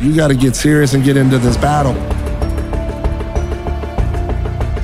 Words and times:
You 0.00 0.16
got 0.16 0.28
to 0.28 0.34
get 0.34 0.56
serious 0.56 0.94
and 0.94 1.04
get 1.04 1.16
into 1.18 1.36
this 1.38 1.58
battle. 1.58 1.92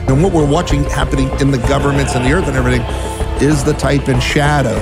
And 0.08 0.22
what 0.22 0.32
we're 0.32 0.46
watching 0.48 0.84
happening 0.84 1.30
in 1.40 1.50
the 1.50 1.58
governments 1.66 2.14
and 2.14 2.24
the 2.24 2.32
earth 2.32 2.46
and 2.48 2.56
everything 2.56 2.82
is 3.42 3.64
the 3.64 3.72
type 3.72 4.08
and 4.08 4.22
shadow 4.22 4.76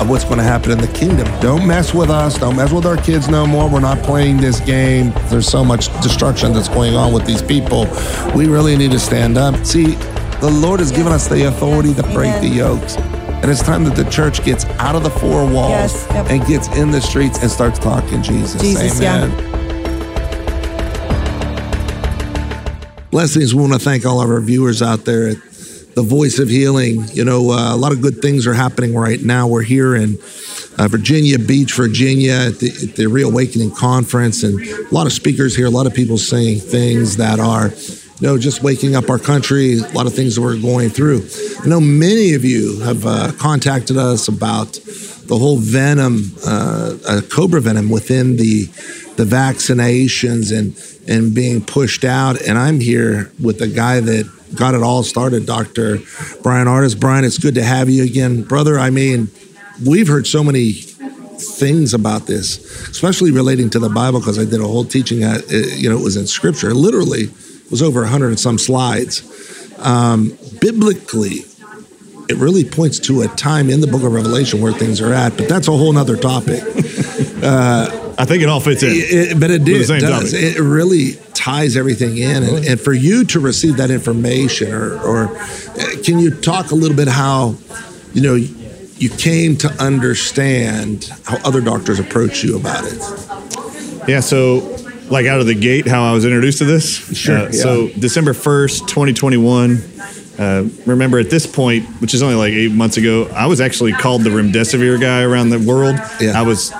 of 0.00 0.08
what's 0.10 0.24
going 0.24 0.38
to 0.38 0.42
happen 0.42 0.72
in 0.72 0.78
the 0.78 0.88
kingdom. 0.88 1.26
Don't 1.40 1.66
mess 1.66 1.94
with 1.94 2.10
us. 2.10 2.38
Don't 2.38 2.56
mess 2.56 2.72
with 2.72 2.86
our 2.86 2.96
kids 2.96 3.28
no 3.28 3.46
more. 3.46 3.68
We're 3.70 3.78
not 3.80 4.02
playing 4.02 4.38
this 4.38 4.58
game. 4.60 5.12
There's 5.26 5.46
so 5.48 5.64
much 5.64 5.86
destruction 6.02 6.52
that's 6.52 6.68
going 6.68 6.94
on 6.96 7.12
with 7.12 7.24
these 7.24 7.42
people. 7.42 7.86
We 8.34 8.48
really 8.48 8.76
need 8.76 8.90
to 8.90 8.98
stand 8.98 9.38
up. 9.38 9.64
See, 9.64 9.94
the 10.40 10.50
Lord 10.50 10.80
has 10.80 10.90
given 10.90 11.12
us 11.12 11.28
the 11.28 11.46
authority 11.46 11.94
to 11.94 12.02
break 12.02 12.30
Amen. 12.34 12.42
the 12.42 12.48
yokes. 12.48 12.96
And 12.96 13.50
it's 13.50 13.62
time 13.62 13.84
that 13.84 13.94
the 13.96 14.08
church 14.10 14.44
gets 14.44 14.64
out 14.80 14.96
of 14.96 15.02
the 15.04 15.10
four 15.10 15.44
walls 15.44 15.70
Yes, 15.70 16.06
yep. 16.10 16.26
and 16.30 16.46
gets 16.46 16.68
in 16.76 16.90
the 16.90 17.00
streets 17.00 17.38
and 17.40 17.50
starts 17.50 17.78
talking 17.78 18.22
Jesus. 18.22 18.60
Jesus, 18.60 19.00
yeah. 19.00 19.28
Blessings. 23.12 23.54
We 23.54 23.60
want 23.60 23.74
to 23.74 23.78
thank 23.78 24.06
all 24.06 24.22
of 24.22 24.30
our 24.30 24.40
viewers 24.40 24.80
out 24.80 25.04
there 25.04 25.28
at 25.28 25.36
the 25.94 26.02
Voice 26.02 26.38
of 26.38 26.48
Healing. 26.48 27.04
You 27.12 27.26
know, 27.26 27.50
uh, 27.50 27.74
a 27.74 27.76
lot 27.76 27.92
of 27.92 28.00
good 28.00 28.22
things 28.22 28.46
are 28.46 28.54
happening 28.54 28.94
right 28.94 29.20
now. 29.20 29.46
We're 29.46 29.60
here 29.60 29.94
in 29.94 30.16
uh, 30.78 30.88
Virginia 30.88 31.38
Beach, 31.38 31.74
Virginia, 31.74 32.32
at 32.32 32.60
the, 32.60 32.68
at 32.68 32.96
the 32.96 33.08
Reawakening 33.08 33.72
Conference, 33.72 34.42
and 34.44 34.58
a 34.58 34.94
lot 34.94 35.04
of 35.04 35.12
speakers 35.12 35.54
here, 35.54 35.66
a 35.66 35.70
lot 35.70 35.86
of 35.86 35.92
people 35.92 36.16
saying 36.16 36.60
things 36.60 37.18
that 37.18 37.38
are, 37.38 37.68
you 38.18 38.26
know, 38.26 38.38
just 38.38 38.62
waking 38.62 38.96
up 38.96 39.10
our 39.10 39.18
country, 39.18 39.74
a 39.78 39.88
lot 39.88 40.06
of 40.06 40.14
things 40.14 40.36
that 40.36 40.40
we're 40.40 40.58
going 40.58 40.88
through. 40.88 41.20
I 41.62 41.66
know 41.66 41.80
many 41.80 42.32
of 42.32 42.46
you 42.46 42.80
have 42.80 43.04
uh, 43.04 43.32
contacted 43.32 43.98
us 43.98 44.28
about 44.28 44.72
the 45.26 45.36
whole 45.36 45.58
venom, 45.58 46.32
uh, 46.46 46.94
uh, 47.06 47.20
cobra 47.30 47.60
venom 47.60 47.90
within 47.90 48.38
the 48.38 48.70
the 49.22 49.36
vaccinations 49.36 50.56
and 50.56 50.76
and 51.08 51.34
being 51.34 51.64
pushed 51.64 52.04
out. 52.04 52.40
And 52.42 52.58
I'm 52.58 52.80
here 52.80 53.32
with 53.42 53.58
the 53.58 53.68
guy 53.68 54.00
that 54.00 54.30
got 54.54 54.74
it 54.74 54.82
all 54.82 55.02
started, 55.02 55.46
Dr. 55.46 55.98
Bryan 56.42 56.66
Ardis. 56.66 56.98
Bryan, 56.98 57.24
it's 57.24 57.38
good 57.38 57.54
to 57.54 57.62
have 57.62 57.88
you 57.88 58.04
again, 58.04 58.42
brother. 58.42 58.78
I 58.78 58.90
mean, 58.90 59.28
we've 59.84 60.08
heard 60.08 60.26
so 60.26 60.44
many 60.44 60.72
things 60.72 61.94
about 61.94 62.26
this, 62.26 62.58
especially 62.88 63.30
relating 63.30 63.70
to 63.70 63.78
the 63.78 63.88
Bible, 63.88 64.20
because 64.20 64.38
I 64.38 64.44
did 64.44 64.60
a 64.60 64.66
whole 64.66 64.84
teaching. 64.84 65.24
At, 65.24 65.42
uh, 65.52 65.56
you 65.56 65.88
know, 65.88 65.98
it 65.98 66.04
was 66.04 66.16
in 66.16 66.26
Scripture. 66.26 66.74
Literally, 66.74 67.22
it 67.22 67.70
was 67.70 67.82
over 67.82 68.04
hundred 68.04 68.28
and 68.28 68.40
some 68.40 68.58
slides. 68.58 69.22
Um, 69.78 70.36
biblically, 70.60 71.44
it 72.28 72.36
really 72.36 72.64
points 72.64 73.00
to 73.00 73.22
a 73.22 73.28
time 73.28 73.70
in 73.70 73.80
the 73.80 73.88
Book 73.88 74.02
of 74.02 74.12
Revelation 74.12 74.60
where 74.60 74.72
things 74.72 75.00
are 75.00 75.12
at. 75.12 75.36
But 75.36 75.48
that's 75.48 75.68
a 75.68 75.72
whole 75.72 75.92
nother 75.92 76.16
topic. 76.16 76.62
I 78.18 78.24
think 78.24 78.42
it 78.42 78.48
all 78.48 78.60
fits 78.60 78.82
in. 78.82 78.90
It- 78.92 79.40
but 79.40 79.50
it 79.50 79.64
did, 79.64 79.86
same 79.86 80.00
does. 80.00 80.32
topic. 80.32 80.56
It 80.56 80.60
really 80.60 81.14
ties 81.34 81.76
everything 81.76 82.16
in. 82.18 82.42
And, 82.42 82.64
and 82.66 82.80
for 82.80 82.92
you 82.92 83.24
to 83.26 83.40
receive 83.40 83.76
that 83.78 83.90
information, 83.90 84.72
or, 84.72 84.98
or 85.00 85.28
can 86.04 86.18
you 86.18 86.30
talk 86.30 86.70
a 86.70 86.74
little 86.74 86.96
bit 86.96 87.08
how, 87.08 87.54
you 88.14 88.22
know, 88.22 88.34
you 88.34 89.08
came 89.10 89.56
to 89.58 89.68
understand 89.82 91.10
how 91.24 91.36
other 91.44 91.60
doctors 91.60 91.98
approach 91.98 92.44
you 92.44 92.56
about 92.56 92.84
it? 92.84 94.08
Yeah, 94.08 94.20
so 94.20 94.76
like 95.10 95.26
out 95.26 95.40
of 95.40 95.46
the 95.46 95.54
gate, 95.54 95.86
how 95.86 96.04
I 96.04 96.12
was 96.12 96.24
introduced 96.24 96.58
to 96.58 96.64
this. 96.64 97.16
Sure, 97.16 97.48
Uh, 97.48 97.52
So 97.52 97.88
December 97.98 98.32
first, 98.34 98.88
twenty 98.88 99.12
twenty 99.12 99.36
one. 99.36 99.82
Uh, 100.38 100.66
remember 100.86 101.18
at 101.18 101.28
this 101.30 101.46
point, 101.46 101.84
which 102.00 102.14
is 102.14 102.22
only 102.22 102.34
like 102.36 102.52
eight 102.52 102.72
months 102.72 102.96
ago, 102.96 103.28
I 103.34 103.46
was 103.46 103.60
actually 103.60 103.92
called 103.92 104.22
the 104.22 104.30
remdesivir 104.30 104.98
guy 105.00 105.22
around 105.22 105.50
the 105.50 105.58
world. 105.58 105.96
Yeah. 106.20 106.38
I 106.38 106.42
was 106.42 106.72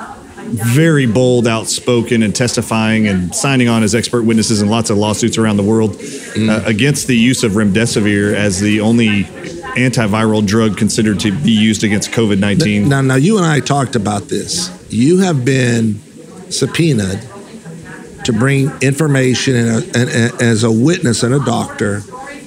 very 0.53 1.07
bold, 1.07 1.47
outspoken, 1.47 2.23
and 2.23 2.35
testifying 2.35 3.09
and 3.09 3.35
signing 3.35 3.69
on 3.69 3.83
as 3.83 3.95
expert 3.95 4.23
witnesses 4.23 4.61
in 4.63 4.69
lots 4.69 4.91
of 4.91 4.99
lawsuits 4.99 5.39
around 5.39 5.57
the 5.57 5.63
world 5.63 5.93
Mm. 6.33 6.49
uh, 6.49 6.63
against 6.67 7.07
the 7.09 7.17
use 7.17 7.43
of 7.45 7.53
remdesivir 7.53 8.33
as 8.35 8.59
the 8.61 8.81
only 8.81 9.25
antiviral 9.77 10.45
drug 10.47 10.77
considered 10.79 11.21
to 11.21 11.31
be 11.31 11.51
used 11.53 11.85
against 11.85 12.11
COVID 12.11 12.39
nineteen. 12.39 12.89
Now, 12.89 13.01
now 13.03 13.17
you 13.17 13.37
and 13.37 13.47
I 13.47 13.61
talked 13.61 13.97
about 13.97 14.29
this. 14.29 14.71
You 14.91 15.19
have 15.19 15.45
been 15.45 16.01
subpoenaed 16.51 17.21
to 18.25 18.33
bring 18.33 18.71
information 18.81 19.57
and, 19.57 19.69
a, 19.69 19.99
and, 19.99 20.11
and 20.11 20.43
as 20.43 20.65
a 20.65 20.71
witness 20.73 21.23
and 21.23 21.35
a 21.35 21.45
doctor 21.45 22.03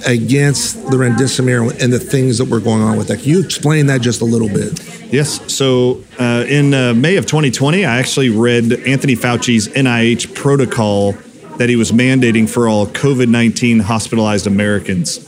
against 0.05 0.75
the 0.91 0.97
remdesivir 0.97 1.81
and 1.81 1.91
the 1.91 1.99
things 1.99 2.37
that 2.37 2.45
were 2.45 2.59
going 2.59 2.81
on 2.81 2.97
with 2.97 3.07
that. 3.07 3.19
Can 3.19 3.29
you 3.29 3.43
explain 3.43 3.87
that 3.87 4.01
just 4.01 4.21
a 4.21 4.25
little 4.25 4.49
bit? 4.49 4.79
Yes. 5.11 5.53
So 5.53 6.03
uh, 6.19 6.45
in 6.47 6.73
uh, 6.73 6.93
May 6.93 7.17
of 7.17 7.25
2020, 7.25 7.85
I 7.85 7.97
actually 7.97 8.29
read 8.29 8.71
Anthony 8.85 9.15
Fauci's 9.15 9.67
NIH 9.69 10.35
protocol 10.35 11.13
that 11.57 11.69
he 11.69 11.75
was 11.75 11.91
mandating 11.91 12.49
for 12.49 12.67
all 12.67 12.85
COVID 12.85 13.27
19 13.27 13.79
hospitalized 13.79 14.47
Americans. 14.47 15.25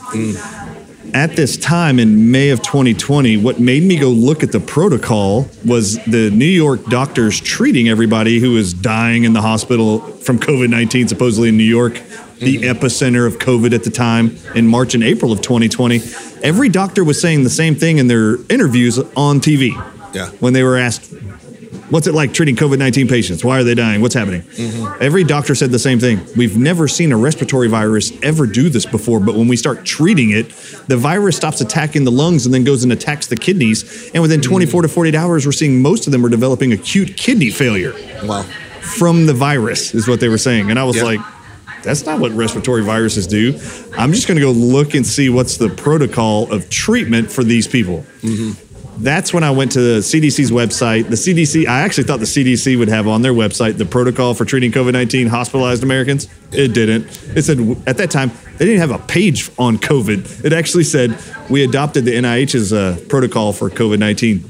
At 1.14 1.36
this 1.36 1.56
time 1.56 1.98
in 1.98 2.30
May 2.30 2.50
of 2.50 2.60
2020, 2.62 3.38
what 3.38 3.58
made 3.58 3.82
me 3.82 3.96
go 3.98 4.10
look 4.10 4.42
at 4.42 4.52
the 4.52 4.60
protocol 4.60 5.48
was 5.64 6.02
the 6.04 6.30
New 6.30 6.44
York 6.44 6.84
doctors 6.86 7.40
treating 7.40 7.88
everybody 7.88 8.40
who 8.40 8.52
was 8.52 8.74
dying 8.74 9.24
in 9.24 9.32
the 9.32 9.40
hospital 9.40 10.00
from 10.00 10.38
COVID 10.38 10.68
19, 10.68 11.08
supposedly 11.08 11.48
in 11.48 11.56
New 11.56 11.64
York, 11.64 11.94
the 12.38 12.58
mm-hmm. 12.58 12.64
epicenter 12.64 13.26
of 13.26 13.38
COVID 13.38 13.74
at 13.74 13.84
the 13.84 13.90
time 13.90 14.36
in 14.54 14.66
March 14.66 14.94
and 14.94 15.02
April 15.02 15.32
of 15.32 15.40
2020. 15.40 16.00
Every 16.42 16.68
doctor 16.68 17.02
was 17.04 17.20
saying 17.20 17.42
the 17.42 17.50
same 17.50 17.74
thing 17.74 17.98
in 17.98 18.06
their 18.06 18.36
interviews 18.50 18.98
on 19.16 19.40
TV 19.40 19.70
Yeah. 20.14 20.28
when 20.40 20.52
they 20.52 20.62
were 20.62 20.76
asked, 20.76 21.12
What's 21.90 22.06
it 22.06 22.12
like 22.12 22.34
treating 22.34 22.54
COVID 22.54 22.78
19 22.78 23.08
patients? 23.08 23.42
Why 23.42 23.58
are 23.58 23.64
they 23.64 23.74
dying? 23.74 24.02
What's 24.02 24.14
happening? 24.14 24.42
Mm-hmm. 24.42 25.02
Every 25.02 25.24
doctor 25.24 25.54
said 25.54 25.70
the 25.70 25.78
same 25.78 25.98
thing. 25.98 26.20
We've 26.36 26.56
never 26.56 26.86
seen 26.86 27.12
a 27.12 27.16
respiratory 27.16 27.68
virus 27.68 28.12
ever 28.22 28.46
do 28.46 28.68
this 28.68 28.84
before, 28.84 29.20
but 29.20 29.34
when 29.36 29.48
we 29.48 29.56
start 29.56 29.86
treating 29.86 30.30
it, 30.30 30.50
the 30.86 30.98
virus 30.98 31.36
stops 31.36 31.62
attacking 31.62 32.04
the 32.04 32.10
lungs 32.10 32.44
and 32.44 32.54
then 32.54 32.64
goes 32.64 32.82
and 32.84 32.92
attacks 32.92 33.26
the 33.28 33.36
kidneys. 33.36 34.10
And 34.12 34.22
within 34.22 34.40
mm. 34.40 34.44
24 34.44 34.82
to 34.82 34.88
48 34.88 35.14
hours, 35.14 35.46
we're 35.46 35.52
seeing 35.52 35.80
most 35.80 36.06
of 36.06 36.12
them 36.12 36.24
are 36.26 36.28
developing 36.28 36.72
acute 36.72 37.16
kidney 37.16 37.50
failure 37.50 37.94
Wow. 38.22 38.42
from 38.82 39.24
the 39.26 39.34
virus, 39.34 39.94
is 39.94 40.06
what 40.06 40.20
they 40.20 40.28
were 40.28 40.38
saying. 40.38 40.70
And 40.70 40.78
I 40.78 40.84
was 40.84 41.02
like, 41.02 41.20
that's 41.82 42.04
not 42.04 42.20
what 42.20 42.32
respiratory 42.32 42.82
viruses 42.82 43.26
do. 43.26 43.58
I'm 43.96 44.12
just 44.12 44.26
going 44.26 44.36
to 44.36 44.42
go 44.42 44.50
look 44.50 44.94
and 44.94 45.06
see 45.06 45.30
what's 45.30 45.56
the 45.56 45.68
protocol 45.68 46.52
of 46.52 46.68
treatment 46.68 47.30
for 47.30 47.44
these 47.44 47.66
people. 47.66 48.04
Mm-hmm. 48.20 48.67
That's 49.00 49.32
when 49.32 49.44
I 49.44 49.52
went 49.52 49.72
to 49.72 49.80
the 49.80 50.00
CDC's 50.00 50.50
website. 50.50 51.08
The 51.08 51.14
CDC, 51.14 51.68
I 51.68 51.82
actually 51.82 52.04
thought 52.04 52.18
the 52.18 52.26
CDC 52.26 52.76
would 52.76 52.88
have 52.88 53.06
on 53.06 53.22
their 53.22 53.32
website 53.32 53.78
the 53.78 53.84
protocol 53.84 54.34
for 54.34 54.44
treating 54.44 54.72
COVID 54.72 54.92
19 54.92 55.28
hospitalized 55.28 55.84
Americans. 55.84 56.26
It 56.50 56.74
didn't. 56.74 57.04
It 57.36 57.42
said 57.42 57.60
at 57.86 57.96
that 57.98 58.10
time, 58.10 58.32
they 58.56 58.64
didn't 58.64 58.80
have 58.80 58.90
a 58.90 58.98
page 58.98 59.50
on 59.56 59.78
COVID. 59.78 60.44
It 60.44 60.52
actually 60.52 60.82
said, 60.82 61.16
we 61.48 61.62
adopted 61.62 62.06
the 62.06 62.20
NIH's 62.20 62.72
uh, 62.72 62.98
protocol 63.08 63.52
for 63.52 63.70
COVID 63.70 64.00
19. 64.00 64.42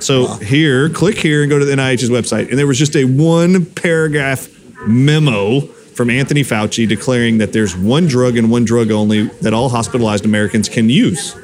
So 0.00 0.28
here, 0.36 0.88
click 0.88 1.18
here 1.18 1.42
and 1.42 1.50
go 1.50 1.58
to 1.58 1.66
the 1.66 1.74
NIH's 1.76 2.08
website. 2.08 2.48
And 2.48 2.58
there 2.58 2.66
was 2.66 2.78
just 2.78 2.96
a 2.96 3.04
one 3.04 3.66
paragraph 3.66 4.48
memo 4.86 5.60
from 5.60 6.08
Anthony 6.08 6.42
Fauci 6.42 6.88
declaring 6.88 7.36
that 7.38 7.52
there's 7.52 7.76
one 7.76 8.06
drug 8.06 8.38
and 8.38 8.50
one 8.50 8.64
drug 8.64 8.90
only 8.90 9.24
that 9.42 9.52
all 9.52 9.68
hospitalized 9.68 10.24
Americans 10.24 10.70
can 10.70 10.88
use 10.88 11.34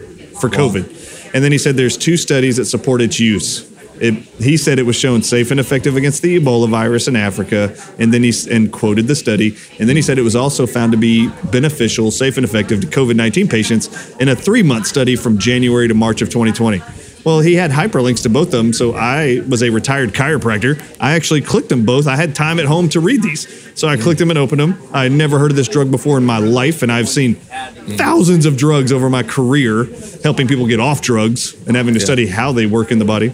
for 0.40 0.48
COVID. 0.48 1.05
And 1.36 1.44
then 1.44 1.52
he 1.52 1.58
said 1.58 1.76
there's 1.76 1.98
two 1.98 2.16
studies 2.16 2.56
that 2.56 2.64
support 2.64 3.02
its 3.02 3.20
use. 3.20 3.70
It, 4.00 4.14
he 4.40 4.56
said 4.56 4.78
it 4.78 4.84
was 4.84 4.96
shown 4.96 5.22
safe 5.22 5.50
and 5.50 5.60
effective 5.60 5.94
against 5.94 6.22
the 6.22 6.40
Ebola 6.40 6.66
virus 6.66 7.08
in 7.08 7.14
Africa, 7.14 7.76
and 7.98 8.12
then 8.12 8.22
he 8.22 8.32
and 8.50 8.72
quoted 8.72 9.06
the 9.06 9.14
study. 9.14 9.54
And 9.78 9.86
then 9.86 9.96
he 9.96 10.02
said 10.02 10.16
it 10.16 10.22
was 10.22 10.34
also 10.34 10.66
found 10.66 10.92
to 10.92 10.98
be 10.98 11.28
beneficial, 11.50 12.10
safe 12.10 12.38
and 12.38 12.44
effective 12.44 12.80
to 12.80 12.86
COVID 12.86 13.16
19 13.16 13.48
patients 13.48 14.16
in 14.16 14.30
a 14.30 14.34
three 14.34 14.62
month 14.62 14.86
study 14.86 15.14
from 15.14 15.36
January 15.36 15.88
to 15.88 15.94
March 15.94 16.22
of 16.22 16.30
2020. 16.30 16.80
Well, 17.26 17.40
he 17.40 17.56
had 17.56 17.72
hyperlinks 17.72 18.22
to 18.22 18.28
both 18.28 18.46
of 18.46 18.52
them, 18.52 18.72
so 18.72 18.94
I 18.94 19.42
was 19.48 19.60
a 19.60 19.70
retired 19.70 20.12
chiropractor. 20.12 20.80
I 21.00 21.14
actually 21.14 21.40
clicked 21.40 21.70
them 21.70 21.84
both. 21.84 22.06
I 22.06 22.14
had 22.14 22.36
time 22.36 22.60
at 22.60 22.66
home 22.66 22.88
to 22.90 23.00
read 23.00 23.20
these, 23.20 23.48
so 23.74 23.88
I 23.88 23.96
clicked 23.96 24.20
them 24.20 24.30
and 24.30 24.38
opened 24.38 24.60
them. 24.60 24.80
I 24.92 25.02
had 25.02 25.12
never 25.12 25.40
heard 25.40 25.50
of 25.50 25.56
this 25.56 25.66
drug 25.66 25.90
before 25.90 26.18
in 26.18 26.24
my 26.24 26.38
life, 26.38 26.84
and 26.84 26.92
I've 26.92 27.08
seen 27.08 27.34
thousands 27.34 28.46
of 28.46 28.56
drugs 28.56 28.92
over 28.92 29.10
my 29.10 29.24
career, 29.24 29.88
helping 30.22 30.46
people 30.46 30.68
get 30.68 30.78
off 30.78 31.02
drugs 31.02 31.56
and 31.66 31.74
having 31.74 31.94
to 31.94 32.00
study 32.00 32.28
how 32.28 32.52
they 32.52 32.66
work 32.66 32.92
in 32.92 33.00
the 33.00 33.04
body. 33.04 33.32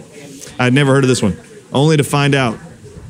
I'd 0.57 0.73
never 0.73 0.91
heard 0.91 1.03
of 1.03 1.07
this 1.07 1.21
one, 1.21 1.37
only 1.71 1.95
to 1.95 2.03
find 2.03 2.33
out 2.33 2.57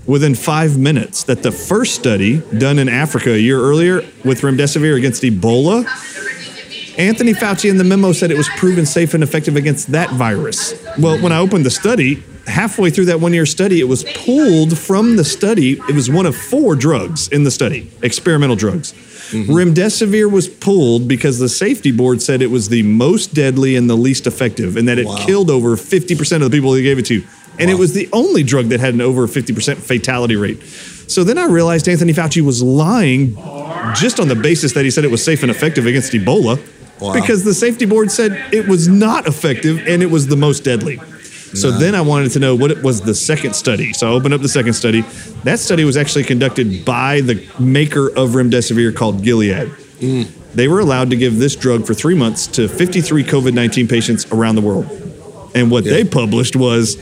within 0.05 0.35
five 0.35 0.77
minutes 0.77 1.23
that 1.23 1.43
the 1.43 1.51
first 1.53 1.95
study 1.95 2.39
done 2.57 2.77
in 2.77 2.89
Africa 2.89 3.31
a 3.31 3.37
year 3.37 3.57
earlier 3.57 4.01
with 4.25 4.41
remdesivir 4.41 4.97
against 4.97 5.23
Ebola, 5.23 5.85
Anthony 6.97 7.33
Fauci 7.33 7.69
in 7.69 7.77
the 7.77 7.83
memo 7.83 8.11
said 8.11 8.29
it 8.31 8.37
was 8.37 8.49
proven 8.49 8.85
safe 8.85 9.13
and 9.13 9.23
effective 9.23 9.55
against 9.55 9.91
that 9.91 10.11
virus. 10.11 10.73
Well, 10.99 11.17
when 11.21 11.31
I 11.31 11.39
opened 11.39 11.65
the 11.65 11.71
study, 11.71 12.23
halfway 12.45 12.89
through 12.91 13.05
that 13.05 13.19
one 13.19 13.33
year 13.33 13.45
study, 13.45 13.79
it 13.79 13.85
was 13.85 14.03
pulled 14.03 14.77
from 14.77 15.15
the 15.15 15.23
study. 15.23 15.73
It 15.89 15.95
was 15.95 16.09
one 16.09 16.25
of 16.25 16.35
four 16.35 16.75
drugs 16.75 17.27
in 17.29 17.43
the 17.43 17.51
study, 17.51 17.89
experimental 18.03 18.55
drugs. 18.55 18.93
Mm-hmm. 19.31 19.51
Remdesivir 19.51 20.29
was 20.31 20.47
pulled 20.47 21.07
because 21.07 21.39
the 21.39 21.49
safety 21.49 21.91
board 21.91 22.21
said 22.21 22.41
it 22.41 22.51
was 22.51 22.69
the 22.69 22.83
most 22.83 23.33
deadly 23.33 23.75
and 23.75 23.89
the 23.89 23.95
least 23.97 24.27
effective, 24.27 24.77
and 24.77 24.87
that 24.87 24.99
it 24.99 25.07
Wow. 25.07 25.25
killed 25.25 25.49
over 25.49 25.75
50% 25.75 26.43
of 26.43 26.51
the 26.51 26.55
people 26.55 26.71
they 26.73 26.83
gave 26.83 26.99
it 26.99 27.05
to. 27.07 27.23
And 27.59 27.69
it 27.69 27.75
was 27.75 27.93
the 27.93 28.09
only 28.13 28.43
drug 28.43 28.67
that 28.67 28.79
had 28.79 28.93
an 28.95 29.01
over 29.01 29.27
50% 29.27 29.77
fatality 29.77 30.35
rate. 30.35 30.61
So 31.07 31.23
then 31.23 31.37
I 31.37 31.45
realized 31.45 31.87
Anthony 31.87 32.13
Fauci 32.13 32.41
was 32.41 32.63
lying 32.63 33.35
just 33.95 34.19
on 34.19 34.27
the 34.27 34.35
basis 34.35 34.73
that 34.73 34.83
he 34.85 34.91
said 34.91 35.03
it 35.03 35.11
was 35.11 35.23
safe 35.23 35.43
and 35.43 35.51
effective 35.51 35.85
against 35.85 36.13
Ebola 36.13 36.59
Wow. 37.03 37.13
because 37.13 37.43
the 37.43 37.53
safety 37.53 37.85
board 37.85 38.11
said 38.11 38.31
it 38.53 38.65
was 38.67 38.87
not 38.87 39.27
effective 39.27 39.85
and 39.87 40.01
it 40.01 40.09
was 40.09 40.27
the 40.27 40.37
most 40.37 40.63
deadly. 40.63 40.99
So 41.53 41.69
then 41.69 41.93
I 41.93 42.01
wanted 42.01 42.31
to 42.31 42.39
know 42.39 42.55
what 42.55 42.71
it 42.71 42.81
was 42.81 43.01
the 43.01 43.13
second 43.13 43.55
study. 43.55 43.93
So 43.93 44.09
I 44.09 44.11
opened 44.11 44.33
up 44.33 44.41
the 44.41 44.49
second 44.49 44.73
study. 44.73 45.01
That 45.43 45.59
study 45.59 45.83
was 45.83 45.97
actually 45.97 46.23
conducted 46.23 46.83
by 46.83 47.21
the 47.21 47.47
maker 47.59 48.07
of 48.07 48.31
remdesivir 48.31 48.95
called 48.95 49.21
Gilead. 49.21 49.67
Mm. 49.99 50.31
They 50.53 50.67
were 50.67 50.79
allowed 50.79 51.09
to 51.11 51.15
give 51.15 51.37
this 51.37 51.55
drug 51.55 51.85
for 51.85 51.93
three 51.93 52.15
months 52.15 52.47
to 52.47 52.67
53 52.67 53.23
COVID 53.23 53.53
19 53.53 53.87
patients 53.87 54.25
around 54.31 54.55
the 54.55 54.61
world. 54.61 54.85
And 55.53 55.69
what 55.69 55.83
they 55.83 56.03
published 56.03 56.55
was 56.55 56.95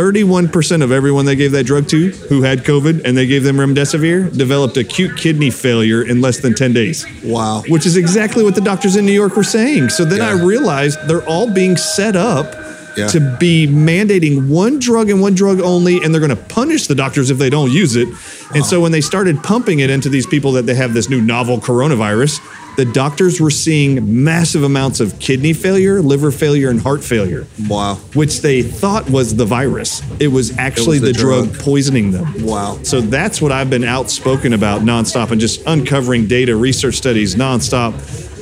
31% 0.00 0.82
of 0.82 0.92
everyone 0.92 1.24
they 1.24 1.34
gave 1.36 1.52
that 1.52 1.64
drug 1.64 1.88
to 1.88 2.10
who 2.28 2.42
had 2.42 2.64
COVID 2.64 3.02
and 3.06 3.16
they 3.16 3.26
gave 3.26 3.42
them 3.44 3.56
remdesivir 3.56 4.36
developed 4.36 4.76
acute 4.76 5.16
kidney 5.16 5.50
failure 5.50 6.02
in 6.02 6.20
less 6.20 6.38
than 6.40 6.54
10 6.54 6.74
days 6.74 7.06
Wow. 7.24 7.62
which 7.68 7.86
is 7.86 7.96
exactly 7.96 8.44
what 8.44 8.54
the 8.54 8.60
doctors 8.60 8.96
in 8.96 9.06
New 9.06 9.12
York 9.12 9.36
were 9.36 9.42
saying. 9.42 9.88
So 9.88 10.04
then 10.04 10.20
I 10.20 10.32
realized 10.32 10.98
they're 11.08 11.24
all 11.26 11.50
being 11.50 11.78
set 11.78 12.14
up 12.14 12.54
Yeah. 12.96 13.08
to 13.08 13.20
be 13.40 13.66
mandating 13.66 14.48
one 14.48 14.78
drug 14.78 15.08
and 15.10 15.20
one 15.20 15.34
drug 15.34 15.60
only, 15.60 16.02
and 16.02 16.12
they're 16.14 16.20
going 16.26 16.30
to 16.30 16.44
punish 16.54 16.86
the 16.86 16.94
doctors 16.94 17.30
if 17.30 17.36
they 17.36 17.50
don't 17.50 17.70
use 17.70 17.94
it. 17.94 18.08
And 18.54 18.64
so 18.64 18.80
when 18.80 18.90
they 18.92 19.02
started 19.02 19.42
pumping 19.42 19.80
it 19.80 19.90
into 19.90 20.08
these 20.08 20.26
people 20.26 20.52
that 20.52 20.64
they 20.64 20.74
have 20.74 20.94
this 20.94 21.10
new 21.10 21.20
novel 21.20 21.58
coronavirus, 21.60 22.40
the 22.76 22.84
doctors 22.84 23.40
were 23.40 23.50
seeing 23.50 24.24
massive 24.24 24.62
amounts 24.62 25.00
of 25.00 25.18
kidney 25.18 25.52
failure, 25.52 26.02
liver 26.02 26.30
failure, 26.30 26.70
and 26.70 26.80
heart 26.80 27.02
failure. 27.02 27.46
Wow. 27.68 27.94
Which 28.14 28.40
they 28.40 28.62
thought 28.62 29.08
was 29.10 29.34
the 29.34 29.46
virus. 29.46 30.02
It 30.20 30.28
was 30.28 30.56
actually 30.58 30.98
the 30.98 31.06
the, 31.06 31.12
drug. 31.14 31.52
drug. 31.52 31.62
poisoning 31.62 32.10
them. 32.10 32.44
Wow. 32.44 32.78
So 32.82 33.00
that's 33.00 33.40
what 33.40 33.52
I've 33.52 33.70
been 33.70 33.84
outspoken 33.84 34.52
about 34.52 34.82
nonstop 34.82 35.30
and 35.30 35.40
just 35.40 35.66
uncovering 35.66 36.26
data, 36.26 36.54
research 36.54 36.96
studies 36.96 37.34
nonstop. 37.34 37.94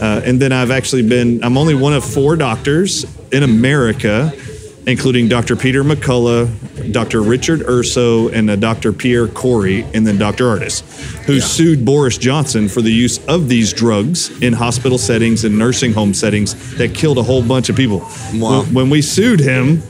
Uh, 0.03 0.21
and 0.25 0.41
then 0.41 0.53
I've 0.53 0.73
actually 0.73 1.09
been, 1.09 1.43
I'm 1.45 1.57
only 1.57 1.75
one 1.75 1.93
of 1.93 2.05
four 2.05 2.37
doctors 2.37 3.05
in 3.33 3.45
America, 3.45 4.33
including 4.87 5.29
Dr. 5.29 5.57
Peter 5.57 5.83
McCullough, 5.83 6.93
Dr. 6.93 7.23
Richard 7.23 7.63
Urso, 7.63 8.29
and 8.29 8.51
uh, 8.51 8.57
Dr. 8.57 8.93
Pierre 8.93 9.29
Kory, 9.29 9.83
and 9.95 10.07
then 10.07 10.19
Dr. 10.19 10.45
Ardis, 10.45 10.83
who 11.25 11.41
sued 11.41 11.85
Boris 11.85 12.19
Johnson 12.19 12.69
for 12.69 12.83
the 12.83 12.93
use 12.93 13.25
of 13.27 13.49
these 13.49 13.73
drugs 13.73 14.43
in 14.43 14.53
hospital 14.53 14.99
settings 14.99 15.45
and 15.45 15.59
nursing 15.59 15.93
home 15.93 16.13
settings 16.13 16.77
that 16.77 16.95
killed 16.95 17.19
a 17.19 17.23
whole 17.23 17.43
bunch 17.43 17.69
of 17.69 17.77
people. 17.77 18.01
Wow. 18.35 18.63
When, 18.63 18.75
when 18.75 18.91
we 18.91 19.03
sued 19.03 19.41
him, 19.41 19.83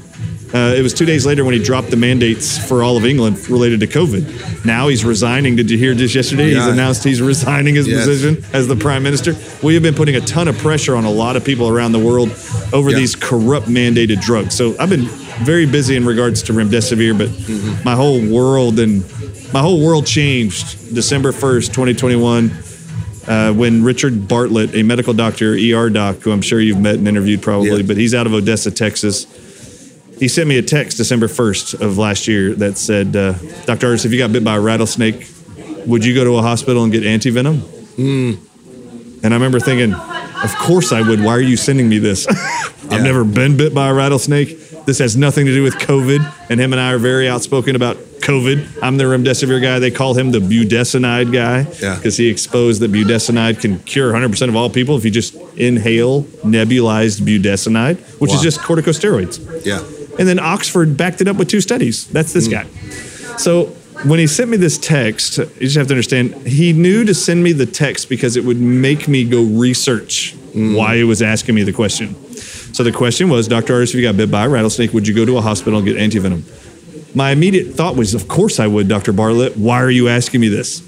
uh, 0.55 0.73
it 0.77 0.83
was 0.83 0.95
two 0.95 1.05
days 1.05 1.27
later 1.27 1.45
when 1.45 1.53
he 1.53 1.63
dropped 1.63 1.91
the 1.91 1.97
mandates 1.97 2.57
for 2.69 2.85
all 2.85 2.97
of 2.97 3.05
England 3.05 3.49
related 3.49 3.81
to 3.81 3.87
COVID. 3.89 4.65
Now 4.65 4.87
he's 4.89 5.05
resigning. 5.05 5.57
Did 5.57 5.69
you 5.71 5.77
hear 5.77 5.95
just 5.95 6.15
yesterday? 6.15 6.51
Yeah. 6.53 6.61
He's 6.65 6.73
announced 6.73 7.03
he's 7.03 7.21
resigning 7.21 7.75
his 7.75 7.89
Yes. 7.89 8.07
position 8.07 8.45
as 8.53 8.69
the 8.69 8.77
prime 8.77 9.03
minister. 9.03 9.35
We 9.63 9.75
have 9.75 9.83
been 9.83 9.95
putting 9.95 10.15
a 10.15 10.21
ton 10.21 10.47
of 10.47 10.57
pressure 10.59 10.95
on 10.95 11.05
a 11.05 11.11
lot 11.11 11.35
of 11.37 11.45
people 11.45 11.69
around 11.69 11.91
the 11.93 11.99
world 11.99 12.31
over 12.73 12.91
Yeah. 12.91 12.99
these 12.99 13.17
corrupt 13.17 13.67
mandated 13.69 14.21
drugs. 14.23 14.55
So 14.55 14.77
I've 14.79 14.91
been 14.91 15.07
very 15.43 15.67
busy 15.67 15.97
in 15.97 16.05
regards 16.07 16.43
to 16.45 16.53
remdesivir, 16.53 17.19
but 17.19 17.29
Mm-hmm. 17.31 17.83
my 17.85 17.97
whole 17.97 18.21
world 18.21 18.79
and 18.79 19.03
my 19.53 19.61
whole 19.61 19.81
world 19.85 20.07
changed 20.07 20.95
December 20.95 21.33
1st, 21.33 21.73
2021. 21.73 22.53
Uh, 23.27 23.53
when 23.55 23.83
Richard 23.83 24.29
Bartlett, 24.29 24.75
a 24.75 24.83
medical 24.83 25.15
doctor, 25.15 25.55
ER 25.57 25.89
doc, 25.89 26.19
who 26.21 26.31
I'm 26.31 26.43
sure 26.43 26.61
you've 26.61 26.79
met 26.81 26.97
and 26.97 27.09
interviewed 27.09 27.41
probably, 27.41 27.71
Yeah. 27.79 27.83
but 27.87 27.97
he's 27.97 28.15
out 28.15 28.27
of 28.27 28.35
Odessa, 28.35 28.71
Texas. 28.71 29.27
He 30.25 30.29
sent 30.29 30.49
me 30.49 30.57
a 30.57 30.63
text 30.63 30.97
December 30.97 31.27
1st 31.29 31.83
of 31.83 31.99
last 31.99 32.27
year 32.27 32.55
that 32.55 32.79
said, 32.79 33.15
uh, 33.15 33.35
Dr. 33.67 33.89
Ardis, 33.89 34.07
if 34.07 34.13
you 34.13 34.17
got 34.17 34.33
bit 34.33 34.43
by 34.43 34.57
a 34.57 34.61
rattlesnake, 34.61 35.29
would 35.85 36.03
you 36.03 36.15
go 36.15 36.25
to 36.25 36.39
a 36.39 36.41
hospital 36.41 36.83
and 36.83 36.91
get 36.91 37.03
antivenom? 37.03 37.61
And 37.99 38.39
I 39.23 39.37
remember 39.37 39.61
thinking, 39.61 39.93
of 39.93 40.57
course 40.57 40.93
I 40.93 41.03
would. 41.07 41.23
Why 41.23 41.33
are 41.33 41.43
you 41.43 41.59
sending 41.59 41.91
me 41.91 41.99
this? 41.99 42.27
I've 42.29 42.91
Yeah. 42.91 43.03
never 43.03 43.23
been 43.23 43.59
bit 43.59 43.75
by 43.75 43.89
a 43.89 43.93
rattlesnake. 43.93 44.87
This 44.87 44.99
has 45.01 45.15
nothing 45.15 45.45
to 45.45 45.53
do 45.53 45.63
with 45.63 45.75
COVID. 45.75 46.27
And 46.49 46.59
him 46.59 46.73
and 46.73 46.81
I 46.81 46.93
are 46.95 46.99
very 46.99 47.29
outspoken 47.29 47.77
about 47.77 47.99
COVID. 48.21 48.79
I'm 48.83 48.97
the 48.97 49.05
remdesivir 49.05 49.61
guy. 49.61 49.79
They 49.79 49.91
call 49.91 50.15
him 50.15 50.31
the 50.31 50.39
budesonide 50.39 51.33
guy 51.35 51.67
Yeah. 51.83 51.97
because 51.97 52.17
he 52.17 52.29
exposed 52.29 52.81
that 52.81 52.91
budesonide 52.91 53.61
can 53.61 53.79
cure 53.81 54.11
100% 54.11 54.49
of 54.49 54.57
all 54.57 54.71
people 54.71 54.97
if 54.97 55.05
you 55.05 55.11
just 55.11 55.35
inhale 55.57 56.23
nebulized 56.45 57.21
budesonide, 57.21 57.99
which 58.21 58.31
Wow. 58.31 58.37
is 58.37 58.43
just 58.43 58.61
corticosteroids. 58.61 59.39
Yeah. 59.67 59.81
And 60.19 60.29
then 60.29 60.39
Oxford 60.39 60.97
backed 60.97 61.21
it 61.21 61.29
up 61.29 61.37
with 61.37 61.49
two 61.49 61.61
studies. 61.61 62.07
That's 62.09 62.33
this 62.33 62.49
guy. 62.49 62.67
So 63.37 63.67
when 64.05 64.19
he 64.19 64.27
sent 64.27 64.51
me 64.51 64.57
this 64.57 64.79
text, 64.79 65.39
you 65.39 65.45
just 65.61 65.77
have 65.77 65.87
to 65.89 65.95
understand, 65.95 66.35
he 66.47 66.73
knew 66.73 67.05
to 67.05 67.15
send 67.15 67.43
me 67.43 67.53
the 67.53 67.67
text 67.67 68.09
because 68.09 68.37
it 68.37 68.45
would 68.45 68.61
make 68.61 69.09
me 69.09 69.25
go 69.25 69.43
research 69.43 70.37
why 70.53 70.97
he 70.97 71.05
was 71.05 71.23
asking 71.23 71.55
me 71.55 71.63
the 71.63 71.73
question. 71.73 72.15
So 72.75 72.83
the 72.83 72.93
question 72.93 73.29
was, 73.29 73.49
Dr. 73.49 73.75
Ardis, 73.75 73.91
if 73.91 73.95
you 73.95 74.03
got 74.03 74.17
bit 74.17 74.31
by 74.31 74.45
a 74.45 74.49
rattlesnake, 74.49 74.93
would 74.93 75.07
you 75.07 75.15
go 75.15 75.25
to 75.25 75.39
a 75.39 75.41
hospital 75.41 75.79
and 75.79 75.87
get 75.87 75.97
antivenom? 75.97 76.43
My 77.15 77.31
immediate 77.31 77.75
thought 77.75 77.97
was, 77.97 78.15
of 78.15 78.27
course 78.29 78.59
I 78.59 78.67
would, 78.67 78.89
Dr. 78.89 79.13
Bartlett. 79.13 79.57
Why 79.57 79.81
are 79.83 79.91
you 79.91 80.09
asking 80.09 80.41
me 80.41 80.49
this? 80.49 80.83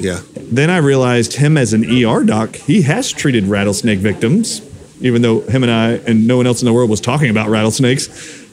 Yeah. 0.00 0.20
Then 0.34 0.70
I 0.70 0.78
realized 0.78 1.34
him 1.34 1.56
as 1.56 1.72
an 1.72 1.84
ER 1.84 2.24
doc, 2.24 2.56
he 2.56 2.82
has 2.82 3.12
treated 3.12 3.44
rattlesnake 3.44 3.98
victims, 3.98 4.60
even 5.00 5.22
though 5.22 5.40
him 5.42 5.62
and 5.62 5.72
I 5.72 5.92
and 5.92 6.26
no 6.26 6.36
one 6.36 6.46
else 6.46 6.62
in 6.62 6.66
the 6.66 6.72
world 6.72 6.90
was 6.90 7.00
talking 7.00 7.30
about 7.30 7.48
rattlesnakes. 7.48 8.08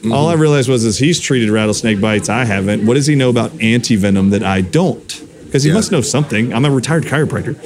All 0.06 0.28
I 0.28 0.32
mm-hmm. 0.32 0.42
realized 0.42 0.68
was 0.68 0.84
is 0.84 0.98
he's 0.98 1.20
treated 1.20 1.50
rattlesnake 1.50 2.00
bites. 2.00 2.28
I 2.28 2.44
haven't. 2.44 2.86
What 2.86 2.94
does 2.94 3.06
he 3.06 3.14
know 3.14 3.30
about 3.30 3.50
antivenom 3.52 4.30
that 4.30 4.42
I 4.42 4.60
don't? 4.60 5.22
Because 5.44 5.64
he 5.64 5.70
Yeah. 5.70 5.74
must 5.74 5.90
know 5.90 6.00
something. 6.00 6.52
I'm 6.52 6.64
a 6.64 6.70
retired 6.70 7.04
chiropractor. 7.04 7.56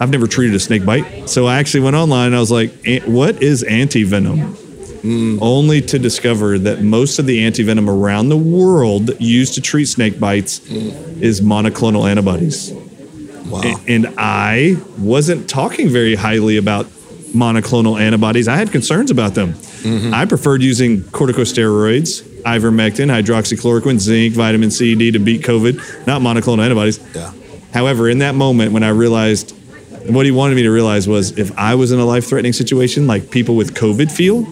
I've 0.00 0.10
never 0.10 0.26
treated 0.26 0.54
a 0.54 0.60
snake 0.60 0.84
bite. 0.84 1.28
So 1.28 1.46
I 1.46 1.58
actually 1.58 1.80
went 1.80 1.96
online 1.96 2.26
and 2.26 2.36
I 2.36 2.40
was 2.40 2.52
like, 2.52 2.72
"An- 2.86 3.12
what 3.12 3.42
is 3.42 3.64
antivenom? 3.64 4.54
Mm. 5.02 5.38
Only 5.40 5.80
to 5.82 5.98
discover 5.98 6.58
that 6.58 6.82
most 6.82 7.18
of 7.18 7.26
the 7.26 7.38
antivenom 7.38 7.88
around 7.88 8.28
the 8.28 8.36
world 8.36 9.18
used 9.20 9.54
to 9.54 9.60
treat 9.60 9.86
snake 9.86 10.18
bites 10.18 10.60
mm. 10.60 11.22
is 11.22 11.40
monoclonal 11.40 12.08
antibodies. 12.08 12.72
Wow. 13.48 13.62
And 13.86 14.12
I 14.18 14.76
wasn't 14.98 15.48
talking 15.48 15.88
very 15.88 16.14
highly 16.14 16.56
about 16.56 16.86
monoclonal 17.32 18.00
antibodies. 18.00 18.48
I 18.48 18.56
had 18.56 18.72
concerns 18.72 19.10
about 19.10 19.34
them. 19.34 19.52
Mm-hmm. 19.52 20.14
I 20.14 20.24
preferred 20.26 20.62
using 20.62 21.02
corticosteroids, 21.02 22.22
ivermectin, 22.42 23.08
hydroxychloroquine, 23.10 23.98
zinc, 23.98 24.34
vitamin 24.34 24.70
C, 24.70 24.94
D 24.94 25.10
to 25.10 25.18
beat 25.18 25.42
COVID, 25.42 26.06
not 26.06 26.22
monoclonal 26.22 26.64
antibodies. 26.64 27.00
Yeah. 27.14 27.32
However, 27.72 28.08
in 28.08 28.18
that 28.18 28.34
moment 28.34 28.72
when 28.72 28.82
I 28.82 28.88
realized 28.88 29.54
what 30.08 30.24
he 30.24 30.32
wanted 30.32 30.54
me 30.54 30.62
to 30.62 30.70
realize 30.70 31.06
was 31.06 31.36
if 31.38 31.56
I 31.58 31.74
was 31.74 31.92
in 31.92 31.98
a 31.98 32.04
life 32.04 32.26
threatening 32.26 32.54
situation 32.54 33.06
like 33.06 33.30
people 33.30 33.56
with 33.56 33.74
COVID 33.74 34.10
feel, 34.10 34.46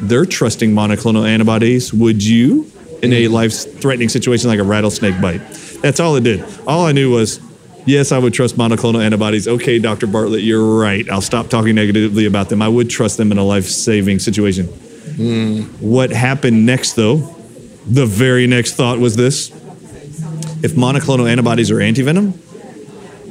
they're 0.00 0.26
trusting 0.26 0.72
monoclonal 0.72 1.28
antibodies. 1.28 1.94
Would 1.94 2.24
you 2.24 2.70
in 3.02 3.12
a 3.12 3.24
mm-hmm. 3.24 3.34
life 3.34 3.52
threatening 3.80 4.08
situation 4.08 4.48
like 4.48 4.58
a 4.58 4.64
rattlesnake 4.64 5.20
bite? 5.20 5.42
That's 5.80 6.00
all 6.00 6.16
it 6.16 6.24
did. 6.24 6.44
All 6.66 6.86
I 6.86 6.92
knew 6.92 7.10
was, 7.10 7.38
yes, 7.84 8.12
I 8.12 8.18
would 8.18 8.34
trust 8.34 8.56
monoclonal 8.56 9.02
antibodies. 9.02 9.48
Okay, 9.48 9.78
Dr. 9.78 10.06
Bartlett, 10.06 10.42
you're 10.42 10.78
right. 10.78 11.08
I'll 11.10 11.20
stop 11.20 11.48
talking 11.48 11.74
negatively 11.74 12.26
about 12.26 12.48
them. 12.48 12.62
I 12.62 12.68
would 12.68 12.90
trust 12.90 13.16
them 13.16 13.32
in 13.32 13.38
a 13.38 13.44
life 13.44 13.66
saving 13.66 14.18
situation. 14.18 14.66
Hmm. 14.66 15.62
What 15.80 16.10
happened 16.10 16.66
next, 16.66 16.94
though, 16.94 17.16
the 17.86 18.06
very 18.06 18.46
next 18.46 18.74
thought 18.74 18.98
was 18.98 19.16
this 19.16 19.50
if 20.64 20.72
monoclonal 20.72 21.30
antibodies 21.30 21.70
are 21.70 21.76
antivenom, 21.76 22.32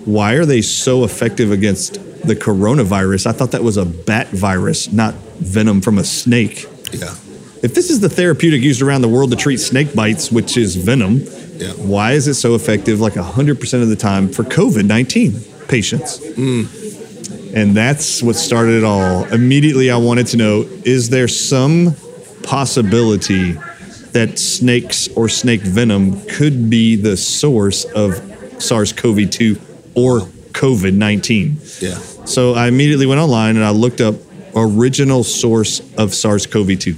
why 0.05 0.33
are 0.33 0.45
they 0.45 0.61
so 0.61 1.03
effective 1.03 1.51
against 1.51 1.93
the 2.27 2.35
coronavirus? 2.35 3.25
I 3.25 3.31
thought 3.31 3.51
that 3.51 3.63
was 3.63 3.77
a 3.77 3.85
bat 3.85 4.27
virus, 4.29 4.91
not 4.91 5.15
venom 5.39 5.81
from 5.81 5.97
a 5.97 6.03
snake. 6.03 6.67
Yeah. 6.91 7.15
If 7.63 7.73
this 7.73 7.89
is 7.89 8.01
the 8.01 8.09
therapeutic 8.09 8.61
used 8.61 8.81
around 8.81 9.01
the 9.03 9.07
world 9.07 9.31
to 9.31 9.37
treat 9.37 9.57
snake 9.57 9.95
bites, 9.95 10.29
which 10.31 10.57
is 10.57 10.75
venom, 10.75 11.23
Yeah. 11.57 11.69
why 11.77 12.11
is 12.11 12.27
it 12.27 12.33
so 12.33 12.55
effective 12.55 12.99
like 12.99 13.15
100% 13.15 13.81
of 13.81 13.89
the 13.89 13.95
time 13.95 14.27
for 14.27 14.43
COVID 14.43 14.85
19 14.85 15.39
patients? 15.69 16.17
Hmm. 16.35 16.63
And 17.55 17.73
that's 17.75 18.21
what 18.21 18.35
started 18.35 18.75
it 18.79 18.83
all. 18.83 19.23
Immediately, 19.25 19.89
I 19.91 19.97
wanted 19.97 20.27
to 20.27 20.37
know 20.37 20.65
is 20.83 21.09
there 21.09 21.27
some 21.29 21.95
possibility 22.41 23.55
that 24.11 24.37
snakes 24.37 25.07
or 25.15 25.29
snake 25.29 25.61
venom 25.61 26.19
could 26.27 26.69
be 26.69 26.95
the 26.97 27.15
source 27.15 27.85
of 27.85 28.19
SARS 28.57 28.91
CoV 28.91 29.29
2 29.29 29.57
or 29.95 30.21
COVID 30.51 30.93
19? 30.95 31.57
Yeah. 31.79 31.97
So 32.25 32.53
I 32.55 32.67
immediately 32.67 33.05
went 33.05 33.21
online 33.21 33.55
and 33.55 33.63
I 33.63 33.69
looked 33.71 34.01
up 34.01 34.15
original 34.55 35.23
source 35.23 35.81
of 35.97 36.13
SARS 36.13 36.45
CoV 36.45 36.77
2. 36.77 36.95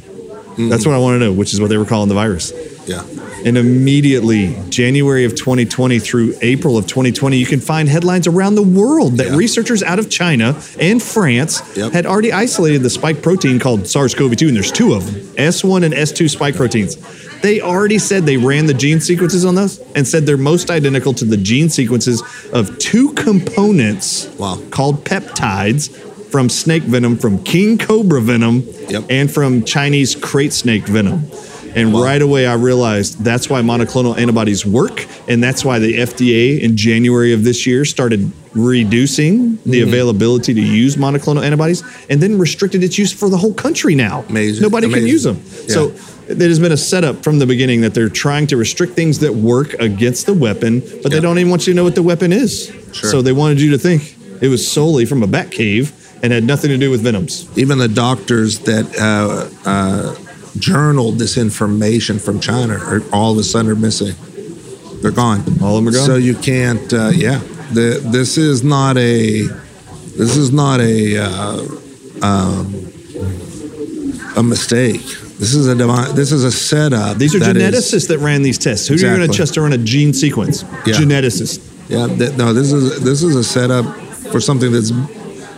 That's 0.57 0.85
what 0.85 0.95
I 0.95 0.97
want 0.99 1.15
to 1.15 1.19
know, 1.25 1.33
which 1.33 1.53
is 1.53 1.59
what 1.61 1.69
they 1.69 1.77
were 1.77 1.85
calling 1.85 2.09
the 2.09 2.15
virus. 2.15 2.51
Yeah. 2.87 3.03
And 3.43 3.57
immediately, 3.57 4.55
January 4.69 5.23
of 5.25 5.35
2020 5.35 5.99
through 5.99 6.35
April 6.41 6.77
of 6.77 6.87
2020, 6.87 7.37
you 7.37 7.45
can 7.45 7.59
find 7.59 7.87
headlines 7.87 8.25
around 8.25 8.55
the 8.55 8.63
world 8.63 9.17
that 9.17 9.27
Yeah. 9.27 9.35
researchers 9.35 9.83
out 9.83 9.99
of 9.99 10.09
China 10.09 10.55
and 10.79 11.01
France 11.01 11.61
Yep. 11.75 11.91
had 11.93 12.05
already 12.07 12.31
isolated 12.31 12.81
the 12.83 12.89
spike 12.89 13.21
protein 13.21 13.59
called 13.59 13.87
SARS 13.87 14.15
CoV 14.15 14.35
2, 14.35 14.47
and 14.47 14.55
there's 14.55 14.71
two 14.71 14.93
of 14.93 15.05
them 15.05 15.21
S1 15.37 15.83
and 15.83 15.93
S2 15.93 16.27
spike 16.29 16.55
proteins. 16.55 16.97
They 17.43 17.61
already 17.61 17.99
said 17.99 18.25
they 18.25 18.37
ran 18.37 18.65
the 18.65 18.73
gene 18.73 18.99
sequences 18.99 19.45
on 19.45 19.53
those 19.53 19.79
and 19.93 20.07
said 20.07 20.25
they're 20.25 20.37
most 20.37 20.71
identical 20.71 21.13
to 21.13 21.25
the 21.25 21.37
gene 21.37 21.69
sequences 21.69 22.23
of 22.51 22.79
two 22.79 23.09
components 23.13 24.27
Wow. 24.39 24.57
called 24.71 25.03
peptides 25.05 25.89
from 26.29 26.49
snake 26.49 26.83
venom, 26.83 27.17
from 27.17 27.39
king 27.43 27.77
cobra 27.77 28.21
venom, 28.21 28.63
Yep. 28.89 29.03
and 29.09 29.31
from 29.31 29.63
Chinese 29.63 30.15
krait 30.15 30.51
snake 30.51 30.87
venom. 30.87 31.23
And 31.75 31.91
Wow. 31.91 32.03
right 32.03 32.21
away, 32.21 32.45
I 32.45 32.53
realized 32.55 33.23
that's 33.23 33.49
why 33.49 33.61
monoclonal 33.61 34.17
antibodies 34.17 34.65
work. 34.65 35.05
And 35.27 35.43
that's 35.43 35.65
why 35.65 35.77
the 35.79 35.95
FDA 35.99 36.57
in 36.61 36.77
January 36.77 37.33
of 37.33 37.43
this 37.43 37.67
year 37.67 37.83
started 37.83 38.31
reducing 38.53 39.57
the 39.65 39.79
Mm-hmm. 39.79 39.87
availability 39.89 40.53
to 40.53 40.61
use 40.61 40.95
monoclonal 40.95 41.43
antibodies 41.43 41.83
and 42.09 42.21
then 42.21 42.37
restricted 42.37 42.83
its 42.83 42.97
use 42.97 43.11
for 43.11 43.29
the 43.29 43.37
whole 43.37 43.53
country 43.53 43.93
now. 43.95 44.23
Amazing. 44.29 44.61
Nobody 44.63 44.87
can 44.89 45.05
use 45.05 45.23
them. 45.23 45.37
So 45.67 45.91
there 46.27 46.47
has 46.47 46.59
been 46.59 46.71
a 46.71 46.77
setup 46.77 47.23
from 47.23 47.39
the 47.39 47.45
beginning 47.45 47.81
that 47.81 47.93
they're 47.93 48.09
trying 48.09 48.47
to 48.47 48.57
restrict 48.57 48.93
things 48.95 49.19
that 49.19 49.35
work 49.35 49.73
against 49.79 50.25
the 50.25 50.33
weapon, 50.33 50.81
but 51.03 51.11
they 51.11 51.19
don't 51.19 51.37
even 51.39 51.49
want 51.49 51.67
you 51.67 51.73
to 51.73 51.77
know 51.77 51.83
what 51.83 51.95
the 51.95 52.03
weapon 52.03 52.31
is. 52.31 52.71
Sure. 52.93 53.09
So 53.09 53.21
they 53.21 53.33
wanted 53.33 53.59
you 53.61 53.71
to 53.71 53.77
think 53.77 54.15
it 54.41 54.47
was 54.47 54.65
solely 54.67 55.05
from 55.05 55.23
a 55.23 55.27
bat 55.27 55.51
cave 55.51 55.91
and 56.25 56.33
had 56.33 56.43
nothing 56.43 56.71
to 56.71 56.77
do 56.77 56.89
with 56.89 57.01
venoms. 57.03 57.47
Even 57.55 57.77
the 57.77 57.87
doctors 57.87 58.57
that 58.59 58.85
uh, 58.99 59.69
uh, 59.69 60.15
journaled 60.59 61.19
this 61.19 61.37
information 61.37 62.17
from 62.17 62.39
China 62.39 62.73
are 62.77 63.01
all 63.13 63.33
of 63.33 63.37
a 63.37 63.43
sudden 63.43 63.69
are 63.71 63.75
missing. 63.75 64.15
They're 65.01 65.11
gone. 65.11 65.41
All 65.61 65.77
of 65.77 65.85
them 65.85 65.87
are 65.93 65.95
gone? 65.95 66.05
So 66.07 66.15
you 66.15 66.33
can't. 66.35 66.91
Uh, 66.91 67.11
yeah. 67.13 67.37
The, 67.73 68.01
this 68.03 68.37
is 68.39 68.63
not 68.63 68.97
a. 68.97 69.43
This 70.17 70.35
is 70.35 70.51
not 70.51 70.79
a. 70.81 71.17
Uh, 71.19 71.67
um, 72.23 72.73
a 74.37 74.43
mistake. 74.43 75.01
This 75.37 75.53
is 75.53 75.67
a 75.67 75.75
divine. 75.75 76.15
This 76.15 76.31
is 76.31 76.43
a 76.43 76.51
setup. 76.51 77.17
These 77.17 77.35
are 77.35 77.39
that 77.39 77.55
is- 77.55 77.63
geneticists 77.63 78.07
that 78.07 78.17
ran 78.17 78.41
these 78.41 78.57
tests. 78.57 78.87
Who 78.87 78.95
are 78.95 78.97
you 78.97 79.03
going 79.03 79.17
to 79.17 79.23
Exactly. 79.25 79.37
trust 79.37 79.53
to 79.55 79.61
run 79.61 79.73
a 79.73 79.77
gene 79.77 80.11
sequence? 80.13 80.63
Yeah. 80.87 80.95
Geneticists. 80.95 81.71
Yeah, 81.87 82.07
th- 82.07 82.35
no, 82.35 82.51
this 82.51 82.71
is 82.71 83.03
this 83.03 83.21
is 83.21 83.35
a 83.35 83.43
setup 83.43 83.85
for 84.31 84.39
something 84.41 84.71
that's 84.71 84.91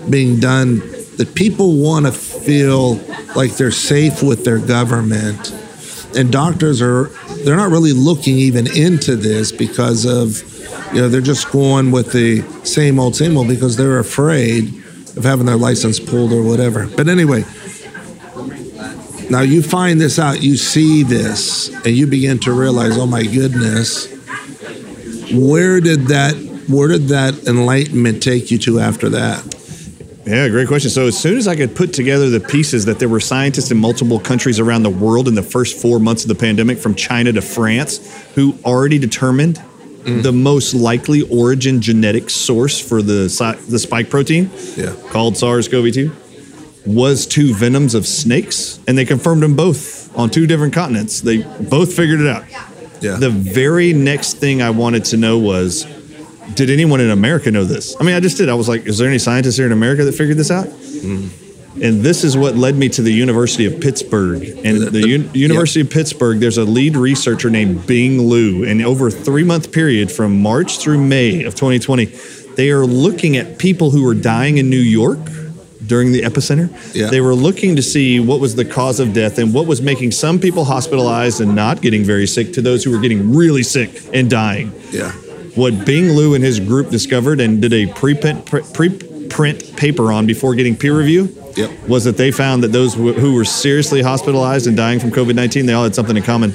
being 0.09 0.39
done 0.39 0.79
that 1.17 1.33
people 1.35 1.77
want 1.77 2.05
to 2.05 2.11
feel 2.11 2.95
like 3.35 3.55
they're 3.55 3.71
safe 3.71 4.21
with 4.21 4.45
their 4.45 4.59
government, 4.59 5.51
and 6.15 6.31
doctors 6.31 6.81
are 6.81 7.05
they're 7.43 7.55
not 7.55 7.71
really 7.71 7.93
looking 7.93 8.37
even 8.37 8.67
into 8.67 9.15
this 9.15 9.51
because 9.51 10.05
of 10.05 10.43
you 10.93 11.01
know 11.01 11.09
they're 11.09 11.21
just 11.21 11.51
going 11.51 11.91
with 11.91 12.11
the 12.11 12.41
same 12.63 12.99
old 12.99 13.15
same 13.15 13.37
old 13.37 13.47
because 13.47 13.75
they're 13.75 13.99
afraid 13.99 14.67
of 15.17 15.23
having 15.23 15.45
their 15.45 15.57
license 15.57 15.99
pulled 15.99 16.31
or 16.31 16.43
whatever. 16.43 16.87
But 16.87 17.07
anyway. 17.07 17.43
Now 19.29 19.41
you 19.41 19.61
find 19.61 19.99
this 19.99 20.19
out, 20.19 20.41
you 20.41 20.55
see 20.55 21.03
this, 21.03 21.67
and 21.83 21.87
you 21.87 22.07
begin 22.07 22.39
to 22.39 22.53
realize, 22.53 22.97
oh 22.97 23.05
my 23.05 23.23
goodness, 23.23 24.07
where 25.33 25.81
did 25.81 26.07
that 26.07 26.33
where 26.69 26.87
did 26.87 27.09
that 27.09 27.45
enlightenment 27.45 28.23
take 28.23 28.51
you 28.51 28.57
to 28.59 28.79
after 28.79 29.09
that 29.09 29.56
Yeah, 30.27 30.49
great 30.49 30.67
question. 30.67 30.89
So 30.91 31.07
as 31.07 31.17
soon 31.17 31.37
as 31.37 31.47
I 31.47 31.55
could 31.55 31.73
put 31.73 31.93
together 31.93 32.29
the 32.29 32.41
pieces 32.41 32.83
that 32.85 32.99
there 32.99 33.07
were 33.07 33.21
scientists 33.21 33.71
in 33.71 33.77
multiple 33.77 34.19
countries 34.19 34.59
around 34.59 34.83
the 34.83 34.89
world 34.89 35.29
in 35.29 35.35
the 35.35 35.41
first 35.43 35.81
four 35.81 35.99
months 35.99 36.23
of 36.23 36.27
the 36.27 36.35
pandemic, 36.35 36.79
from 36.79 36.95
China 36.95 37.31
to 37.31 37.41
France, 37.41 37.99
who 38.35 38.53
already 38.65 38.99
determined 38.99 39.61
mm. 40.03 40.21
the 40.21 40.33
most 40.33 40.73
likely 40.73 41.21
origin 41.29 41.81
genetic 41.81 42.29
source 42.29 42.77
for 42.77 43.01
the 43.01 43.29
the 43.69 43.79
spike 43.79 44.09
protein, 44.09 44.49
Yeah. 44.75 44.93
called 45.11 45.37
SARS-CoV-2, 45.37 46.11
was 46.85 47.25
two 47.25 47.53
venoms 47.53 47.95
of 47.95 48.05
snakes, 48.05 48.79
and 48.85 48.97
they 48.97 49.05
confirmed 49.05 49.43
them 49.43 49.55
both 49.55 50.15
on 50.17 50.29
two 50.29 50.45
different 50.45 50.73
continents. 50.73 51.21
They 51.21 51.37
both 51.61 51.93
figured 51.93 52.19
it 52.19 52.27
out. 52.27 52.43
yeah 53.01 53.15
The 53.15 53.29
very 53.29 53.93
next 53.93 54.33
thing 54.37 54.61
I 54.61 54.71
wanted 54.71 55.05
to 55.05 55.17
know 55.17 55.37
was, 55.37 55.85
did 56.53 56.69
anyone 56.69 57.01
in 57.01 57.09
America 57.09 57.51
know 57.51 57.63
this? 57.63 57.95
I 57.99 58.03
mean, 58.03 58.15
I 58.15 58.19
just 58.19 58.37
did. 58.37 58.49
I 58.49 58.53
was 58.53 58.67
like, 58.67 58.85
is 58.85 58.97
there 58.97 59.07
any 59.07 59.19
scientists 59.19 59.57
here 59.57 59.65
in 59.65 59.71
America 59.71 60.03
that 60.05 60.13
figured 60.13 60.37
this 60.37 60.51
out? 60.51 60.67
Mm-hmm. 60.67 61.81
And 61.81 62.01
this 62.01 62.23
is 62.23 62.35
what 62.35 62.55
led 62.55 62.75
me 62.75 62.89
to 62.89 63.03
the 63.03 63.11
University 63.11 63.65
of 63.65 63.79
Pittsburgh. 63.79 64.43
And 64.43 64.81
the, 64.81 65.13
Un- 65.13 65.29
University 65.35 65.81
of 65.81 65.91
Pittsburgh, 65.91 66.39
there's 66.39 66.57
a 66.57 66.63
lead 66.63 66.95
researcher 66.95 67.51
named 67.51 67.85
Bing 67.85 68.27
Liu. 68.27 68.65
And 68.65 68.83
over 68.83 69.07
a 69.07 69.11
three 69.11 69.43
month 69.43 69.71
period 69.71 70.11
from 70.11 70.41
March 70.41 70.79
through 70.79 70.97
May 70.97 71.43
of 71.43 71.53
2020, 71.53 72.05
they 72.55 72.71
are 72.71 72.85
looking 72.85 73.37
at 73.37 73.59
people 73.59 73.91
who 73.91 74.03
were 74.03 74.15
dying 74.15 74.57
in 74.57 74.71
New 74.71 74.77
York 74.77 75.19
during 75.85 76.11
the 76.11 76.21
epicenter. 76.21 76.69
Yeah. 76.95 77.11
They 77.11 77.21
were 77.21 77.35
looking 77.35 77.75
to 77.75 77.83
see 77.83 78.19
what 78.19 78.39
was 78.39 78.55
the 78.55 78.65
cause 78.65 78.99
of 78.99 79.13
death 79.13 79.37
and 79.37 79.53
what 79.53 79.67
was 79.67 79.79
making 79.79 80.11
some 80.11 80.39
people 80.39 80.65
hospitalized 80.65 81.41
and 81.41 81.55
not 81.55 81.81
getting 81.81 82.03
very 82.03 82.25
sick 82.25 82.53
to 82.53 82.61
those 82.61 82.83
who 82.83 82.91
were 82.91 82.99
getting 82.99 83.35
really 83.35 83.63
sick 83.63 84.01
and 84.13 84.29
dying. 84.29 84.73
yeah 84.91 85.13
What 85.57 85.85
Bing 85.85 86.15
Liu 86.15 86.35
and 86.35 86.43
his 86.43 86.59
group 86.59 86.89
discovered 86.91 87.39
and 87.41 87.61
did 87.61 87.73
a 87.73 87.87
preprint 87.87 88.45
preprint 88.45 89.75
paper 89.75 90.11
on 90.11 90.25
before 90.25 90.55
getting 90.55 90.75
peer 90.75 90.97
review 90.97 91.33
Yep. 91.55 91.71
was 91.87 92.03
that 92.03 92.15
they 92.17 92.29
found 92.31 92.63
that 92.63 92.71
those 92.71 92.93
wh- 92.93 93.17
who 93.19 93.33
were 93.33 93.43
seriously 93.43 94.01
hospitalized 94.03 94.67
and 94.67 94.77
dying 94.77 94.99
from 94.99 95.09
COVID 95.11 95.33
19, 95.35 95.65
they 95.65 95.73
all 95.73 95.83
had 95.83 95.95
something 95.95 96.15
in 96.15 96.21
common 96.23 96.51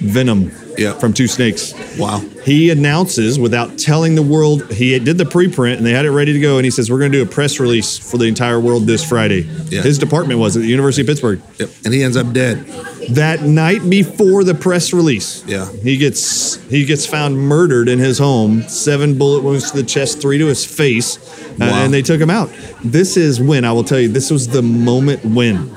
venom 0.00 0.50
Yep. 0.76 0.98
from 0.98 1.12
two 1.12 1.28
snakes. 1.28 1.72
wow 1.96 2.20
He 2.44 2.70
announces 2.70 3.38
without 3.38 3.78
telling 3.78 4.16
the 4.16 4.22
world, 4.22 4.72
he 4.72 4.98
did 4.98 5.18
the 5.18 5.24
preprint 5.24 5.76
and 5.76 5.86
they 5.86 5.92
had 5.92 6.04
it 6.04 6.10
ready 6.10 6.32
to 6.32 6.40
go. 6.40 6.56
And 6.58 6.64
he 6.64 6.70
says, 6.72 6.90
We're 6.90 6.98
going 6.98 7.12
to 7.12 7.18
do 7.18 7.22
a 7.22 7.26
press 7.32 7.60
release 7.60 7.96
for 7.96 8.18
the 8.18 8.24
entire 8.24 8.58
world 8.58 8.86
this 8.88 9.08
Friday. 9.08 9.42
Yeah. 9.70 9.82
His 9.82 9.98
department 9.98 10.40
was 10.40 10.56
at 10.56 10.62
the 10.62 10.68
University 10.68 11.02
of 11.02 11.06
Pittsburgh. 11.06 11.40
yep. 11.60 11.70
and 11.84 11.94
he 11.94 12.02
ends 12.02 12.16
up 12.16 12.32
dead 12.32 12.66
That 13.10 13.42
night 13.42 13.88
before 13.88 14.44
the 14.44 14.54
press 14.54 14.92
release, 14.92 15.42
Yeah. 15.46 15.68
he 15.82 15.96
gets 15.96 16.58
he 16.70 16.84
gets 16.84 17.06
found 17.06 17.38
murdered 17.38 17.88
in 17.88 17.98
his 17.98 18.18
home, 18.18 18.64
seven 18.68 19.16
bullet 19.18 19.42
wounds 19.42 19.70
to 19.70 19.76
the 19.76 19.82
chest, 19.82 20.20
three 20.20 20.38
to 20.38 20.46
his 20.46 20.64
face, 20.64 21.18
uh, 21.60 21.64
and 21.64 21.92
they 21.92 22.02
took 22.02 22.20
him 22.20 22.30
out. 22.30 22.50
This 22.84 23.16
is 23.16 23.40
when 23.40 23.64
I 23.64 23.72
will 23.72 23.84
tell 23.84 24.00
you, 24.00 24.08
this 24.08 24.30
was 24.30 24.48
the 24.48 24.62
moment 24.62 25.24
when 25.24 25.70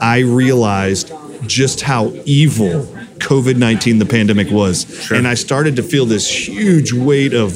I 0.00 0.20
realized 0.20 1.12
just 1.46 1.82
how 1.82 2.12
evil 2.24 2.86
COVID 3.18 3.56
nineteen, 3.56 3.98
the 3.98 4.06
pandemic 4.06 4.50
was, 4.50 4.86
Sure. 5.02 5.16
and 5.16 5.26
I 5.28 5.34
started 5.34 5.76
to 5.76 5.82
feel 5.82 6.06
this 6.06 6.28
huge 6.28 6.92
weight 6.92 7.32
of 7.34 7.54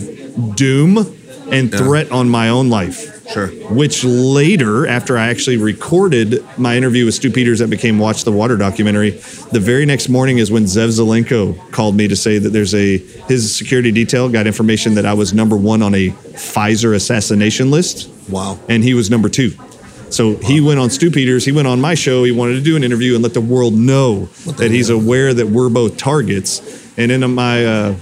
doom 0.56 1.06
and 1.50 1.70
Yeah. 1.72 1.78
threat 1.78 2.12
on 2.12 2.28
my 2.28 2.48
own 2.50 2.68
life 2.68 3.17
sure. 3.32 3.48
Which 3.70 4.04
later, 4.04 4.86
after 4.86 5.18
I 5.18 5.28
actually 5.28 5.56
recorded 5.56 6.44
my 6.58 6.76
interview 6.76 7.04
with 7.04 7.14
Stu 7.14 7.30
Peters 7.30 7.58
that 7.60 7.70
became 7.70 7.98
Watch 7.98 8.24
the 8.24 8.32
Water 8.32 8.56
documentary, 8.56 9.10
the 9.10 9.60
very 9.60 9.86
next 9.86 10.08
morning 10.08 10.38
is 10.38 10.50
when 10.50 10.64
Zev 10.64 10.88
Zelenko 10.88 11.70
called 11.70 11.96
me 11.96 12.08
to 12.08 12.16
say 12.16 12.38
that 12.38 12.50
there's 12.50 12.74
a 12.74 12.98
his 12.98 13.56
security 13.56 13.92
detail 13.92 14.28
got 14.28 14.46
information 14.46 14.94
that 14.94 15.06
I 15.06 15.14
was 15.14 15.32
number 15.32 15.56
one 15.56 15.82
on 15.82 15.94
a 15.94 16.10
Pfizer 16.10 16.94
assassination 16.94 17.70
list, 17.70 18.10
wow. 18.28 18.58
And 18.68 18.82
he 18.82 18.94
was 18.94 19.10
number 19.10 19.28
two. 19.28 19.52
So 20.10 20.36
he 20.36 20.60
went 20.60 20.80
on 20.80 20.90
Stu 20.90 21.10
Peters, 21.10 21.44
he 21.44 21.52
went 21.52 21.68
on 21.68 21.80
my 21.80 21.94
show, 21.94 22.24
he 22.24 22.32
wanted 22.32 22.54
to 22.54 22.62
do 22.62 22.76
an 22.76 22.84
interview 22.84 23.14
and 23.14 23.22
let 23.22 23.34
the 23.34 23.40
world 23.40 23.74
know 23.74 24.26
that 24.56 24.70
he's 24.70 24.88
aware 24.88 25.34
that 25.34 25.48
we're 25.48 25.68
both 25.68 25.98
targets. 25.98 26.62
And 26.96 27.12
in 27.12 27.30
my 27.34 27.64
uh, 27.64 27.94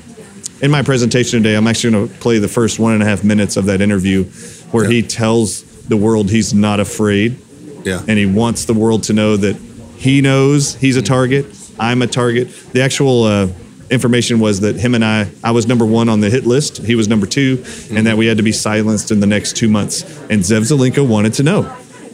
in 0.63 0.71
my 0.71 0.83
presentation 0.83 1.43
today, 1.43 1.57
I'm 1.57 1.67
actually 1.67 1.91
going 1.93 2.09
to 2.09 2.15
play 2.15 2.39
the 2.39 2.49
first 2.49 2.79
one 2.79 2.95
and 2.95 3.03
a 3.03 3.07
half 3.07 3.25
minutes 3.25 3.57
of 3.57 3.67
that 3.67 3.81
interview 3.81 4.25
where 4.71 4.85
Yeah. 4.85 4.91
he 4.91 5.03
tells 5.03 5.63
the 5.89 5.97
world 5.97 6.31
he's 6.31 6.53
not 6.53 6.81
afraid 6.81 7.37
yeah 7.85 8.03
and 8.09 8.19
he 8.19 8.27
wants 8.27 8.65
the 8.65 8.75
world 8.75 9.05
to 9.05 9.13
know 9.13 9.37
that 9.37 9.57
he 9.97 10.21
knows 10.21 10.77
he's 10.77 10.97
a 10.97 11.01
mm-hmm. 11.01 11.07
target. 11.07 11.47
I'm 11.79 12.03
a 12.03 12.07
target. 12.07 12.49
The 12.73 12.83
actual 12.83 13.25
uh, 13.25 13.49
information 13.91 14.41
was 14.41 14.61
that 14.61 14.77
him 14.77 14.95
and 14.95 15.05
I, 15.05 15.29
I 15.43 15.51
was 15.51 15.67
number 15.67 15.85
one 15.85 16.09
on 16.09 16.21
the 16.21 16.31
hit 16.31 16.47
list. 16.47 16.79
He 16.79 16.95
was 16.95 17.09
number 17.09 17.27
2 17.27 17.51
and 17.51 18.07
that 18.07 18.11
mm-hmm. 18.11 18.19
we 18.19 18.27
had 18.27 18.37
to 18.37 18.43
be 18.43 18.53
silenced 18.53 19.11
in 19.11 19.21
the 19.21 19.27
next 19.27 19.57
two 19.57 19.69
months. 19.69 20.03
And 20.31 20.43
Zev 20.43 20.63
Zelenko 20.63 21.07
wanted 21.07 21.35
to 21.35 21.43
know, 21.43 21.63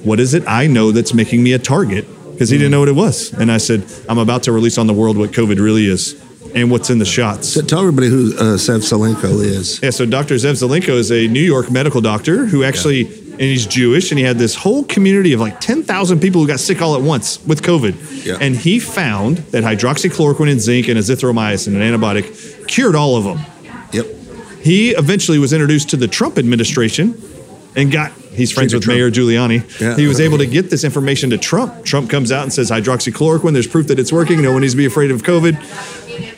what 0.04 0.20
is 0.20 0.34
it 0.34 0.44
I 0.46 0.66
know 0.66 0.90
that's 0.90 1.14
making 1.14 1.42
me 1.42 1.52
a 1.52 1.58
target? 1.58 2.06
Because 2.32 2.50
he 2.50 2.56
didn't 2.56 2.66
mm-hmm. 2.66 2.72
know 2.72 2.80
what 2.80 2.88
it 2.88 2.96
was. 2.96 3.32
And 3.32 3.52
I 3.52 3.58
said, 3.58 3.84
I'm 4.08 4.18
about 4.18 4.44
to 4.44 4.52
release 4.52 4.78
on 4.78 4.86
the 4.86 4.94
world 4.94 5.16
what 5.16 5.30
COVID 5.30 5.60
really 5.60 5.86
is 5.86 6.20
and 6.54 6.70
what's 6.70 6.90
in 6.90 6.98
the 6.98 7.04
shots. 7.04 7.48
so 7.48 7.62
tell 7.62 7.80
everybody 7.80 8.08
who 8.08 8.34
uh, 8.36 8.56
Zev 8.56 8.80
Zelenko 8.80 9.40
is 9.42 9.80
Yeah, 9.82 9.90
so 9.90 10.04
Dr. 10.06 10.34
Zev 10.34 10.52
Zelenko 10.52 10.90
is 10.90 11.10
a 11.10 11.26
New 11.28 11.40
York 11.40 11.70
medical 11.70 12.00
doctor 12.00 12.46
who 12.46 12.62
actually, 12.64 13.06
and 13.06 13.40
he's 13.40 13.66
Jewish, 13.66 14.10
and 14.12 14.18
he 14.18 14.24
had 14.24 14.38
this 14.38 14.54
whole 14.54 14.84
community 14.84 15.32
of 15.32 15.40
like 15.40 15.60
10,000 15.60 16.20
people 16.20 16.40
who 16.42 16.46
got 16.46 16.60
sick 16.60 16.82
all 16.82 16.94
at 16.94 17.02
once 17.02 17.44
with 17.46 17.62
COVID. 17.62 18.24
Yeah. 18.26 18.38
And 18.40 18.54
he 18.54 18.78
found 18.78 19.38
that 19.52 19.64
hydroxychloroquine 19.64 20.50
and 20.50 20.60
zinc 20.60 20.88
and 20.88 20.98
azithromycin, 20.98 21.68
an 21.68 21.80
antibiotic, 21.80 22.68
cured 22.68 22.94
all 22.94 23.16
of 23.16 23.24
them. 23.24 23.38
yep 23.92 24.06
He 24.62 24.90
eventually 24.90 25.38
was 25.38 25.52
introduced 25.52 25.90
to 25.90 25.96
the 25.96 26.08
Trump 26.08 26.38
administration 26.38 27.20
and 27.74 27.90
got, 27.90 28.12
he's 28.12 28.52
friends 28.52 28.74
with 28.74 28.86
Mayor 28.86 29.10
Giuliani. 29.10 29.80
Yeah. 29.80 29.96
He 29.96 30.06
was 30.06 30.20
able 30.20 30.36
to 30.38 30.46
get 30.46 30.68
this 30.68 30.84
information 30.84 31.30
to 31.30 31.38
Trump. 31.38 31.86
Trump 31.86 32.10
comes 32.10 32.30
out 32.30 32.42
and 32.42 32.52
says 32.52 32.70
hydroxychloroquine, 32.70 33.54
there's 33.54 33.66
proof 33.66 33.86
that 33.88 33.98
it's 33.98 34.12
working. 34.12 34.42
No 34.42 34.52
one 34.52 34.60
needs 34.60 34.74
to 34.74 34.76
be 34.76 34.84
afraid 34.84 35.10
of 35.10 35.22
COVID. 35.22 35.54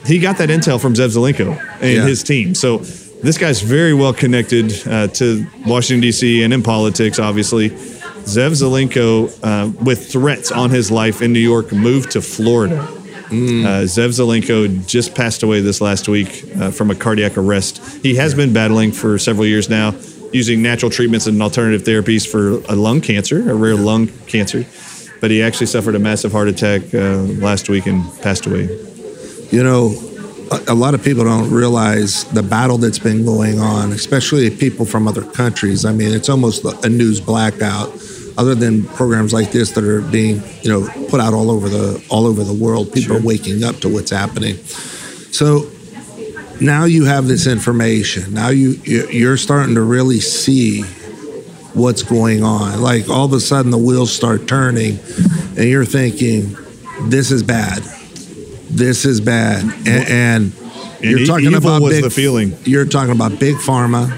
He 0.07 0.19
got 0.19 0.39
that 0.39 0.49
intel 0.49 0.81
from 0.81 0.95
Zev 0.95 1.11
Zelenko 1.17 1.59
and 1.81 1.93
Yeah. 1.93 2.07
his 2.07 2.23
team. 2.23 2.55
So 2.55 2.79
this 3.23 3.39
guy's 3.39 3.61
very 3.63 3.95
well 3.95 4.13
connected 4.13 4.73
uh, 4.87 5.09
to 5.09 5.47
Washington, 5.67 6.01
D.C. 6.01 6.43
and 6.43 6.53
in 6.53 6.63
politics, 6.63 7.19
obviously. 7.19 7.71
Zev 7.71 8.53
Zelenko, 8.53 9.31
uh, 9.43 9.71
with 9.83 10.11
threats 10.11 10.51
on 10.51 10.71
his 10.71 10.91
life 10.91 11.21
in 11.23 11.33
New 11.33 11.41
York, 11.41 11.73
moved 11.73 12.13
to 12.13 12.21
Florida 12.23 12.87
Uh, 13.31 13.85
Zev 13.85 14.11
Zelenko 14.13 14.87
just 14.87 15.15
passed 15.15 15.43
away 15.43 15.61
this 15.61 15.81
last 15.81 16.09
week 16.09 16.45
uh, 16.61 16.71
from 16.71 16.91
a 16.91 16.95
cardiac 16.95 17.37
arrest. 17.37 17.81
He 18.03 18.15
has 18.17 18.35
been 18.35 18.53
battling 18.53 18.93
for 18.93 19.19
several 19.19 19.47
years 19.47 19.69
now, 19.69 19.95
using 20.33 20.63
natural 20.63 20.91
treatments 20.91 21.27
and 21.27 21.43
alternative 21.43 21.83
therapies 21.83 22.27
for 22.31 22.63
a 22.73 22.77
lung 22.77 23.01
cancer, 23.01 23.51
a 23.51 23.55
rare 23.55 23.75
lung 23.77 24.09
cancer. 24.27 24.65
But 25.21 25.31
he 25.31 25.43
actually 25.43 25.67
suffered 25.67 25.95
a 25.97 25.99
massive 25.99 26.33
heart 26.33 26.49
attack 26.49 26.83
uh, 26.95 27.23
last 27.49 27.69
week 27.69 27.87
and 27.87 28.05
passed 28.23 28.47
away. 28.47 28.69
You 29.51 29.63
know, 29.63 29.95
a, 30.51 30.73
a 30.73 30.75
lot 30.75 30.95
of 30.95 31.03
people 31.03 31.25
don't 31.25 31.51
realize 31.51 32.25
the 32.25 32.43
battle 32.43 32.79
that's 32.79 32.99
been 32.99 33.25
going 33.25 33.61
on, 33.61 33.93
especially 33.93 34.51
people 34.51 34.85
from 34.85 35.07
other 35.07 35.23
countries. 35.23 35.85
I 35.85 35.93
mean, 35.93 36.13
it's 36.13 36.29
almost 36.29 36.65
a 36.85 36.89
news 36.89 37.21
blackout. 37.21 37.93
Other 38.37 38.57
than 38.57 38.83
programs 38.83 39.33
like 39.33 39.53
this 39.53 39.71
that 39.73 39.85
are 39.85 40.01
being, 40.01 40.43
you 40.63 40.69
know, 40.71 40.89
put 41.09 41.21
out 41.21 41.35
all 41.35 41.51
over 41.53 41.69
the 41.69 42.05
all 42.09 42.27
over 42.27 42.43
the 42.43 42.53
world, 42.53 42.89
people 42.93 43.15
Sure. 43.15 43.19
are 43.19 43.23
waking 43.25 43.63
up 43.63 43.77
to 43.81 43.89
what's 43.89 44.11
happening. 44.11 44.57
So 45.31 45.71
now 46.61 46.85
you 46.85 47.05
have 47.05 47.29
this 47.29 47.47
information. 47.47 48.35
Now 48.35 48.49
you- 48.49 48.81
you're 48.85 49.37
starting 49.37 49.77
to 49.77 49.83
really 49.83 50.19
see 50.19 50.83
what's 51.75 52.03
going 52.03 52.43
on. 52.43 52.81
Like 52.81 53.09
all 53.09 53.25
of 53.25 53.33
a 53.35 53.41
sudden 53.41 53.71
the 53.71 53.79
wheels 53.79 54.13
start 54.13 54.49
turning, 54.49 54.99
and 55.57 55.69
you're 55.69 55.85
thinking, 55.85 56.57
"This 57.07 57.31
is 57.31 57.45
bad. 57.45 57.85
This 58.77 59.05
is 59.05 59.21
bad." 59.21 59.65
And, 59.87 59.89
and 59.89 60.53
you're 61.01 61.21
e- 61.21 61.27
talking 61.27 61.47
evil 61.47 61.59
about 61.59 61.83
was 61.83 61.95
big, 61.95 62.05
the 62.05 62.11
feeling. 62.11 62.57
You're 62.65 62.87
talking 62.87 63.13
about 63.13 63.39
big 63.39 63.57
pharma 63.57 64.11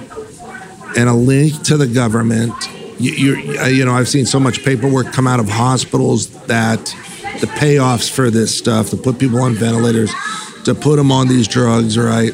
and 0.97 1.09
a 1.09 1.15
link 1.15 1.63
to 1.65 1.77
the 1.77 1.87
government. 1.87 2.53
You, 2.99 3.13
you're, 3.13 3.61
uh, 3.61 3.67
you 3.67 3.85
know, 3.85 3.93
I've 3.93 4.09
seen 4.09 4.25
so 4.25 4.41
much 4.41 4.65
paperwork 4.65 5.13
come 5.13 5.27
out 5.27 5.41
of 5.41 5.49
hospitals 5.49 6.29
that 6.47 6.85
the 7.41 7.47
payoffs 7.47 8.11
for 8.11 8.31
this 8.31 8.57
stuff 8.57 8.91
to 8.91 8.97
put 8.97 9.19
people 9.19 9.41
on 9.43 9.55
ventilators, 9.55 10.11
to 10.65 10.75
put 10.75 10.97
them 10.97 11.13
on 11.13 11.29
these 11.29 11.47
drugs, 11.47 11.99
right? 11.99 12.33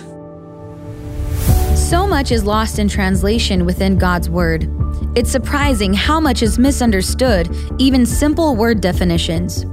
So 1.76 2.06
much 2.06 2.30
is 2.30 2.44
lost 2.44 2.78
in 2.78 2.88
translation 2.88 3.64
within 3.64 3.98
God's 3.98 4.30
Word. 4.30 4.68
It's 5.14 5.30
surprising 5.30 5.94
how 5.94 6.20
much 6.20 6.42
is 6.42 6.58
misunderstood, 6.58 7.54
even 7.78 8.06
simple 8.06 8.56
word 8.56 8.80
definitions. 8.80 9.64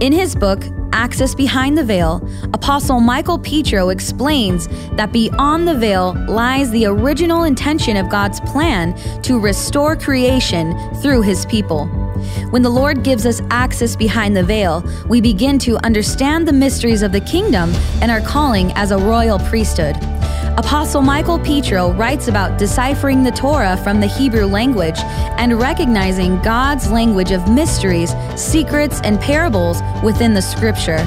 In 0.00 0.12
his 0.12 0.34
book, 0.34 0.64
Access 0.92 1.34
Behind 1.34 1.76
the 1.76 1.84
Veil, 1.84 2.26
Apostle 2.54 3.00
Michael 3.00 3.38
Petro 3.38 3.90
explains 3.90 4.68
that 4.96 5.12
beyond 5.12 5.68
the 5.68 5.74
veil 5.74 6.14
lies 6.28 6.70
the 6.70 6.86
original 6.86 7.44
intention 7.44 7.96
of 7.96 8.08
God's 8.08 8.40
plan 8.40 8.96
to 9.22 9.38
restore 9.38 9.94
creation 9.94 10.74
through 11.02 11.22
his 11.22 11.44
people. 11.46 11.86
When 12.50 12.62
the 12.62 12.70
Lord 12.70 13.04
gives 13.04 13.26
us 13.26 13.40
access 13.50 13.94
behind 13.94 14.36
the 14.36 14.42
veil, 14.42 14.82
we 15.08 15.20
begin 15.20 15.58
to 15.60 15.76
understand 15.84 16.48
the 16.48 16.52
mysteries 16.52 17.02
of 17.02 17.12
the 17.12 17.20
kingdom 17.20 17.72
and 18.00 18.10
our 18.10 18.20
calling 18.20 18.72
as 18.72 18.90
a 18.90 18.98
royal 18.98 19.38
priesthood. 19.38 19.96
Apostle 20.58 21.02
Michael 21.02 21.38
Petro 21.38 21.92
writes 21.92 22.26
about 22.26 22.58
deciphering 22.58 23.22
the 23.22 23.30
Torah 23.30 23.76
from 23.76 24.00
the 24.00 24.08
Hebrew 24.08 24.44
language 24.44 24.98
and 25.38 25.56
recognizing 25.56 26.42
God's 26.42 26.90
language 26.90 27.30
of 27.30 27.48
mysteries, 27.48 28.12
secrets, 28.34 29.00
and 29.04 29.20
parables 29.20 29.80
within 30.02 30.34
the 30.34 30.42
scripture. 30.42 30.98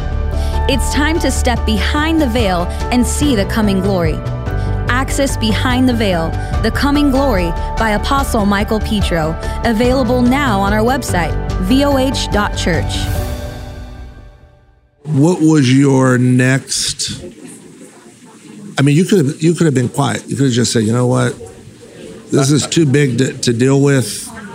It's 0.69 0.93
time 0.93 1.19
to 1.19 1.29
step 1.29 1.65
behind 1.65 2.21
the 2.21 2.27
veil 2.27 2.61
and 2.93 3.05
see 3.05 3.35
the 3.35 3.43
coming 3.47 3.81
glory. 3.81 4.13
Access 4.87 5.35
Behind 5.35 5.89
the 5.89 5.95
Veil 5.95 6.29
The 6.63 6.71
Coming 6.73 7.11
Glory 7.11 7.49
by 7.77 7.89
Apostle 7.89 8.45
Michael 8.45 8.79
Petro, 8.79 9.37
available 9.65 10.21
now 10.21 10.61
on 10.61 10.71
our 10.71 10.79
website, 10.79 11.33
voh.church. 11.67 12.95
What 15.03 15.41
was 15.41 15.77
your 15.77 16.17
next? 16.17 17.40
I 18.77 18.81
mean, 18.83 18.95
you 18.95 19.05
could 19.05 19.25
have 19.25 19.41
you 19.41 19.53
could 19.53 19.65
have 19.65 19.73
been 19.75 19.89
quiet. 19.89 20.27
You 20.27 20.35
could 20.35 20.45
have 20.45 20.53
just 20.53 20.71
said, 20.73 20.83
you 20.83 20.93
know 20.93 21.07
what, 21.07 21.35
this 22.31 22.51
is 22.51 22.65
too 22.67 22.85
big 22.85 23.17
to, 23.19 23.33
to 23.33 23.53
deal 23.53 23.81
with. 23.81 24.05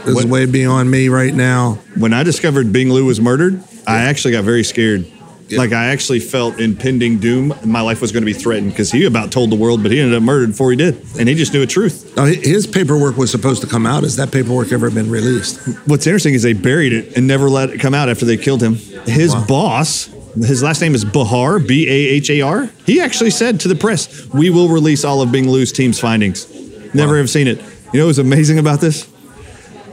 This 0.04 0.14
What- 0.14 0.24
is 0.24 0.30
way 0.30 0.46
beyond 0.46 0.90
me 0.90 1.08
right 1.08 1.34
now. 1.34 1.78
When 1.96 2.12
I 2.12 2.22
discovered 2.22 2.72
Bing 2.72 2.90
Liu 2.90 3.04
was 3.04 3.20
murdered, 3.20 3.62
I 3.86 4.02
actually 4.02 4.32
got 4.32 4.44
very 4.44 4.62
scared. 4.64 5.06
Yeah. 5.48 5.58
Like 5.58 5.72
I 5.72 5.86
actually 5.86 6.18
felt 6.20 6.58
impending 6.58 7.18
doom. 7.18 7.54
My 7.64 7.80
life 7.80 8.00
was 8.00 8.10
going 8.10 8.22
to 8.22 8.26
be 8.26 8.32
threatened 8.32 8.70
because 8.72 8.90
he 8.90 9.04
about 9.04 9.30
told 9.30 9.50
the 9.50 9.54
world, 9.56 9.80
but 9.82 9.92
he 9.92 10.00
ended 10.00 10.16
up 10.16 10.22
murdered 10.24 10.48
before 10.50 10.70
he 10.72 10.76
did, 10.76 11.00
and 11.20 11.28
he 11.28 11.36
just 11.36 11.52
knew 11.52 11.60
the 11.60 11.68
truth. 11.68 12.16
Now, 12.16 12.24
his 12.24 12.66
paperwork 12.66 13.16
was 13.16 13.30
supposed 13.30 13.62
to 13.62 13.68
come 13.68 13.86
out. 13.86 14.02
Has 14.02 14.16
that 14.16 14.32
paperwork 14.32 14.72
ever 14.72 14.90
been 14.90 15.08
released? 15.08 15.60
What's 15.86 16.04
interesting 16.08 16.34
is 16.34 16.42
they 16.42 16.52
buried 16.52 16.92
it 16.92 17.16
and 17.16 17.28
never 17.28 17.48
let 17.48 17.70
it 17.70 17.78
come 17.80 17.94
out 17.94 18.08
after 18.08 18.24
they 18.24 18.36
killed 18.36 18.60
him. 18.60 18.74
His 19.06 19.34
Wow. 19.34 19.44
boss, 19.46 20.08
his 20.44 20.62
last 20.62 20.80
name 20.80 20.94
is 20.94 21.04
Bahar, 21.04 21.58
B 21.58 21.86
A 21.88 21.92
H 22.16 22.30
A 22.30 22.40
R. 22.42 22.70
He 22.84 23.00
actually 23.00 23.30
said 23.30 23.60
to 23.60 23.68
the 23.68 23.74
press, 23.74 24.26
"We 24.32 24.50
will 24.50 24.68
release 24.68 25.04
all 25.04 25.22
of 25.22 25.32
Bing 25.32 25.48
Liu's 25.48 25.72
team's 25.72 25.98
findings." 25.98 26.46
Never 26.94 27.12
Wow. 27.12 27.18
have 27.18 27.30
seen 27.30 27.46
it. 27.48 27.58
You 27.92 28.00
know 28.00 28.04
what 28.06 28.08
was 28.08 28.18
amazing 28.18 28.58
about 28.58 28.80
this? 28.80 29.06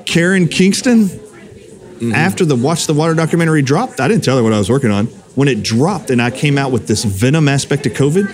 Karen 0.06 0.48
Kingston, 0.48 1.10
Mm-hmm. 1.10 2.16
after 2.16 2.44
the 2.44 2.56
Watch 2.56 2.86
the 2.88 2.94
Water 2.94 3.14
documentary 3.14 3.62
dropped, 3.62 4.02
I 4.02 4.10
didn't 4.10 4.24
tell 4.26 4.36
her 4.36 4.44
what 4.44 4.52
I 4.52 4.58
was 4.58 4.70
working 4.70 4.92
on. 4.92 5.06
When 5.36 5.48
it 5.48 5.64
dropped 5.64 6.10
and 6.10 6.22
I 6.22 6.32
came 6.32 6.58
out 6.58 6.72
with 6.72 6.86
this 6.88 7.06
venom 7.06 7.48
aspect 7.48 7.86
of 7.86 7.94
COVID, 7.94 8.28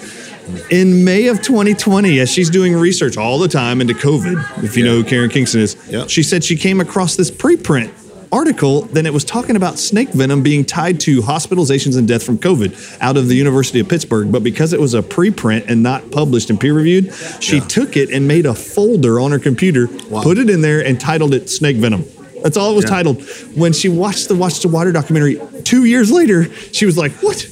in 0.72 1.04
May 1.04 1.28
of 1.28 1.42
2020, 1.44 2.20
as 2.20 2.32
she's 2.32 2.50
doing 2.50 2.74
research 2.74 3.16
all 3.18 3.38
the 3.38 3.48
time 3.48 3.80
into 3.82 3.94
COVID, 3.94 4.64
if 4.64 4.76
you 4.76 4.84
know 4.84 4.96
who 4.96 5.04
Karen 5.04 5.30
Kingston 5.30 5.62
is, 5.62 5.76
Yeah. 5.90 6.08
she 6.08 6.24
said 6.24 6.44
she 6.44 6.56
came 6.56 6.82
across 6.82 7.16
this 7.16 7.30
preprint 7.30 7.92
article. 8.32 8.82
Then 8.84 9.06
it 9.06 9.14
was 9.14 9.24
talking 9.26 9.56
about 9.56 9.80
snake 9.80 10.10
venom 10.10 10.44
being 10.44 10.64
tied 10.66 11.00
to 11.02 11.22
hospitalizations 11.22 11.98
and 11.98 12.08
death 12.08 12.24
from 12.24 12.38
COVID 12.38 12.98
out 13.02 13.18
of 13.18 13.28
the 13.28 13.36
University 13.36 13.80
of 13.80 13.88
Pittsburgh. 13.90 14.32
But 14.32 14.44
because 14.44 14.74
it 14.74 14.80
was 14.80 14.94
a 14.94 15.02
preprint 15.02 15.66
and 15.68 15.82
not 15.82 16.12
published 16.12 16.50
and 16.50 16.60
peer 16.60 16.74
reviewed, 16.74 17.12
she 17.40 17.56
Yeah. 17.58 17.66
took 17.66 17.98
it 17.98 18.10
and 18.12 18.28
made 18.28 18.46
a 18.46 18.54
folder 18.54 19.20
on 19.20 19.32
her 19.32 19.40
computer, 19.40 19.90
Wow. 20.10 20.22
put 20.22 20.38
it 20.38 20.50
in 20.50 20.62
there, 20.62 20.80
and 20.86 21.00
titled 21.00 21.34
it 21.34 21.50
Snake 21.50 21.78
Venom. 21.78 22.04
That's 22.44 22.56
all 22.56 22.72
it 22.72 22.76
was 22.76 22.86
Yeah. 22.86 22.92
titled. 22.92 23.22
When 23.56 23.74
she 23.74 23.90
watched 23.90 24.28
the 24.30 24.36
Watch 24.36 24.62
the 24.62 24.68
Water 24.70 24.92
documentary 24.92 25.40
two 25.64 25.86
years 25.86 26.12
later, 26.12 26.48
she 26.72 26.86
was 26.86 26.98
like, 26.98 27.12
What? 27.22 27.46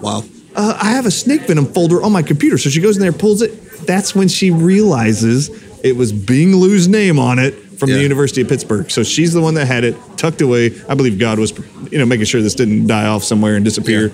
Wow. 0.00 0.24
uh, 0.56 0.76
I 0.80 0.90
have 0.92 1.06
a 1.06 1.10
snake 1.10 1.42
venom 1.46 1.66
folder 1.66 2.02
on 2.02 2.10
my 2.12 2.22
computer. 2.22 2.58
So 2.58 2.70
she 2.70 2.80
goes 2.80 2.96
in 2.96 3.02
there, 3.02 3.12
pulls 3.12 3.42
it. 3.42 3.86
That's 3.86 4.14
when 4.14 4.28
she 4.28 4.50
realizes 4.50 5.50
it 5.82 5.96
was 5.96 6.12
Bing 6.12 6.52
Liu's 6.60 6.88
name 6.88 7.18
on 7.18 7.38
it 7.38 7.54
from 7.78 7.88
Yeah. 7.90 7.96
the 7.96 8.02
University 8.02 8.40
of 8.42 8.48
Pittsburgh. 8.48 8.90
So 8.90 9.02
she's 9.02 9.32
the 9.32 9.40
one 9.40 9.54
that 9.54 9.66
had 9.66 9.84
it 9.84 9.96
tucked 10.16 10.40
away. 10.40 10.72
I 10.88 10.94
believe 10.94 11.18
God 11.18 11.38
was, 11.38 11.52
you 11.90 11.98
know, 11.98 12.06
making 12.06 12.26
sure 12.26 12.40
this 12.40 12.54
didn't 12.54 12.86
die 12.86 13.06
off 13.06 13.24
somewhere 13.24 13.56
and 13.56 13.64
disappear. 13.64 14.12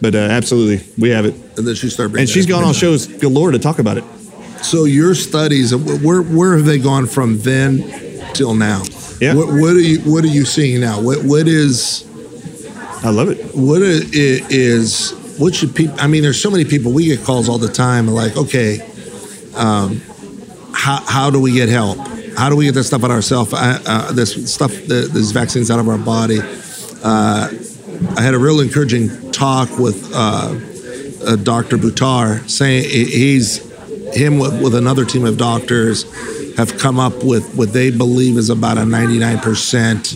But 0.00 0.14
uh, 0.14 0.18
absolutely, 0.18 0.86
we 0.96 1.10
have 1.10 1.24
it. 1.24 1.34
And 1.56 1.66
then 1.66 1.74
she 1.74 1.90
started. 1.90 2.12
bringing 2.12 2.22
And 2.22 2.30
she's 2.30 2.46
gone 2.46 2.62
on 2.62 2.72
shows 2.72 3.06
galore 3.06 3.50
to 3.50 3.58
talk 3.58 3.80
about 3.80 3.98
it. 3.98 4.04
So 4.62 4.84
your 4.84 5.14
studies, 5.14 5.74
where 5.74 6.22
where 6.22 6.56
have 6.56 6.64
they 6.66 6.78
gone 6.78 7.06
from 7.06 7.38
then 7.40 7.82
till 8.34 8.54
now? 8.54 8.82
Yeah. 9.20 9.34
What, 9.34 9.48
what 9.48 9.74
are 9.76 9.80
you 9.80 9.98
What 10.00 10.22
are 10.24 10.28
you 10.28 10.44
seeing 10.44 10.80
now? 10.80 11.00
What 11.00 11.24
What 11.24 11.48
is 11.48 12.04
I 13.02 13.10
love 13.10 13.28
it. 13.28 13.54
what 13.56 13.82
i- 13.82 14.06
i- 14.14 14.84
what 15.38 15.54
should 15.54 15.74
people? 15.74 15.94
I 15.98 16.06
mean, 16.08 16.22
there's 16.22 16.40
so 16.40 16.50
many 16.50 16.64
people. 16.64 16.90
We 16.92 17.06
get 17.06 17.22
calls 17.24 17.48
all 17.48 17.58
the 17.58 17.68
time. 17.68 18.06
Like, 18.08 18.36
okay, 18.36 18.80
um, 19.54 20.00
how 20.78 21.02
how 21.06 21.30
do 21.30 21.40
we 21.40 21.52
get 21.52 21.68
help? 21.68 21.98
How 22.36 22.48
do 22.48 22.54
we 22.54 22.66
get 22.66 22.74
this 22.74 22.86
stuff 22.86 23.02
out 23.02 23.10
of 23.10 23.16
ourselves? 23.16 23.52
Uh, 23.52 23.82
uh, 23.84 24.12
this 24.12 24.52
stuff, 24.52 24.70
the, 24.70 25.10
these 25.12 25.32
vaccines 25.32 25.72
out 25.72 25.80
of 25.80 25.88
our 25.88 25.98
body. 25.98 26.38
Uh, 27.02 27.50
I 28.16 28.22
had 28.22 28.34
a 28.34 28.38
real 28.38 28.60
encouraging 28.60 29.32
talk 29.32 29.76
with 29.76 30.10
uh, 30.14 30.56
uh, 31.26 31.36
Dr. 31.36 31.78
Buttar, 31.78 32.48
saying 32.48 32.84
he's 32.88 33.58
him 34.14 34.38
with, 34.38 34.62
with 34.62 34.76
another 34.76 35.04
team 35.04 35.26
of 35.26 35.36
doctors 35.36 36.04
have 36.56 36.78
come 36.78 37.00
up 37.00 37.24
with 37.24 37.56
what 37.56 37.72
they 37.72 37.90
believe 37.90 38.36
is 38.36 38.48
about 38.48 38.78
a 38.78 38.84
99 38.84 39.38
percent 39.40 40.14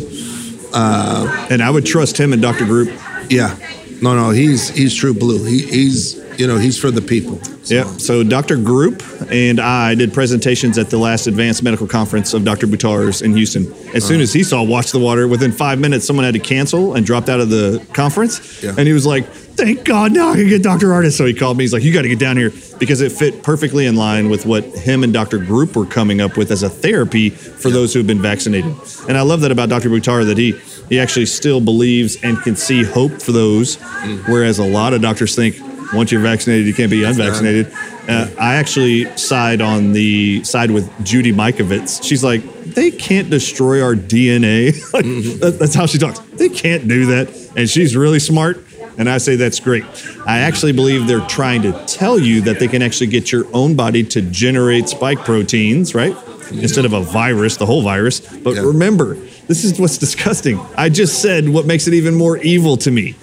And 0.73 1.61
I 1.61 1.71
would 1.71 1.85
trust 1.85 2.19
him 2.19 2.33
and 2.33 2.41
Dr. 2.41 2.67
Group. 2.67 2.97
Yeah. 3.29 3.59
No, 4.01 4.15
no, 4.15 4.31
he's 4.31 4.69
he's 4.69 4.95
true 4.95 5.15
blue. 5.15 5.45
He, 5.45 5.63
he's 5.63 6.22
you 6.39 6.47
know 6.47 6.59
he's 6.59 6.79
for 6.79 6.91
the 6.91 7.03
people. 7.03 7.41
Yeah. 7.65 7.85
So 7.99 8.25
Dr. 8.25 8.57
Group 8.57 9.03
and 9.31 9.61
I 9.61 9.95
did 9.95 10.13
presentations 10.13 10.79
at 10.79 10.91
the 10.91 10.99
last 10.99 11.27
advanced 11.27 11.63
medical 11.63 11.87
conference 11.87 12.35
of 12.35 12.45
Dr. 12.45 12.67
Buttar's 12.67 13.23
in 13.23 13.35
Houston. 13.37 13.73
As 13.95 14.05
soon 14.05 14.17
uh-huh. 14.17 14.23
as 14.23 14.33
he 14.33 14.43
saw 14.43 14.63
Watch 14.63 14.93
the 14.93 14.99
Water, 14.99 15.29
within 15.29 15.53
five 15.53 15.79
minutes, 15.79 16.07
someone 16.07 16.25
had 16.25 16.35
to 16.35 16.41
cancel 16.41 16.95
and 16.95 17.07
dropped 17.07 17.29
out 17.29 17.41
of 17.41 17.51
the 17.51 17.85
conference. 17.93 18.63
Yeah. 18.63 18.75
And 18.77 18.87
he 18.87 18.93
was 18.93 19.07
like, 19.07 19.27
thank 19.27 19.85
God 19.85 20.13
now 20.13 20.31
I 20.31 20.35
can 20.35 20.49
get 20.49 20.63
Dr. 20.63 20.89
Ardis. 20.89 21.17
So 21.17 21.25
he 21.25 21.35
called 21.35 21.57
me. 21.57 21.65
He's 21.65 21.73
like, 21.73 21.83
you 21.83 21.93
got 21.93 22.03
to 22.03 22.09
get 22.09 22.19
down 22.19 22.37
here 22.37 22.53
because 22.79 23.01
it 23.01 23.13
fit 23.13 23.43
perfectly 23.43 23.87
in 23.87 23.97
line 23.97 24.29
with 24.29 24.47
what 24.47 24.65
him 24.65 25.05
and 25.05 25.13
Dr. 25.13 25.39
Group 25.39 25.77
were 25.77 25.87
coming 25.87 26.21
up 26.21 26.37
with 26.37 26.51
as 26.51 26.63
a 26.63 26.71
therapy 26.71 27.31
for 27.31 27.71
those 27.71 27.93
who 27.93 28.01
have 28.01 28.07
been 28.07 28.23
vaccinated. 28.23 28.75
And 29.09 29.17
I 29.17 29.23
love 29.23 29.41
that 29.43 29.53
about 29.53 29.69
Dr. 29.69 29.89
Buttar 29.89 30.27
that 30.27 30.39
he, 30.39 30.53
he 30.89 30.99
actually 30.99 31.27
still 31.27 31.61
believes 31.61 32.23
and 32.23 32.41
can 32.43 32.57
see 32.57 32.83
hope 32.83 33.23
for 33.23 33.33
those, 33.33 33.77
mm. 33.77 34.29
whereas 34.29 34.59
a 34.59 34.65
lot 34.65 34.95
of 34.95 35.03
doctors 35.03 35.37
think 35.37 35.57
once 35.95 36.11
you're 36.13 36.21
vaccinated, 36.23 36.67
you 36.67 36.75
can't 36.75 36.91
be 36.91 37.05
unvaccinated. 37.05 37.73
Uh, 38.09 38.29
I 38.41 38.55
actually 38.57 39.05
side 39.17 39.61
on 39.61 39.93
the 39.93 40.43
side 40.45 40.71
with 40.71 40.91
Judy 41.05 41.33
Mikovits. 41.33 42.03
She's 42.03 42.25
like, 42.25 42.43
they 42.65 42.91
can't 42.91 43.31
destroy 43.31 43.83
our 43.83 43.95
DNA. 43.95 44.73
like, 44.93 45.05
that- 45.41 45.57
that's 45.59 45.75
how 45.75 45.87
she 45.87 45.99
talks. 45.99 46.19
They 46.35 46.49
can't 46.49 46.89
do 46.89 47.07
that. 47.07 47.53
And 47.57 47.69
she's 47.69 47.95
really 47.97 48.19
smart. 48.19 48.65
And 48.99 49.09
I 49.09 49.19
say 49.19 49.37
that's 49.37 49.59
great. 49.61 49.85
I 50.27 50.39
actually 50.41 50.73
believe 50.73 51.07
they're 51.07 51.27
trying 51.27 51.63
to 51.63 51.73
tell 51.87 52.19
you 52.19 52.43
that 52.43 52.59
they 52.59 52.69
can 52.69 52.83
actually 52.83 53.07
get 53.07 53.33
your 53.33 53.47
own 53.55 53.75
body 53.75 54.03
to 54.05 54.21
generate 54.21 54.89
spike 54.89 55.19
proteins, 55.25 55.95
right? 55.95 56.15
Instead 56.51 56.85
of 56.85 56.93
a 56.93 57.01
virus, 57.01 57.57
the 57.57 57.65
whole 57.65 57.81
virus. 57.83 58.21
But 58.21 58.57
Yeah. 58.57 58.63
remember, 58.63 59.15
this 59.47 59.65
is 59.65 59.79
what's 59.81 59.97
disgusting. 59.97 60.61
I 60.77 60.91
just 60.91 61.23
said 61.23 61.49
what 61.49 61.65
makes 61.65 61.87
it 61.89 61.95
even 61.95 62.15
more 62.15 62.37
evil 62.39 62.77
to 62.79 62.91
me. 62.91 63.15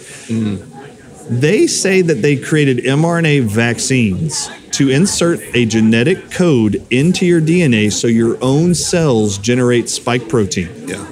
They 1.30 1.68
say 1.68 2.02
that 2.02 2.22
they 2.22 2.36
created 2.36 2.80
mRNA 2.80 3.44
vaccines 3.44 4.50
to 4.72 4.90
insert 4.90 5.40
a 5.56 5.66
genetic 5.66 6.32
code 6.32 6.86
into 6.90 7.26
your 7.26 7.42
DNA 7.42 7.92
so 7.92 8.08
your 8.08 8.38
own 8.42 8.74
cells 8.74 9.38
generate 9.38 9.90
spike 9.90 10.28
protein. 10.28 10.70
Yeah. 10.88 11.06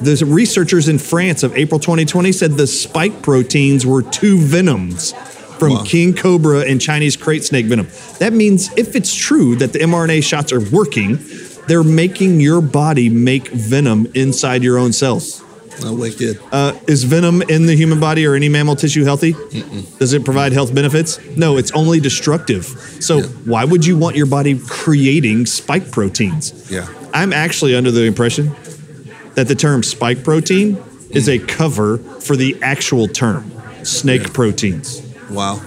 The 0.00 0.22
researchers 0.26 0.88
in 0.88 0.98
France 0.98 1.42
of 1.42 1.56
April 1.56 1.80
2020 1.80 2.32
said 2.32 2.52
the 2.52 2.66
spike 2.66 3.22
proteins 3.22 3.86
were 3.86 4.02
two 4.02 4.38
venoms 4.38 5.12
from 5.58 5.74
Wow. 5.74 5.84
king 5.84 6.12
cobra 6.14 6.60
and 6.60 6.80
Chinese 6.80 7.16
krait 7.16 7.44
snake 7.44 7.66
venom. 7.66 7.88
That 8.18 8.32
means 8.32 8.70
if 8.76 8.96
it's 8.96 9.14
true 9.14 9.54
that 9.56 9.72
the 9.72 9.78
mRNA 9.78 10.24
shots 10.24 10.52
are 10.52 10.60
working, 10.60 11.18
they're 11.68 11.84
making 11.84 12.40
your 12.40 12.60
body 12.60 13.08
make 13.08 13.48
venom 13.48 14.08
inside 14.14 14.62
your 14.62 14.78
own 14.78 14.92
cells. 14.92 15.43
Oh, 15.82 15.94
wicked. 15.94 16.38
Uh, 16.52 16.78
is 16.86 17.04
venom 17.04 17.42
in 17.42 17.66
the 17.66 17.74
human 17.74 17.98
body 18.00 18.26
or 18.26 18.34
any 18.34 18.48
mammal 18.48 18.76
tissue 18.76 19.04
healthy? 19.04 19.34
Does 19.98 20.12
it 20.12 20.24
provide 20.24 20.52
health 20.52 20.74
benefits? 20.74 21.18
No, 21.36 21.56
it's 21.56 21.72
only 21.72 22.00
destructive. 22.00 22.64
So 23.00 23.18
Yeah. 23.18 23.24
why 23.44 23.64
would 23.64 23.84
you 23.84 23.96
want 23.96 24.16
your 24.16 24.26
body 24.26 24.58
creating 24.68 25.46
spike 25.46 25.90
proteins? 25.90 26.52
Yeah. 26.70 26.86
I'm 27.12 27.32
actually 27.32 27.74
under 27.74 27.90
the 27.90 28.04
impression 28.04 28.54
that 29.34 29.48
the 29.48 29.54
term 29.54 29.82
spike 29.82 30.22
protein 30.22 30.76
is 31.10 31.28
a 31.28 31.38
cover 31.38 31.98
for 31.98 32.36
the 32.36 32.56
actual 32.62 33.08
term 33.08 33.50
snake 33.82 34.32
proteins. 34.32 35.02
Wow. 35.30 35.60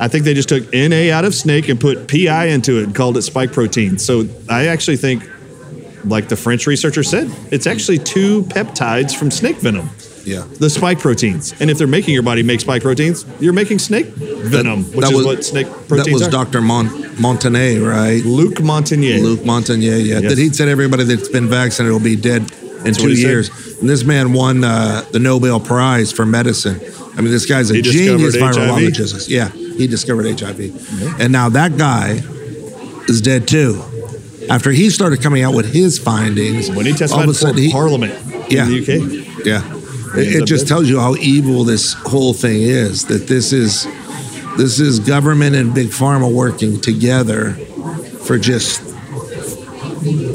I 0.00 0.08
think 0.08 0.24
they 0.24 0.34
just 0.34 0.48
took 0.48 0.72
NA 0.72 1.10
out 1.12 1.24
of 1.24 1.34
snake 1.34 1.68
and 1.68 1.78
put 1.80 2.08
PI 2.08 2.46
into 2.46 2.78
it 2.80 2.84
and 2.84 2.94
called 2.94 3.16
it 3.16 3.22
spike 3.22 3.52
protein. 3.52 3.98
So 3.98 4.26
I 4.48 4.66
actually 4.66 4.96
think, 4.96 5.28
like 6.04 6.28
the 6.28 6.36
French 6.36 6.66
researcher 6.66 7.02
said, 7.02 7.30
it's 7.50 7.66
actually 7.66 7.98
two 7.98 8.42
peptides 8.44 9.14
from 9.16 9.30
snake 9.30 9.56
venom 9.56 9.88
Yeah. 10.24 10.44
the 10.58 10.68
spike 10.70 10.98
proteins. 11.00 11.54
And 11.60 11.70
if 11.70 11.78
they're 11.78 11.86
making 11.86 12.14
your 12.14 12.22
body 12.22 12.42
make 12.42 12.60
spike 12.60 12.82
proteins, 12.82 13.24
you're 13.40 13.52
making 13.52 13.78
snake 13.78 14.06
venom, 14.06 14.84
which 14.92 15.00
That 15.00 15.10
is 15.10 15.16
was- 15.16 15.26
what 15.26 15.44
snake 15.44 15.66
proteins 15.88 16.06
That 16.06 16.12
was 16.12 16.22
are. 16.22 16.30
Dr. 16.30 16.60
Mon- 16.60 17.10
Montagne, 17.20 17.82
right? 17.82 18.24
Luc 18.24 18.54
Montagnier. 18.54 19.20
Luc 19.22 19.40
Montagnier, 19.40 19.98
yeah. 20.04 20.18
Yes. 20.20 20.30
That 20.30 20.38
he'd 20.38 20.56
said 20.56 20.68
everybody 20.68 21.04
that's 21.04 21.28
been 21.28 21.48
vaccinated 21.48 21.92
will 21.92 22.00
be 22.00 22.16
dead 22.16 22.42
in 22.62 22.92
what 22.92 22.96
two 22.98 23.08
he 23.08 23.16
said. 23.16 23.28
years. 23.30 23.50
And 23.80 23.88
this 23.88 24.04
man 24.04 24.32
won 24.32 24.64
uh, 24.64 25.04
the 25.12 25.18
Nobel 25.18 25.60
Prize 25.60 26.10
for 26.12 26.24
medicine. 26.26 26.80
I 27.16 27.20
mean, 27.20 27.30
this 27.30 27.44
guy's 27.46 27.70
a 27.70 27.74
He 27.74 27.82
genius 27.82 28.36
virologist. 28.36 29.28
Yeah, 29.28 29.50
he 29.50 29.86
discovered 29.86 30.26
HIV. 30.40 31.20
And 31.20 31.30
now 31.32 31.48
that 31.50 31.76
guy 31.76 32.22
is 33.08 33.20
dead 33.20 33.46
too. 33.46 33.82
After 34.52 34.70
he 34.70 34.90
started 34.90 35.22
coming 35.22 35.42
out 35.42 35.54
with 35.54 35.72
his 35.72 35.98
findings, 35.98 36.68
when 36.70 36.84
he 36.84 36.92
all 36.92 36.94
of 36.94 36.98
testified 36.98 37.26
before 37.26 37.34
sudden 37.34 37.62
he- 37.62 37.72
Parliament 37.72 38.12
Yeah. 38.50 38.66
in 38.66 38.70
the 38.70 38.80
UK. 38.82 39.46
Yeah. 39.46 39.78
It, 40.14 40.42
it 40.42 40.46
just 40.46 40.68
tells 40.68 40.90
you 40.90 41.00
how 41.00 41.14
evil 41.16 41.64
this 41.64 41.94
whole 41.94 42.34
thing 42.34 42.60
is. 42.60 43.06
That 43.06 43.26
this 43.28 43.54
is 43.54 43.86
this 44.58 44.78
is 44.78 45.00
government 45.00 45.56
and 45.56 45.72
big 45.74 45.88
pharma 45.88 46.30
working 46.30 46.78
together 46.82 47.52
for 48.26 48.36
just 48.38 48.82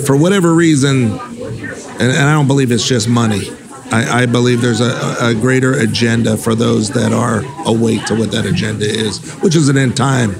for 0.08 0.16
whatever 0.18 0.52
reason, 0.56 1.12
and, 1.12 2.02
and 2.02 2.12
I 2.30 2.34
don't 2.34 2.48
believe 2.48 2.72
it's 2.72 2.88
just 2.88 3.08
money. 3.08 3.52
I, 3.92 4.24
I 4.24 4.26
believe 4.26 4.62
there's 4.62 4.82
a, 4.82 5.16
a 5.22 5.34
greater 5.34 5.74
agenda 5.74 6.38
for 6.38 6.56
those 6.56 6.90
that 6.92 7.14
are 7.14 7.44
awake 7.66 8.06
to 8.06 8.16
what 8.16 8.32
that 8.32 8.46
agenda 8.46 8.86
is, 8.86 9.32
which 9.36 9.56
is 9.56 9.70
an 9.70 9.78
end 9.78 9.96
time 9.96 10.32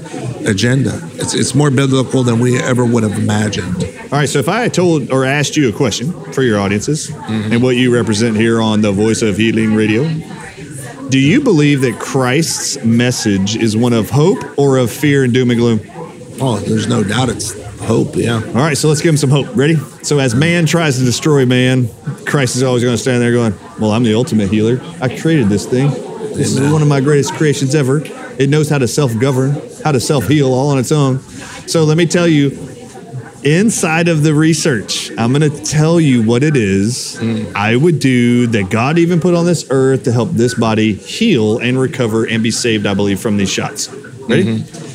agenda. 0.46 1.00
It's, 1.14 1.34
it's 1.34 1.54
more 1.54 1.70
biblical 1.70 2.22
than 2.22 2.40
we 2.40 2.60
ever 2.60 2.84
would 2.84 3.02
have 3.02 3.18
imagined. 3.18 3.84
All 4.12 4.18
right, 4.18 4.28
so 4.28 4.38
if 4.38 4.48
I 4.48 4.62
had 4.62 4.74
told 4.74 5.10
or 5.10 5.24
asked 5.24 5.56
you 5.56 5.68
a 5.68 5.72
question 5.72 6.12
for 6.32 6.42
your 6.42 6.58
audiences 6.58 7.10
mm-hmm. 7.10 7.52
and 7.52 7.62
what 7.62 7.76
you 7.76 7.94
represent 7.94 8.36
here 8.36 8.60
on 8.60 8.80
the 8.80 8.92
Voice 8.92 9.22
of 9.22 9.36
Healing 9.36 9.74
Radio, 9.74 10.04
do 11.08 11.18
you 11.18 11.40
believe 11.40 11.80
that 11.82 11.98
Christ's 11.98 12.84
message 12.84 13.56
is 13.56 13.76
one 13.76 13.94
of 13.94 14.10
hope 14.10 14.58
or 14.58 14.76
of 14.76 14.90
fear 14.90 15.24
and 15.24 15.32
doom 15.32 15.50
and 15.50 15.58
gloom? 15.58 15.80
Oh, 16.40 16.58
there's 16.58 16.86
no 16.86 17.02
doubt 17.02 17.30
it's 17.30 17.67
hope. 17.80 18.16
Yeah. 18.16 18.34
All 18.34 18.52
right, 18.52 18.76
so 18.76 18.88
let's 18.88 19.00
give 19.00 19.10
him 19.10 19.16
some 19.16 19.30
hope. 19.30 19.48
Ready? 19.56 19.76
So, 20.02 20.18
as 20.18 20.34
man 20.34 20.66
tries 20.66 20.98
to 20.98 21.04
destroy 21.04 21.46
man, 21.46 21.88
Christ 22.26 22.56
is 22.56 22.62
always 22.62 22.82
going 22.82 22.94
to 22.94 23.00
stand 23.00 23.22
there 23.22 23.32
going, 23.32 23.54
Well, 23.78 23.92
I'm 23.92 24.02
the 24.02 24.14
ultimate 24.14 24.50
healer. 24.50 24.80
I 25.00 25.16
created 25.16 25.48
this 25.48 25.66
thing. 25.66 25.90
This 26.34 26.56
is 26.56 26.72
one 26.72 26.82
of 26.82 26.88
my 26.88 27.00
greatest 27.00 27.34
creations 27.34 27.74
ever. 27.74 28.02
It 28.38 28.48
knows 28.48 28.68
how 28.68 28.78
to 28.78 28.88
self 28.88 29.18
govern, 29.18 29.60
how 29.84 29.92
to 29.92 30.00
self 30.00 30.28
heal 30.28 30.52
all 30.52 30.70
on 30.70 30.78
its 30.78 30.92
own. 30.92 31.20
So, 31.66 31.84
let 31.84 31.96
me 31.96 32.06
tell 32.06 32.28
you, 32.28 32.50
inside 33.44 34.08
of 34.08 34.22
the 34.22 34.34
research, 34.34 35.10
I'm 35.16 35.32
going 35.32 35.50
to 35.50 35.64
tell 35.64 36.00
you 36.00 36.22
what 36.22 36.42
it 36.42 36.56
is 36.56 37.18
hmm. 37.18 37.44
I 37.54 37.76
would 37.76 37.98
do 38.00 38.46
that 38.48 38.70
God 38.70 38.98
even 38.98 39.20
put 39.20 39.34
on 39.34 39.46
this 39.46 39.66
earth 39.70 40.04
to 40.04 40.12
help 40.12 40.30
this 40.30 40.54
body 40.54 40.92
heal 40.92 41.58
and 41.58 41.78
recover 41.78 42.24
and 42.24 42.42
be 42.42 42.50
saved, 42.50 42.86
I 42.86 42.94
believe, 42.94 43.20
from 43.20 43.36
these 43.36 43.50
shots. 43.50 43.88
Ready? 43.88 44.44
Mm-hmm. 44.44 44.87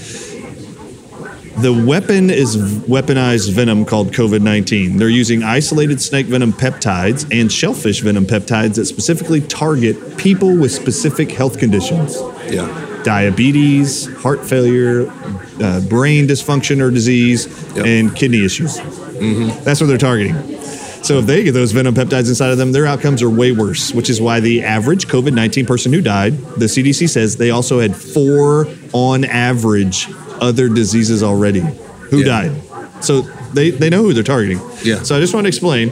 The 1.63 1.71
weapon 1.71 2.29
is 2.29 2.57
weaponized 2.57 3.51
venom 3.53 3.85
called 3.85 4.11
COVID 4.11 4.41
19. 4.41 4.97
They're 4.97 5.07
using 5.07 5.43
isolated 5.43 6.01
snake 6.01 6.25
venom 6.25 6.51
peptides 6.51 7.25
and 7.31 7.49
shellfish 7.49 8.01
venom 8.01 8.25
peptides 8.25 8.75
that 8.75 8.85
specifically 8.85 9.39
target 9.39 10.17
people 10.17 10.57
with 10.57 10.73
specific 10.73 11.31
health 11.31 11.57
conditions 11.59 12.17
Yeah. 12.51 12.67
diabetes, 13.05 14.07
heart 14.17 14.45
failure, 14.45 15.09
uh, 15.61 15.79
brain 15.79 16.27
dysfunction 16.27 16.81
or 16.81 16.91
disease, 16.91 17.47
Yep. 17.77 17.85
and 17.85 18.13
kidney 18.13 18.43
issues. 18.43 18.81
That's 19.63 19.79
what 19.79 19.87
they're 19.87 19.97
targeting. 19.97 20.35
So 21.01 21.19
if 21.19 21.25
they 21.27 21.43
get 21.43 21.53
those 21.53 21.71
venom 21.71 21.95
peptides 21.95 22.27
inside 22.27 22.51
of 22.51 22.57
them, 22.57 22.73
their 22.73 22.85
outcomes 22.85 23.21
are 23.21 23.29
way 23.29 23.53
worse, 23.53 23.93
which 23.93 24.09
is 24.09 24.19
why 24.19 24.41
the 24.41 24.63
average 24.63 25.07
COVID 25.07 25.33
19 25.33 25.65
person 25.65 25.93
who 25.93 26.01
died, 26.01 26.33
the 26.57 26.67
CDC 26.67 27.07
says 27.07 27.37
they 27.37 27.51
also 27.51 27.79
had 27.79 27.95
four 27.95 28.67
on 28.91 29.23
average 29.23 30.09
other 30.43 30.69
diseases 30.69 31.23
already 31.23 31.61
who 32.11 32.19
Yeah. 32.19 32.25
died. 32.25 32.51
So 33.03 33.21
they, 33.53 33.71
they 33.71 33.89
know 33.89 34.01
who 34.03 34.13
they're 34.13 34.23
targeting. 34.23 34.59
Yeah. 34.83 35.01
So 35.03 35.15
I 35.17 35.19
just 35.19 35.33
want 35.33 35.45
to 35.45 35.49
explain. 35.49 35.91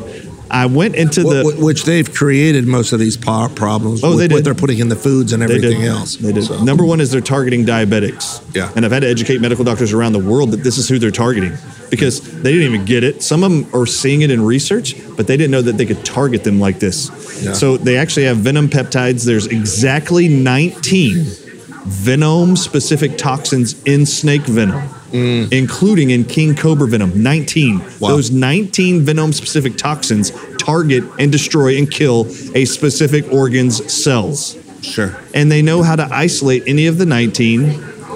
I 0.54 0.66
went 0.66 0.96
into 0.96 1.24
the. 1.24 1.44
Wh- 1.44 1.58
wh- 1.58 1.64
which 1.64 1.86
they've 1.86 2.12
created 2.14 2.68
most 2.68 2.92
of 2.92 3.00
these 3.00 3.16
problems 3.16 4.04
Oh, 4.04 4.18
with 4.18 4.20
they 4.30 4.36
what 4.36 4.44
they're 4.44 4.54
putting 4.54 4.80
in 4.80 4.90
the 4.90 4.98
foods 4.98 5.32
and 5.32 5.42
They 5.42 5.46
everything 5.46 5.80
did. 5.80 5.88
else. 5.90 6.18
They 6.18 6.34
did. 6.34 6.44
So, 6.44 6.62
Number 6.62 6.84
one 6.86 7.00
is 7.00 7.10
they're 7.10 7.22
targeting 7.22 7.66
diabetics. 7.66 8.42
Yeah. 8.54 8.70
And 8.76 8.84
I've 8.86 8.92
had 8.92 9.04
to 9.04 9.08
educate 9.10 9.40
medical 9.40 9.64
doctors 9.64 9.94
around 9.94 10.12
the 10.12 10.20
world 10.20 10.52
that 10.52 10.62
this 10.62 10.78
is 10.78 10.90
who 10.90 11.00
they're 11.00 11.10
targeting 11.10 11.54
because 11.90 12.20
they 12.44 12.52
didn't 12.52 12.68
even 12.74 12.84
get 12.86 13.04
it. 13.06 13.24
Some 13.24 13.44
of 13.46 13.52
them 13.52 13.66
are 13.74 13.86
seeing 13.86 14.22
it 14.24 14.30
in 14.32 14.42
research, 14.44 14.96
but 15.16 15.26
they 15.28 15.38
didn't 15.38 15.52
know 15.52 15.62
that 15.62 15.78
they 15.78 15.86
could 15.86 16.04
target 16.04 16.44
them 16.44 16.60
like 16.60 16.80
this. 16.80 17.10
Yeah. 17.42 17.54
So 17.54 17.78
they 17.78 17.96
actually 17.98 18.26
have 18.26 18.38
venom 18.38 18.68
peptides. 18.68 19.24
There's 19.26 19.48
exactly 19.48 20.28
19 20.28 21.28
venom 21.86 22.56
specific 22.56 23.18
toxins 23.18 23.82
in 23.84 24.06
snake 24.06 24.44
venom. 24.44 24.82
Including 25.14 26.12
in 26.12 26.24
king 26.24 26.56
cobra 26.56 26.88
venom, 26.88 27.22
19. 27.22 27.80
Mm. 27.80 28.02
Wow. 28.02 28.10
Those 28.10 28.32
19 28.32 29.02
venom 29.02 29.34
specific 29.34 29.76
toxins 29.76 30.32
target 30.58 31.04
and 31.20 31.32
destroy 31.32 31.78
and 31.78 31.92
kill 31.92 32.28
a 32.56 32.64
specific 32.64 33.30
organ's 33.32 33.92
cells 33.92 34.58
sure. 34.82 35.18
and 35.34 35.52
they 35.52 35.62
know 35.62 35.84
how 35.84 35.96
to 35.96 36.08
isolate 36.12 36.64
any 36.68 36.88
of 36.88 36.98
the 36.98 37.06
19 37.06 37.64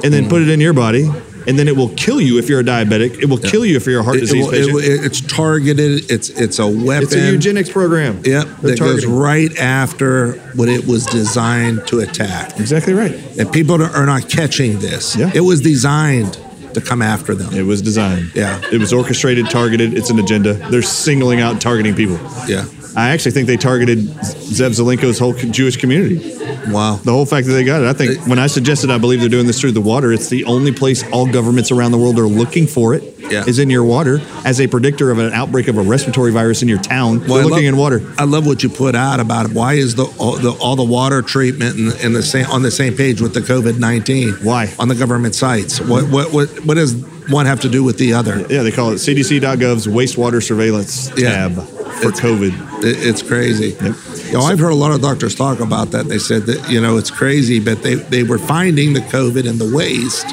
and 0.03 0.13
then 0.13 0.29
put 0.29 0.41
it 0.41 0.49
in 0.49 0.59
your 0.59 0.73
body 0.73 1.09
and 1.47 1.57
then 1.59 1.67
it 1.67 1.75
will 1.75 1.89
kill 1.89 2.19
you 2.21 2.37
if 2.37 2.49
you're 2.49 2.59
a 2.59 2.63
diabetic 2.63 3.19
it 3.21 3.25
will 3.29 3.37
kill 3.37 3.65
you 3.65 3.75
if 3.75 3.85
you're 3.85 3.99
a 4.01 4.03
heart 4.03 4.17
It- 4.17 4.23
it 4.23 4.25
disease 4.27 4.43
will- 4.45 4.51
patient 4.51 4.77
it- 4.83 5.05
it's 5.05 5.21
targeted. 5.21 6.11
It's 6.11 6.29
it's 6.29 6.59
a 6.59 6.67
weapon. 6.67 7.03
it's 7.03 7.15
a 7.15 7.31
eugenics 7.31 7.69
program 7.69 8.19
Yep, 8.23 8.47
They're 8.61 8.71
that 8.71 8.79
goes 8.79 9.05
right 9.05 9.55
after 9.57 10.33
what 10.55 10.69
it 10.69 10.85
was 10.87 11.05
designed 11.05 11.85
to 11.87 11.99
attack. 11.99 12.59
exactly 12.59 12.93
right 12.93 13.15
And 13.37 13.51
people 13.51 13.81
are 13.81 14.05
not 14.05 14.29
catching 14.29 14.79
this. 14.79 15.15
Yeah. 15.15 15.31
It 15.33 15.41
was 15.41 15.61
designed 15.61 16.37
to 16.73 16.81
come 16.81 17.01
after 17.01 17.33
them. 17.35 17.53
it 17.53 17.65
was 17.65 17.81
designed 17.81 18.31
Yeah. 18.35 18.59
it 18.71 18.79
was 18.79 18.91
orchestrated 18.91 19.49
targeted 19.49 19.93
it's 19.97 20.09
an 20.09 20.19
agenda 20.19 20.53
they're 20.71 20.81
singling 20.81 21.39
out 21.39 21.61
targeting 21.61 21.93
people 21.95 22.19
Yeah. 22.47 22.65
I 22.95 23.09
actually 23.09 23.31
think 23.31 23.47
they 23.47 23.57
targeted 23.57 23.99
zev 23.99 24.71
zelenko's 24.71 25.19
whole 25.19 25.33
jewish 25.33 25.77
community 25.77 26.33
Wow. 26.67 26.95
the 26.95 27.11
whole 27.11 27.27
fact 27.27 27.45
that 27.45 27.53
they 27.53 27.63
got 27.63 27.83
it 27.83 27.87
i 27.87 27.93
think 27.93 28.25
when 28.27 28.39
i 28.39 28.47
suggested 28.47 28.89
i 28.89 28.97
believe 28.97 29.19
they're 29.19 29.29
doing 29.29 29.45
this 29.45 29.59
through 29.61 29.73
the 29.73 29.81
water 29.81 30.11
it's 30.11 30.29
the 30.29 30.45
only 30.45 30.71
place 30.71 31.03
all 31.11 31.27
governments 31.31 31.71
around 31.71 31.91
the 31.91 31.97
world 31.97 32.17
are 32.17 32.27
looking 32.27 32.65
for 32.67 32.93
it 32.95 33.03
Yeah. 33.31 33.43
is 33.47 33.57
in 33.59 33.69
your 33.71 33.83
water 33.83 34.19
as 34.45 34.59
a 34.61 34.67
predictor 34.67 35.09
of 35.11 35.17
an 35.19 35.31
outbreak 35.33 35.67
of 35.67 35.77
a 35.77 35.81
respiratory 35.81 36.31
virus 36.31 36.61
in 36.63 36.67
your 36.67 36.79
town 36.79 37.19
Well, 37.27 37.43
looking 37.43 37.49
love- 37.51 37.63
in 37.63 37.77
water 37.77 38.01
I 38.17 38.23
love 38.25 38.45
what 38.47 38.63
you 38.63 38.69
put 38.69 38.95
out 38.95 39.19
about 39.19 39.47
it. 39.47 39.51
why 39.53 39.73
is 39.73 39.93
the 39.95 40.05
all 40.17 40.37
the, 40.37 40.51
all 40.51 40.75
the 40.75 40.83
water 40.83 41.21
treatment 41.21 41.75
and, 41.77 41.93
and 42.03 42.15
the 42.15 42.23
same 42.23 42.45
on 42.47 42.61
the 42.63 42.71
same 42.71 42.95
page 42.95 43.21
with 43.21 43.33
the 43.33 43.41
COVID 43.41 43.77
nineteen? 43.79 44.33
Why? 44.43 44.71
on 44.79 44.87
the 44.87 44.95
government 44.95 45.35
sites? 45.35 45.79
What 45.81 46.09
what 46.09 46.31
what 46.33 46.49
what 46.65 46.75
does 46.75 46.93
one 47.29 47.45
have 47.47 47.61
to 47.61 47.69
do 47.69 47.83
with 47.83 47.97
the 47.97 48.13
other? 48.13 48.45
Yeah, 48.49 48.61
they 48.63 48.71
call 48.71 48.91
it 48.91 48.95
CDC.gov's 48.95 49.87
wastewater 49.87 50.41
surveillance 50.43 51.11
Yeah. 51.17 51.49
tab 51.49 51.67
for 52.01 52.09
It's- 52.09 52.19
COVID. 52.19 52.83
It, 52.83 52.97
it's 53.07 53.21
crazy. 53.21 53.69
Yep. 53.81 53.95
You 54.27 54.33
know, 54.33 54.41
I've 54.41 54.59
heard 54.59 54.71
a 54.71 54.75
lot 54.75 54.91
of 54.91 55.01
doctors 55.01 55.35
talk 55.35 55.59
about 55.59 55.91
that. 55.91 56.07
They 56.07 56.19
said 56.19 56.43
that 56.47 56.69
you 56.69 56.81
know 56.81 56.97
it's 56.97 57.11
crazy, 57.11 57.59
but 57.59 57.83
they 57.83 57.95
they 57.95 58.23
were 58.23 58.37
finding 58.39 58.93
the 58.93 59.01
COVID 59.01 59.45
in 59.45 59.57
the 59.57 59.71
waste, 59.75 60.25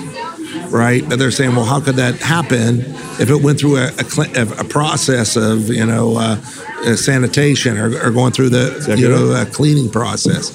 right? 0.71 1.07
But 1.09 1.19
they're 1.19 1.31
saying, 1.31 1.55
well, 1.55 1.65
how 1.65 1.81
could 1.81 1.97
that 1.97 2.17
happen 2.17 2.81
if 3.21 3.31
it 3.31 3.43
went 3.43 3.61
through 3.61 3.77
a, 3.77 3.89
a, 3.89 4.61
a 4.61 4.65
process 4.65 5.37
of 5.37 5.69
you 5.69 5.87
know 5.87 6.17
uh, 6.17 6.37
uh, 6.85 6.97
sanitation 6.97 7.79
or, 7.79 7.95
or 8.03 8.11
going 8.11 8.33
through 8.33 8.49
the 8.51 8.77
Exactly 8.77 9.03
you 9.03 9.09
know 9.09 9.33
uh, 9.33 9.45
cleaning 9.47 9.91
process? 9.91 10.51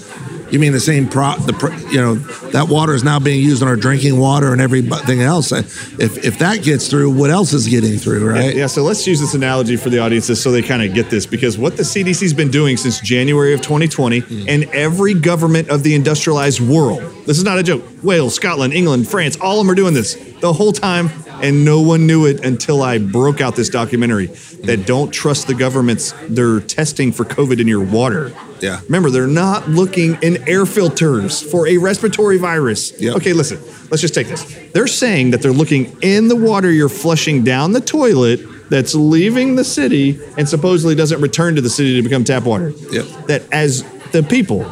You 0.52 0.60
mean 0.60 0.72
the 0.72 0.80
same 0.80 1.08
pro? 1.08 1.36
The 1.36 1.54
pro, 1.54 1.76
you 1.90 2.02
know 2.02 2.16
that 2.52 2.68
water 2.70 2.94
is 2.94 3.04
now 3.04 3.20
being 3.20 3.44
used 3.44 3.62
in 3.62 3.68
our 3.68 3.76
drinking 3.76 4.18
water 4.18 4.52
and 4.54 4.62
everything 4.62 5.22
else. 5.22 5.52
If 5.52 6.24
if 6.24 6.40
that 6.40 6.64
gets 6.64 6.88
through, 6.88 7.12
what 7.12 7.30
else 7.30 7.54
is 7.54 7.68
getting 7.68 7.98
through, 7.98 8.30
right? 8.30 8.56
Yeah, 8.56 8.68
so 8.68 8.84
let's 8.84 9.06
use 9.06 9.20
this 9.20 9.34
analogy 9.34 9.76
for 9.76 9.90
the 9.90 10.00
audiences 10.00 10.42
so 10.42 10.52
they 10.52 10.62
kind 10.62 10.82
of 10.82 10.94
get 10.94 11.10
this 11.10 11.26
because 11.26 11.58
what 11.58 11.78
the 11.78 11.84
CDC's 11.84 12.34
been 12.34 12.52
doing 12.52 12.78
since 12.78 13.00
January 13.02 13.54
of 13.54 13.62
2020 13.62 14.18
and 14.18 14.64
mm. 14.64 14.74
every 14.74 15.14
government 15.14 15.70
of 15.70 15.84
the 15.84 15.96
industrialized 15.96 16.62
world, 16.62 17.02
this 17.26 17.38
is 17.38 17.44
not 17.44 17.58
a 17.58 17.64
joke. 17.64 17.84
Wales, 18.04 18.36
Scotland, 18.36 18.74
England, 18.74 19.08
France, 19.08 19.38
all 19.38 19.60
of 19.60 19.66
them 19.66 19.72
are 19.72 19.76
doing 19.76 19.94
this 19.94 20.16
the 20.40 20.54
whole 20.54 20.72
time 20.72 21.10
and 21.44 21.66
no 21.66 21.82
one 21.82 22.08
knew 22.08 22.26
it 22.26 22.46
until 22.46 22.82
I 22.82 22.98
broke 22.98 23.42
out 23.42 23.56
this 23.56 23.70
documentary 23.70 24.28
that 24.64 24.86
don't 24.86 25.12
trust 25.12 25.48
the 25.48 25.54
governments. 25.54 26.14
They're 26.28 26.60
testing 26.60 27.12
for 27.12 27.26
COVID 27.26 27.60
in 27.60 27.68
your 27.68 27.84
water. 27.84 28.34
Yeah. 28.60 28.82
Remember, 28.86 29.10
they're 29.10 29.28
not 29.28 29.70
looking 29.70 30.18
in 30.22 30.48
air 30.48 30.66
filters 30.66 31.42
for 31.42 31.68
a 31.68 31.78
respiratory 31.78 32.38
virus. 32.38 33.00
Yep. 33.00 33.18
Okay, 33.18 33.34
listen, 33.34 33.60
let's 33.90 34.02
just 34.02 34.14
take 34.14 34.28
this. 34.28 34.44
They're 34.74 34.88
saying 34.88 35.32
that 35.32 35.42
they're 35.42 35.52
looking 35.52 35.96
in 36.02 36.28
the 36.28 36.36
water 36.36 36.72
you're 36.72 36.90
flushing 36.90 37.44
down 37.44 37.74
the 37.74 37.82
toilet 37.82 38.42
that's 38.70 38.94
leaving 38.96 39.56
the 39.56 39.64
city 39.64 40.20
and 40.38 40.48
supposedly 40.48 40.96
doesn't 40.96 41.22
return 41.22 41.56
to 41.56 41.62
the 41.62 41.70
city 41.70 41.96
to 41.96 42.02
become 42.02 42.24
tap 42.24 42.44
water. 42.44 42.74
Yep. 42.92 43.06
That 43.28 43.44
as 43.52 43.84
the 44.12 44.24
people 44.24 44.64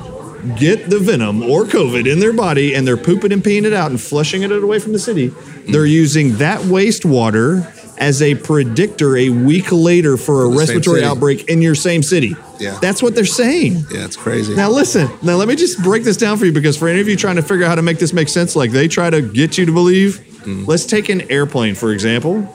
get 0.57 0.89
the 0.89 0.99
venom 0.99 1.41
or 1.41 1.63
COVID 1.63 2.11
in 2.11 2.19
their 2.19 2.33
body 2.33 2.75
and 2.75 2.87
they're 2.87 2.97
pooping 2.97 3.31
and 3.31 3.43
peeing 3.43 3.63
it 3.63 3.73
out 3.73 3.89
and 3.89 3.99
flushing 3.99 4.43
it 4.43 4.51
away 4.51 4.79
from 4.79 4.93
the 4.93 4.99
city, 4.99 5.33
they're 5.67 5.85
using 5.85 6.37
that 6.37 6.61
wastewater 6.61 7.71
as 7.97 8.21
a 8.21 8.35
predictor 8.35 9.15
a 9.17 9.29
week 9.29 9.71
later 9.71 10.17
for 10.17 10.43
a 10.43 10.49
respiratory 10.49 11.03
outbreak 11.03 11.49
in 11.49 11.61
your 11.61 11.75
same 11.75 12.03
city. 12.03 12.35
Yeah. 12.59 12.77
That's 12.81 13.01
what 13.01 13.15
they're 13.15 13.25
saying. 13.25 13.85
Yeah, 13.91 14.05
it's 14.05 14.17
crazy. 14.17 14.55
Now 14.55 14.69
listen. 14.69 15.09
Now 15.21 15.35
let 15.35 15.47
me 15.47 15.55
just 15.55 15.81
break 15.81 16.03
this 16.03 16.17
down 16.17 16.37
for 16.37 16.45
you 16.45 16.51
because 16.51 16.77
for 16.77 16.87
any 16.87 16.99
of 16.99 17.07
you 17.07 17.15
trying 17.15 17.37
to 17.37 17.41
figure 17.41 17.65
out 17.65 17.69
how 17.69 17.75
to 17.75 17.81
make 17.81 17.99
this 17.99 18.13
make 18.13 18.29
sense, 18.29 18.55
like 18.55 18.71
they 18.71 18.87
try 18.87 19.09
to 19.09 19.21
get 19.21 19.57
you 19.57 19.65
to 19.65 19.71
believe, 19.71 20.17
mm-hmm. 20.17 20.65
let's 20.65 20.85
take 20.85 21.09
an 21.09 21.29
airplane 21.31 21.75
for 21.75 21.91
example. 21.91 22.51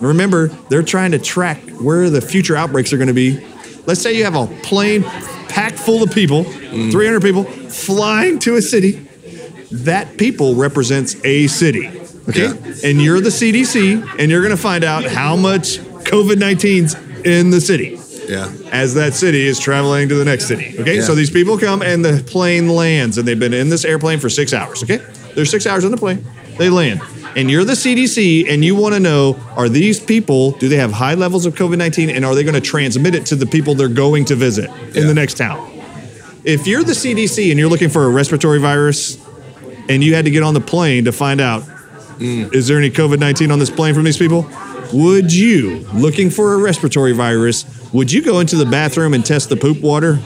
Remember, 0.00 0.48
they're 0.48 0.82
trying 0.82 1.10
to 1.10 1.18
track 1.18 1.58
where 1.80 2.08
the 2.08 2.20
future 2.20 2.56
outbreaks 2.56 2.92
are 2.92 2.98
going 2.98 3.08
to 3.08 3.14
be. 3.14 3.44
Let's 3.86 4.00
say 4.00 4.16
you 4.16 4.24
have 4.24 4.36
a 4.36 4.46
plane 4.62 5.02
packed 5.48 5.78
full 5.78 6.02
of 6.02 6.12
people, 6.12 6.44
mm. 6.44 6.92
300 6.92 7.20
people 7.20 7.44
flying 7.44 8.38
to 8.40 8.56
a 8.56 8.62
city. 8.62 9.04
That 9.70 10.16
people 10.16 10.54
represents 10.54 11.22
a 11.24 11.46
city. 11.46 11.90
Okay? 12.28 12.48
Yeah. 12.48 12.90
And 12.90 13.00
you're 13.02 13.20
the 13.20 13.30
CDC 13.30 14.18
and 14.18 14.30
you're 14.30 14.42
going 14.42 14.54
to 14.54 14.60
find 14.62 14.84
out 14.84 15.04
how 15.04 15.34
much 15.36 15.78
COVID-19's 15.78 16.94
in 17.26 17.50
the 17.50 17.60
city 17.60 17.98
yeah. 18.28 18.52
as 18.70 18.94
that 18.94 19.14
city 19.14 19.46
is 19.46 19.58
traveling 19.58 20.08
to 20.08 20.14
the 20.14 20.24
next 20.24 20.46
city. 20.46 20.74
Okay, 20.78 20.96
Yeah. 20.96 21.02
so 21.02 21.14
these 21.14 21.30
people 21.30 21.58
come 21.58 21.82
and 21.82 22.04
the 22.04 22.22
plane 22.26 22.68
lands, 22.68 23.18
and 23.18 23.26
they've 23.26 23.38
been 23.38 23.54
in 23.54 23.68
this 23.70 23.84
airplane 23.84 24.18
for 24.20 24.28
six 24.28 24.52
hours. 24.52 24.82
Okay, 24.82 24.98
there's 25.34 25.50
six 25.50 25.66
hours 25.66 25.84
on 25.84 25.90
the 25.90 25.96
plane. 25.96 26.24
They 26.58 26.70
land, 26.70 27.00
and 27.36 27.50
you're 27.50 27.64
the 27.64 27.74
CDC, 27.74 28.48
and 28.52 28.64
you 28.64 28.74
want 28.74 28.94
to 28.94 29.00
know: 29.00 29.38
Are 29.56 29.68
these 29.68 29.98
people? 30.00 30.52
Do 30.52 30.68
they 30.68 30.76
have 30.76 30.92
high 30.92 31.14
levels 31.14 31.46
of 31.46 31.54
COVID 31.54 31.78
nineteen, 31.78 32.10
and 32.10 32.24
are 32.24 32.34
they 32.34 32.42
going 32.42 32.54
to 32.54 32.60
transmit 32.60 33.14
it 33.14 33.26
to 33.26 33.36
the 33.36 33.46
people 33.46 33.74
they're 33.74 33.88
going 33.88 34.24
to 34.26 34.34
visit 34.36 34.68
in 34.70 34.94
Yeah. 35.02 35.06
the 35.06 35.14
next 35.14 35.34
town? 35.38 35.58
If 36.44 36.66
you're 36.66 36.84
the 36.84 36.92
CDC 36.94 37.50
and 37.50 37.58
you're 37.58 37.68
looking 37.68 37.90
for 37.90 38.04
a 38.04 38.08
respiratory 38.08 38.58
virus, 38.60 39.18
and 39.88 40.02
you 40.04 40.14
had 40.14 40.24
to 40.26 40.30
get 40.30 40.42
on 40.42 40.54
the 40.54 40.60
plane 40.60 41.04
to 41.04 41.12
find 41.12 41.40
out 41.40 41.64
Mm. 42.18 42.52
is 42.54 42.66
there 42.68 42.78
any 42.78 42.90
COVID 42.90 43.18
19 43.18 43.50
on 43.50 43.58
this 43.58 43.70
plane 43.70 43.94
from 43.94 44.04
these 44.04 44.18
people? 44.18 44.48
Would 44.92 45.32
you, 45.32 45.80
looking 45.94 46.30
for 46.30 46.54
a 46.54 46.56
respiratory 46.56 47.12
virus, 47.12 47.64
would 47.92 48.10
you 48.10 48.22
go 48.22 48.40
into 48.40 48.56
the 48.56 48.64
bathroom 48.66 49.12
and 49.14 49.24
test 49.24 49.48
the 49.50 49.56
poop 49.56 49.80
water? 49.82 50.18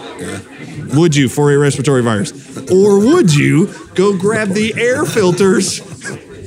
Would 0.95 1.17
you 1.17 1.29
for 1.29 1.51
a 1.53 1.59
respiratory 1.59 2.03
virus? 2.03 2.33
Or 2.71 2.99
would 2.99 3.35
you 3.35 3.73
go 3.95 4.17
grab 4.17 4.49
the 4.51 4.75
air 4.77 5.05
filters 5.05 5.81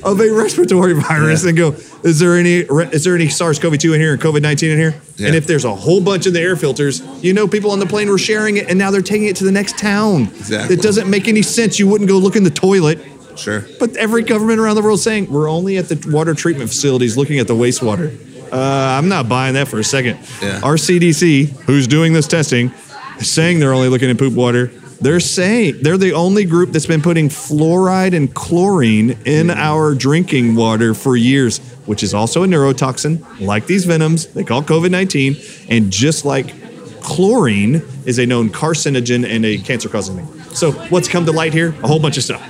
of 0.03 0.19
a 0.21 0.29
respiratory 0.31 0.93
virus 1.01 1.43
Yeah. 1.43 1.49
and 1.49 1.57
go, 1.57 1.75
is 2.03 2.19
there 2.19 2.35
any 2.37 2.57
is 2.59 3.03
there 3.03 3.15
any 3.15 3.27
SARS-CoV-2 3.27 3.95
in 3.95 3.99
here 3.99 4.13
and 4.13 4.21
COVID-19 4.21 4.71
in 4.71 4.77
here? 4.77 5.01
Yeah. 5.17 5.27
And 5.27 5.35
if 5.35 5.47
there's 5.47 5.65
a 5.65 5.73
whole 5.75 5.99
bunch 5.99 6.27
in 6.27 6.33
the 6.33 6.41
air 6.41 6.55
filters, 6.55 7.01
you 7.23 7.33
know 7.33 7.47
people 7.47 7.71
on 7.71 7.79
the 7.79 7.87
plane 7.87 8.07
were 8.09 8.17
sharing 8.19 8.57
it 8.57 8.69
and 8.69 8.77
now 8.77 8.91
they're 8.91 9.01
taking 9.01 9.27
it 9.27 9.35
to 9.37 9.43
the 9.43 9.51
next 9.51 9.77
town. 9.79 10.23
Exactly. 10.25 10.75
It 10.77 10.81
doesn't 10.81 11.09
make 11.09 11.27
any 11.27 11.41
sense. 11.41 11.79
You 11.79 11.87
wouldn't 11.87 12.07
go 12.07 12.17
look 12.19 12.35
in 12.35 12.43
the 12.43 12.49
toilet. 12.51 12.99
Sure. 13.35 13.65
But 13.79 13.95
every 13.95 14.23
government 14.23 14.59
around 14.59 14.75
the 14.75 14.81
world 14.81 14.99
is 14.99 15.03
saying 15.03 15.31
we're 15.31 15.49
only 15.49 15.77
at 15.77 15.89
the 15.89 16.09
water 16.11 16.33
treatment 16.33 16.69
facilities 16.69 17.17
looking 17.17 17.39
at 17.39 17.47
the 17.47 17.53
wastewater. 17.55 18.17
Uh, 18.51 18.97
I'm 18.97 19.09
not 19.09 19.27
buying 19.27 19.55
that 19.55 19.67
for 19.67 19.79
a 19.79 19.83
second. 19.83 20.19
Yeah. 20.41 20.61
Our 20.63 20.75
CDC, 20.75 21.49
who's 21.65 21.87
doing 21.87 22.13
this 22.13 22.27
testing, 22.27 22.71
is 23.19 23.29
saying 23.29 23.59
they're 23.59 23.73
only 23.73 23.89
looking 23.89 24.09
at 24.09 24.17
poop 24.17 24.33
water. 24.33 24.67
They're 25.01 25.19
saying 25.19 25.79
they're 25.81 25.97
the 25.97 26.13
only 26.13 26.45
group 26.45 26.71
that's 26.71 26.85
been 26.85 27.01
putting 27.01 27.27
fluoride 27.27 28.15
and 28.15 28.33
chlorine 28.33 29.17
in 29.25 29.49
our 29.49 29.93
drinking 29.93 30.55
water 30.55 30.93
for 30.93 31.17
years, 31.17 31.59
which 31.85 32.01
is 32.01 32.13
also 32.13 32.43
a 32.43 32.47
neurotoxin, 32.47 33.41
like 33.41 33.67
these 33.67 33.85
venoms 33.85 34.27
they 34.27 34.43
call 34.43 34.63
COVID 34.63 34.91
19. 34.91 35.35
And 35.69 35.91
just 35.91 36.23
like 36.23 36.53
chlorine 37.01 37.83
is 38.05 38.19
a 38.19 38.25
known 38.25 38.49
carcinogen 38.49 39.25
and 39.29 39.45
a 39.45 39.57
cancer 39.57 39.89
causing 39.89 40.15
thing. 40.15 40.41
So, 40.55 40.71
what's 40.71 41.09
come 41.09 41.25
to 41.25 41.31
light 41.31 41.53
here? 41.53 41.75
A 41.83 41.87
whole 41.87 41.99
bunch 41.99 42.17
of 42.17 42.23
stuff. 42.23 42.41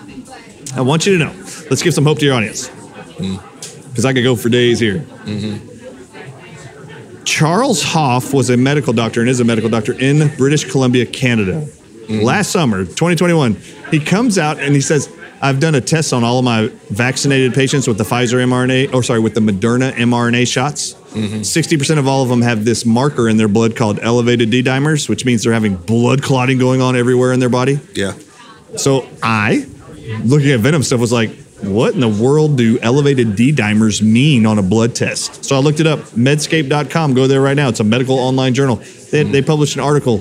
I 0.75 0.81
want 0.81 1.05
you 1.05 1.17
to 1.17 1.25
know. 1.25 1.31
Let's 1.69 1.81
give 1.81 1.93
some 1.93 2.03
hope 2.03 2.19
to 2.19 2.25
your 2.25 2.35
audience. 2.35 2.69
Because 3.17 4.05
I 4.05 4.13
could 4.13 4.23
go 4.23 4.35
for 4.35 4.49
days 4.49 4.79
here. 4.79 5.05
Charles 7.23 7.81
Hoffe 7.81 8.33
was 8.33 8.49
a 8.49 8.57
medical 8.57 8.93
doctor 8.93 9.21
and 9.21 9.29
is 9.29 9.39
a 9.39 9.45
medical 9.45 9.69
doctor 9.69 9.93
in 9.93 10.35
British 10.38 10.69
Columbia, 10.69 11.05
Canada. 11.05 11.67
Last 12.09 12.51
summer, 12.51 12.85
2021, 12.85 13.55
he 13.89 13.99
comes 13.99 14.38
out 14.38 14.59
and 14.59 14.75
he 14.75 14.81
says, 14.81 15.09
I've 15.41 15.59
done 15.59 15.75
a 15.75 15.81
test 15.81 16.13
on 16.13 16.23
all 16.23 16.39
of 16.39 16.45
my 16.45 16.67
vaccinated 16.89 17.53
patients 17.53 17.88
with 17.88 17.97
the 17.97 18.03
Pfizer 18.03 18.43
mRNA, 18.45 18.93
or 18.93 19.03
sorry, 19.03 19.19
with 19.19 19.33
the 19.33 19.41
Moderna 19.41 19.91
mRNA 19.91 20.47
shots. 20.47 20.93
60% 21.13 21.97
of 21.97 22.07
all 22.07 22.23
of 22.23 22.29
them 22.29 22.41
have 22.41 22.65
this 22.65 22.85
marker 22.85 23.27
in 23.29 23.38
their 23.38 23.47
blood 23.47 23.75
called 23.75 23.99
elevated 24.01 24.49
D 24.49 24.61
dimers, 24.61 25.09
which 25.09 25.25
means 25.25 25.43
they're 25.43 25.53
having 25.53 25.75
blood 25.77 26.21
clotting 26.21 26.57
going 26.57 26.81
on 26.81 26.95
everywhere 26.95 27.31
in 27.33 27.39
their 27.39 27.49
body. 27.49 27.79
Yeah. 27.93 28.13
So 28.77 29.07
I, 29.23 29.67
looking 30.23 30.51
at 30.51 30.59
Venom 30.59 30.83
stuff, 30.83 30.99
was 30.99 31.11
like, 31.11 31.31
what 31.61 31.93
in 31.93 31.99
the 31.99 32.09
world 32.09 32.57
do 32.57 32.77
elevated 32.79 33.35
D 33.35 33.51
dimers 33.51 34.01
mean 34.01 34.45
on 34.45 34.59
a 34.59 34.61
blood 34.61 34.93
test? 34.93 35.45
So 35.45 35.55
I 35.55 35.59
looked 35.59 35.79
it 35.79 35.87
up. 35.87 35.99
Medscape.com. 35.99 37.13
Go 37.13 37.27
there 37.27 37.41
right 37.41 37.55
now. 37.55 37.69
It's 37.69 37.79
a 37.79 37.83
medical 37.83 38.19
online 38.19 38.53
journal. 38.53 38.77
They, 39.11 39.23
they 39.23 39.41
published 39.41 39.75
an 39.75 39.81
article, 39.81 40.19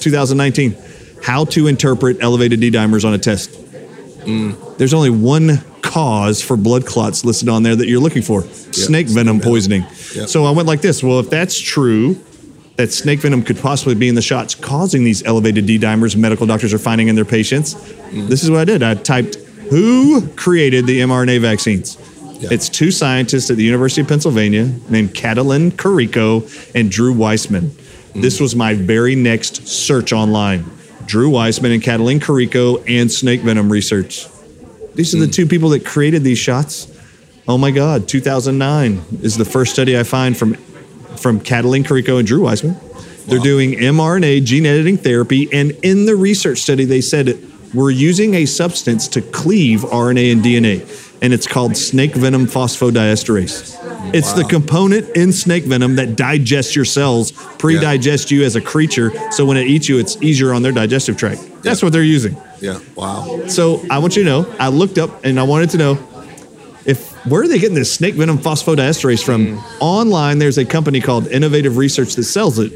2019, 0.00 0.76
how 1.22 1.44
to 1.46 1.66
interpret 1.66 2.18
elevated 2.20 2.60
D 2.60 2.70
dimers 2.70 3.04
on 3.04 3.12
a 3.12 3.18
test. 3.18 3.50
Mm. 3.50 4.78
There's 4.78 4.94
only 4.94 5.10
one 5.10 5.58
cause 5.82 6.42
for 6.42 6.56
blood 6.56 6.86
clots 6.86 7.24
listed 7.24 7.48
on 7.48 7.62
there 7.62 7.74
that 7.74 7.88
you're 7.88 8.00
looking 8.00 8.22
for 8.22 8.42
snake 8.42 9.08
venom 9.08 9.40
poisoning. 9.40 9.82
Yeah. 10.14 10.26
So 10.26 10.44
I 10.44 10.50
went 10.50 10.68
like 10.68 10.80
this. 10.80 11.02
Well, 11.02 11.20
if 11.20 11.30
that's 11.30 11.58
true, 11.58 12.14
that 12.80 12.92
snake 12.92 13.20
venom 13.20 13.42
could 13.42 13.58
possibly 13.58 13.94
be 13.94 14.08
in 14.08 14.14
the 14.14 14.22
shots 14.22 14.54
causing 14.54 15.04
these 15.04 15.22
elevated 15.24 15.66
D 15.66 15.78
dimers 15.78 16.16
medical 16.16 16.46
doctors 16.46 16.72
are 16.72 16.78
finding 16.78 17.08
in 17.08 17.14
their 17.14 17.26
patients. 17.26 17.74
This 18.10 18.42
is 18.42 18.50
what 18.50 18.60
I 18.60 18.64
did. 18.64 18.82
I 18.82 18.94
typed 18.94 19.34
who 19.68 20.26
created 20.28 20.86
the 20.86 21.00
mRNA 21.00 21.40
vaccines. 21.40 21.98
Yeah. 22.40 22.48
It's 22.52 22.70
two 22.70 22.90
scientists 22.90 23.50
at 23.50 23.58
the 23.58 23.62
University 23.62 24.00
of 24.00 24.08
Pennsylvania 24.08 24.72
named 24.88 25.10
Katalin 25.10 25.72
Karikó 25.72 26.74
and 26.74 26.90
Drew 26.90 27.12
Weissman. 27.12 27.68
Hmm. 27.68 28.20
This 28.22 28.40
was 28.40 28.56
my 28.56 28.72
very 28.72 29.14
next 29.14 29.68
search 29.68 30.14
online. 30.14 30.64
Drew 31.04 31.28
Weissman 31.28 31.72
and 31.72 31.82
Katalin 31.82 32.18
Karikó 32.18 32.82
and 32.88 33.12
snake 33.12 33.42
venom 33.42 33.70
research. 33.70 34.26
These 34.94 35.14
are 35.14 35.18
the 35.18 35.26
hmm. 35.26 35.32
two 35.32 35.46
people 35.46 35.68
that 35.70 35.84
created 35.84 36.24
these 36.24 36.38
shots. 36.38 36.86
Oh 37.46 37.58
my 37.58 37.72
God, 37.72 38.08
2009 38.08 39.02
is 39.22 39.36
the 39.36 39.44
first 39.44 39.72
study 39.72 39.98
I 39.98 40.02
find 40.02 40.34
from 40.34 40.56
from 41.20 41.40
Katalin 41.40 41.84
Karikó 41.84 42.18
and 42.18 42.26
Drew 42.26 42.42
Weissman. 42.42 42.76
They're 43.26 43.38
doing 43.38 43.72
mRNA 43.72 44.44
gene 44.44 44.66
editing 44.66 44.96
therapy, 44.96 45.48
and 45.52 45.72
in 45.82 46.06
the 46.06 46.16
research 46.16 46.58
study, 46.58 46.84
they 46.84 47.00
said 47.00 47.38
we're 47.74 47.90
using 47.90 48.34
a 48.34 48.46
substance 48.46 49.06
to 49.08 49.20
cleave 49.22 49.80
RNA 49.82 50.32
and 50.32 50.42
DNA, 50.42 51.18
and 51.22 51.32
it's 51.32 51.46
called 51.46 51.76
snake 51.76 52.14
venom 52.14 52.46
phosphodiesterase. 52.46 53.76
It's 54.14 54.32
the 54.32 54.44
component 54.44 55.14
in 55.16 55.32
snake 55.32 55.64
venom 55.64 55.96
that 55.96 56.16
digests 56.16 56.74
your 56.74 56.86
cells, 56.86 57.30
pre-digest 57.58 58.30
you 58.30 58.42
as 58.44 58.56
a 58.56 58.60
creature, 58.60 59.12
so 59.30 59.44
when 59.44 59.56
it 59.56 59.66
eats 59.68 59.88
you, 59.88 59.98
it's 59.98 60.20
easier 60.22 60.52
on 60.52 60.62
their 60.62 60.72
digestive 60.72 61.16
tract. 61.16 61.42
That's 61.62 61.82
Yeah. 61.82 61.86
what 61.86 61.92
they're 61.92 62.02
using. 62.02 62.36
Yeah. 62.60 62.78
Wow. 62.96 63.42
So 63.46 63.84
I 63.90 63.98
want 63.98 64.16
you 64.16 64.24
to 64.24 64.28
know, 64.28 64.46
I 64.58 64.68
looked 64.68 64.98
up 64.98 65.24
and 65.24 65.38
I 65.38 65.42
wanted 65.44 65.70
to 65.70 65.78
know 65.78 65.94
if 66.86 67.10
where 67.26 67.42
are 67.42 67.48
they 67.48 67.58
getting 67.58 67.74
this 67.74 67.92
snake 67.92 68.14
venom 68.14 68.38
phosphodiesterase 68.38 69.24
from? 69.24 69.58
Online, 69.80 70.38
there's 70.38 70.58
a 70.58 70.64
company 70.64 71.00
called 71.00 71.26
Innovative 71.28 71.76
Research 71.76 72.14
that 72.14 72.24
sells 72.24 72.58
it 72.58 72.70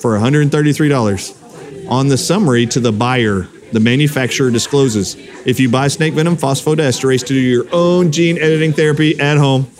for 0.00 0.18
$133. 0.18 1.90
On 1.90 2.08
the 2.08 2.18
summary 2.18 2.66
to 2.66 2.80
the 2.80 2.92
buyer, 2.92 3.48
the 3.72 3.80
manufacturer 3.80 4.50
discloses 4.50 5.16
if 5.46 5.60
you 5.60 5.68
buy 5.70 5.88
snake 5.88 6.14
venom 6.14 6.36
phosphodiesterase 6.36 7.20
to 7.20 7.34
do 7.34 7.40
your 7.40 7.66
own 7.72 8.12
gene 8.12 8.38
editing 8.38 8.72
therapy 8.72 9.18
at 9.20 9.36
home, 9.36 9.70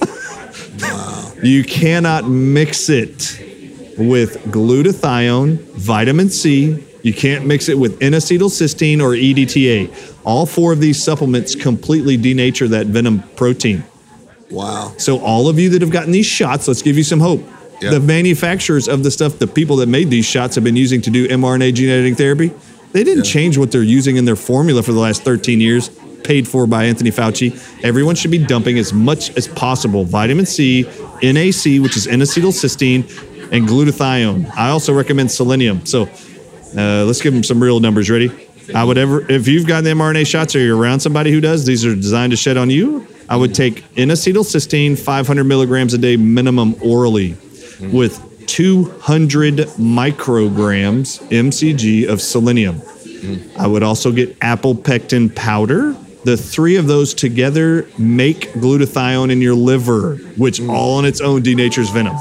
you 1.42 1.64
cannot 1.64 2.28
mix 2.28 2.88
it 2.88 3.40
with 3.98 4.36
glutathione, 4.44 5.58
vitamin 5.72 6.30
C. 6.30 6.84
You 7.08 7.14
can't 7.14 7.46
mix 7.46 7.70
it 7.70 7.78
with 7.78 8.02
N-acetylcysteine 8.02 9.00
or 9.00 9.12
EDTA. 9.12 10.14
All 10.26 10.44
four 10.44 10.74
of 10.74 10.80
these 10.80 11.02
supplements 11.02 11.54
completely 11.54 12.18
denature 12.18 12.68
that 12.68 12.86
venom 12.88 13.22
protein. 13.34 13.82
Wow. 14.50 14.92
So 14.98 15.18
all 15.20 15.48
of 15.48 15.58
you 15.58 15.70
that 15.70 15.80
have 15.80 15.90
gotten 15.90 16.12
these 16.12 16.26
shots, 16.26 16.68
let's 16.68 16.82
give 16.82 16.98
you 16.98 17.04
some 17.04 17.20
hope. 17.20 17.42
Yeah. 17.80 17.92
The 17.92 18.00
manufacturers 18.00 18.88
of 18.88 19.04
the 19.04 19.10
stuff, 19.10 19.38
the 19.38 19.46
people 19.46 19.76
that 19.76 19.88
made 19.88 20.10
these 20.10 20.26
shots 20.26 20.54
have 20.56 20.64
been 20.64 20.76
using 20.76 21.00
to 21.00 21.10
do 21.10 21.26
mRNA 21.28 21.72
gene 21.72 21.88
editing 21.88 22.14
therapy. 22.14 22.50
They 22.92 23.04
didn't 23.04 23.24
Yeah. 23.24 23.32
change 23.32 23.56
what 23.56 23.70
they're 23.72 23.82
using 23.82 24.16
in 24.16 24.26
their 24.26 24.36
formula 24.36 24.82
for 24.82 24.92
the 24.92 25.00
last 25.00 25.22
13 25.22 25.62
years, 25.62 25.90
paid 26.24 26.46
for 26.46 26.66
by 26.66 26.84
Anthony 26.84 27.10
Fauci. 27.10 27.58
Everyone 27.82 28.16
should 28.16 28.30
be 28.30 28.36
dumping 28.36 28.78
as 28.78 28.92
much 28.92 29.34
as 29.34 29.48
possible 29.48 30.04
vitamin 30.04 30.44
C, 30.44 30.84
NAC, 31.22 31.78
which 31.78 31.96
is 31.96 32.06
N-acetylcysteine, 32.06 33.04
and 33.50 33.66
glutathione. 33.66 34.52
I 34.58 34.68
also 34.68 34.92
recommend 34.92 35.30
selenium. 35.30 35.80
So 35.84 36.06
uh, 36.76 37.04
let's 37.04 37.20
give 37.20 37.32
them 37.32 37.44
some 37.44 37.62
real 37.62 37.80
numbers. 37.80 38.10
Ready? 38.10 38.30
I 38.74 38.84
would 38.84 38.98
ever, 38.98 39.30
if 39.30 39.48
you've 39.48 39.66
gotten 39.66 39.84
the 39.84 39.90
mRNA 39.90 40.26
shots 40.26 40.54
or 40.54 40.60
you're 40.60 40.76
around 40.76 41.00
somebody 41.00 41.30
who 41.30 41.40
does, 41.40 41.64
these 41.64 41.86
are 41.86 41.94
designed 41.94 42.32
to 42.32 42.36
shed 42.36 42.56
on 42.56 42.68
you. 42.70 43.06
I 43.28 43.36
would 43.36 43.54
take 43.54 43.84
N-acetylcysteine, 43.96 44.98
500 44.98 45.44
milligrams 45.44 45.94
a 45.94 45.98
day 45.98 46.16
minimum 46.16 46.74
orally, 46.82 47.36
with 47.92 48.46
200 48.46 49.56
micrograms 49.78 51.20
mcg 51.28 52.08
of 52.08 52.20
selenium. 52.20 52.80
I 53.58 53.66
would 53.66 53.82
also 53.82 54.12
get 54.12 54.36
apple 54.40 54.74
pectin 54.74 55.28
powder. 55.30 55.94
The 56.24 56.36
three 56.36 56.76
of 56.76 56.86
those 56.86 57.14
together 57.14 57.88
make 57.98 58.52
glutathione 58.52 59.30
in 59.30 59.40
your 59.40 59.54
liver, 59.54 60.16
which 60.36 60.60
all 60.60 60.98
on 60.98 61.04
its 61.04 61.20
own 61.20 61.42
denatures 61.42 61.92
venom. 61.92 62.16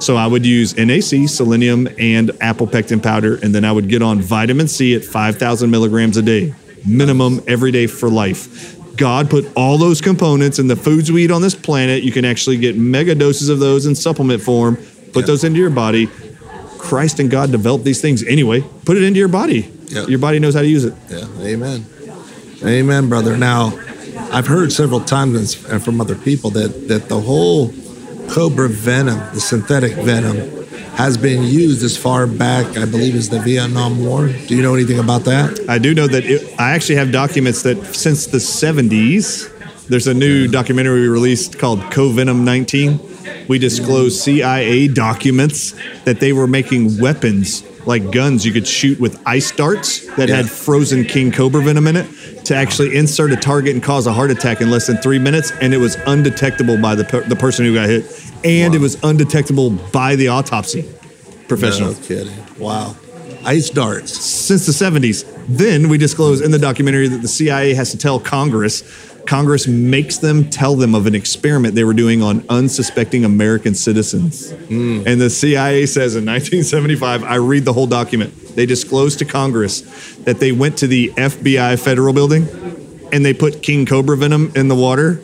So 0.00 0.16
I 0.16 0.26
would 0.26 0.44
use 0.46 0.76
NAC, 0.76 1.28
selenium, 1.28 1.86
and 1.98 2.30
apple 2.40 2.66
pectin 2.66 3.00
powder, 3.00 3.38
and 3.42 3.54
then 3.54 3.64
I 3.64 3.72
would 3.72 3.88
get 3.88 4.02
on 4.02 4.20
vitamin 4.20 4.66
C 4.66 4.94
at 4.94 5.04
5,000 5.04 5.70
milligrams 5.70 6.16
a 6.16 6.22
day, 6.22 6.54
minimum 6.86 7.40
every 7.46 7.70
day 7.70 7.86
for 7.86 8.08
life. 8.08 8.76
God 8.96 9.28
put 9.30 9.46
all 9.54 9.76
those 9.78 10.00
components 10.00 10.58
in 10.58 10.68
the 10.68 10.76
foods 10.76 11.12
we 11.12 11.24
eat 11.24 11.30
on 11.30 11.42
this 11.42 11.54
planet. 11.54 12.02
You 12.02 12.12
can 12.12 12.24
actually 12.24 12.56
get 12.56 12.76
mega 12.76 13.14
doses 13.14 13.48
of 13.50 13.58
those 13.58 13.86
in 13.86 13.94
supplement 13.94 14.42
form. 14.42 14.76
Put 15.12 15.22
Yeah. 15.22 15.26
those 15.26 15.44
into 15.44 15.58
your 15.58 15.70
body. 15.70 16.08
Christ 16.78 17.18
and 17.20 17.30
God 17.30 17.50
developed 17.52 17.84
these 17.84 18.00
things 18.00 18.22
anyway. 18.24 18.64
Put 18.84 18.96
it 18.96 19.02
into 19.02 19.18
your 19.18 19.28
body. 19.28 19.68
Yeah. 19.88 20.06
Your 20.06 20.18
body 20.18 20.38
knows 20.38 20.54
how 20.54 20.62
to 20.62 20.68
use 20.68 20.84
it. 20.84 20.94
Yeah. 21.10 21.24
Amen. 21.42 21.84
Amen, 22.64 23.08
brother. 23.08 23.36
Now, 23.36 23.78
I've 24.32 24.46
heard 24.46 24.72
several 24.72 25.00
times 25.00 25.54
from 25.54 26.00
other 26.00 26.14
people 26.14 26.50
that 26.50 26.88
that 26.88 27.08
the 27.08 27.20
whole 27.20 27.72
cobra 28.30 28.68
venom, 28.68 29.18
the 29.34 29.40
synthetic 29.40 29.92
venom, 29.96 30.36
has 30.94 31.16
been 31.16 31.42
used 31.42 31.82
as 31.82 31.96
far 31.96 32.26
back, 32.26 32.76
I 32.76 32.84
believe, 32.84 33.14
as 33.16 33.28
the 33.28 33.40
Vietnam 33.40 34.04
War. 34.04 34.28
Do 34.28 34.56
you 34.56 34.62
know 34.62 34.74
anything 34.74 34.98
about 34.98 35.24
that? 35.24 35.68
I 35.68 35.78
do 35.78 35.94
know 35.94 36.06
that 36.06 36.24
it, 36.24 36.54
I 36.58 36.72
actually 36.72 36.96
have 36.96 37.10
documents 37.10 37.62
that 37.62 37.82
since 37.94 38.26
the 38.26 38.38
70s, 38.38 39.48
there's 39.88 40.06
a 40.06 40.14
new 40.14 40.46
documentary 40.46 41.08
released 41.08 41.58
called 41.58 41.80
Covenom 41.80 42.44
19. 42.44 43.09
We 43.48 43.58
disclosed 43.58 44.20
CIA 44.20 44.88
documents 44.88 45.74
that 46.04 46.20
they 46.20 46.32
were 46.32 46.46
making 46.46 46.98
weapons 47.00 47.64
like 47.86 48.10
guns 48.12 48.44
you 48.44 48.52
could 48.52 48.66
shoot 48.66 49.00
with 49.00 49.18
ice 49.26 49.50
darts 49.52 50.06
that 50.16 50.28
Yeah. 50.28 50.36
had 50.36 50.50
frozen 50.50 51.04
king 51.04 51.32
cobra 51.32 51.62
venom 51.62 51.86
in 51.86 51.96
it 51.96 52.06
to 52.44 52.54
actually 52.54 52.94
insert 52.96 53.32
a 53.32 53.36
target 53.36 53.72
and 53.74 53.82
cause 53.82 54.06
a 54.06 54.12
heart 54.12 54.30
attack 54.30 54.60
in 54.60 54.70
less 54.70 54.86
than 54.86 54.98
three 54.98 55.18
minutes. 55.18 55.50
And 55.62 55.72
it 55.72 55.78
was 55.78 55.96
undetectable 56.06 56.76
by 56.76 56.94
the, 56.94 57.04
per- 57.04 57.22
the 57.22 57.36
person 57.36 57.64
who 57.64 57.74
got 57.74 57.88
hit. 57.88 58.04
And 58.44 58.74
it 58.74 58.80
was 58.80 58.96
undetectable 59.02 59.70
by 59.70 60.16
the 60.16 60.28
autopsy 60.28 60.82
professional 61.48 61.92
No 61.92 61.98
kidding. 62.00 62.32
Wow. 62.58 62.96
Ice 63.44 63.70
darts. 63.70 64.12
since 64.20 64.66
the 64.66 64.72
70s. 64.72 65.24
Then 65.48 65.88
we 65.88 65.96
disclose 65.98 66.42
in 66.42 66.50
the 66.50 66.58
documentary 66.58 67.08
that 67.08 67.22
the 67.22 67.28
CIA 67.28 67.72
has 67.74 67.90
to 67.92 67.96
tell 67.98 68.20
Congress. 68.20 68.82
Congress 69.26 69.66
makes 69.66 70.18
them 70.18 70.48
tell 70.50 70.74
them 70.74 70.94
of 70.94 71.06
an 71.06 71.14
experiment 71.14 71.74
they 71.74 71.84
were 71.84 71.94
doing 71.94 72.22
on 72.22 72.44
unsuspecting 72.48 73.24
American 73.24 73.74
citizens. 73.74 74.52
Hmm. 74.52 75.02
And 75.06 75.20
the 75.20 75.30
CIA 75.30 75.86
says 75.86 76.16
in 76.16 76.24
1975, 76.24 77.24
I 77.24 77.36
read 77.36 77.64
the 77.64 77.72
whole 77.72 77.86
document. 77.86 78.34
They 78.56 78.66
disclosed 78.66 79.18
to 79.20 79.24
Congress 79.24 79.82
that 80.24 80.40
they 80.40 80.52
went 80.52 80.78
to 80.78 80.86
the 80.86 81.08
FBI 81.10 81.82
federal 81.82 82.12
building 82.12 82.48
and 83.12 83.24
they 83.24 83.34
put 83.34 83.62
King 83.62 83.86
Cobra 83.86 84.16
venom 84.16 84.52
in 84.54 84.68
the 84.68 84.74
water 84.74 85.22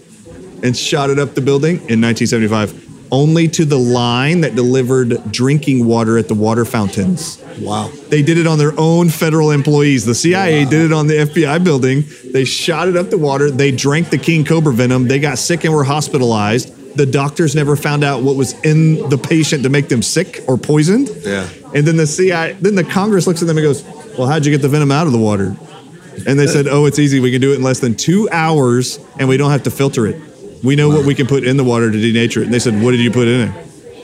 and 0.62 0.76
shot 0.76 1.10
it 1.10 1.18
up 1.18 1.34
the 1.34 1.40
building 1.40 1.76
in 1.88 2.00
1975, 2.00 2.85
only 3.10 3.48
to 3.48 3.64
the 3.64 3.78
line 3.78 4.40
that 4.42 4.54
delivered 4.54 5.32
drinking 5.32 5.86
water 5.86 6.18
at 6.18 6.28
the 6.28 6.34
water 6.34 6.64
fountains. 6.64 7.42
Wow. 7.60 7.90
They 8.08 8.22
did 8.22 8.38
it 8.38 8.46
on 8.46 8.58
their 8.58 8.72
own 8.78 9.08
federal 9.08 9.50
employees. 9.50 10.04
The 10.04 10.14
CIA 10.14 10.64
did 10.64 10.86
it 10.86 10.92
on 10.92 11.06
the 11.06 11.14
FBI 11.14 11.62
building. 11.64 12.04
They 12.32 12.44
shot 12.44 12.88
it 12.88 12.96
up 12.96 13.10
the 13.10 13.18
water. 13.18 13.50
They 13.50 13.70
drank 13.70 14.10
the 14.10 14.18
king 14.18 14.44
cobra 14.44 14.72
venom. 14.72 15.08
They 15.08 15.18
got 15.18 15.38
sick 15.38 15.64
and 15.64 15.74
were 15.74 15.84
hospitalized. 15.84 16.96
The 16.96 17.06
doctors 17.06 17.54
never 17.54 17.76
found 17.76 18.04
out 18.04 18.22
what 18.22 18.36
was 18.36 18.58
in 18.62 19.08
the 19.10 19.18
patient 19.18 19.62
to 19.64 19.68
make 19.68 19.88
them 19.88 20.02
sick 20.02 20.42
or 20.48 20.56
poisoned. 20.56 21.10
Yeah. 21.20 21.48
And 21.74 21.86
then 21.86 21.96
the 21.96 22.06
CIA, 22.06 22.56
then 22.60 22.74
the 22.74 22.84
Congress 22.84 23.26
looks 23.26 23.42
at 23.42 23.48
them 23.48 23.58
and 23.58 23.66
goes, 23.66 23.84
"Well, 24.16 24.26
how'd 24.26 24.46
you 24.46 24.52
get 24.52 24.62
the 24.62 24.68
venom 24.68 24.90
out 24.90 25.06
of 25.06 25.12
the 25.12 25.18
water?" 25.18 25.56
And 26.26 26.38
they 26.38 26.46
said, 26.46 26.66
"Oh, 26.66 26.86
it's 26.86 26.98
easy. 26.98 27.20
We 27.20 27.30
can 27.30 27.42
do 27.42 27.52
it 27.52 27.56
in 27.56 27.62
less 27.62 27.80
than 27.80 27.94
two 27.94 28.28
hours, 28.32 28.98
and 29.18 29.28
we 29.28 29.36
don't 29.36 29.50
have 29.50 29.64
to 29.64 29.70
filter 29.70 30.06
it. 30.06 30.16
We 30.62 30.76
know 30.76 30.88
what 30.88 31.04
we 31.04 31.14
can 31.14 31.26
put 31.26 31.44
in 31.44 31.56
the 31.56 31.64
water 31.64 31.90
to 31.90 31.98
denature 31.98 32.38
it." 32.38 32.44
And 32.44 32.54
they 32.54 32.58
said, 32.58 32.82
"What 32.82 32.92
did 32.92 33.00
you 33.00 33.10
put 33.10 33.28
in 33.28 33.48
it?" 33.48 33.50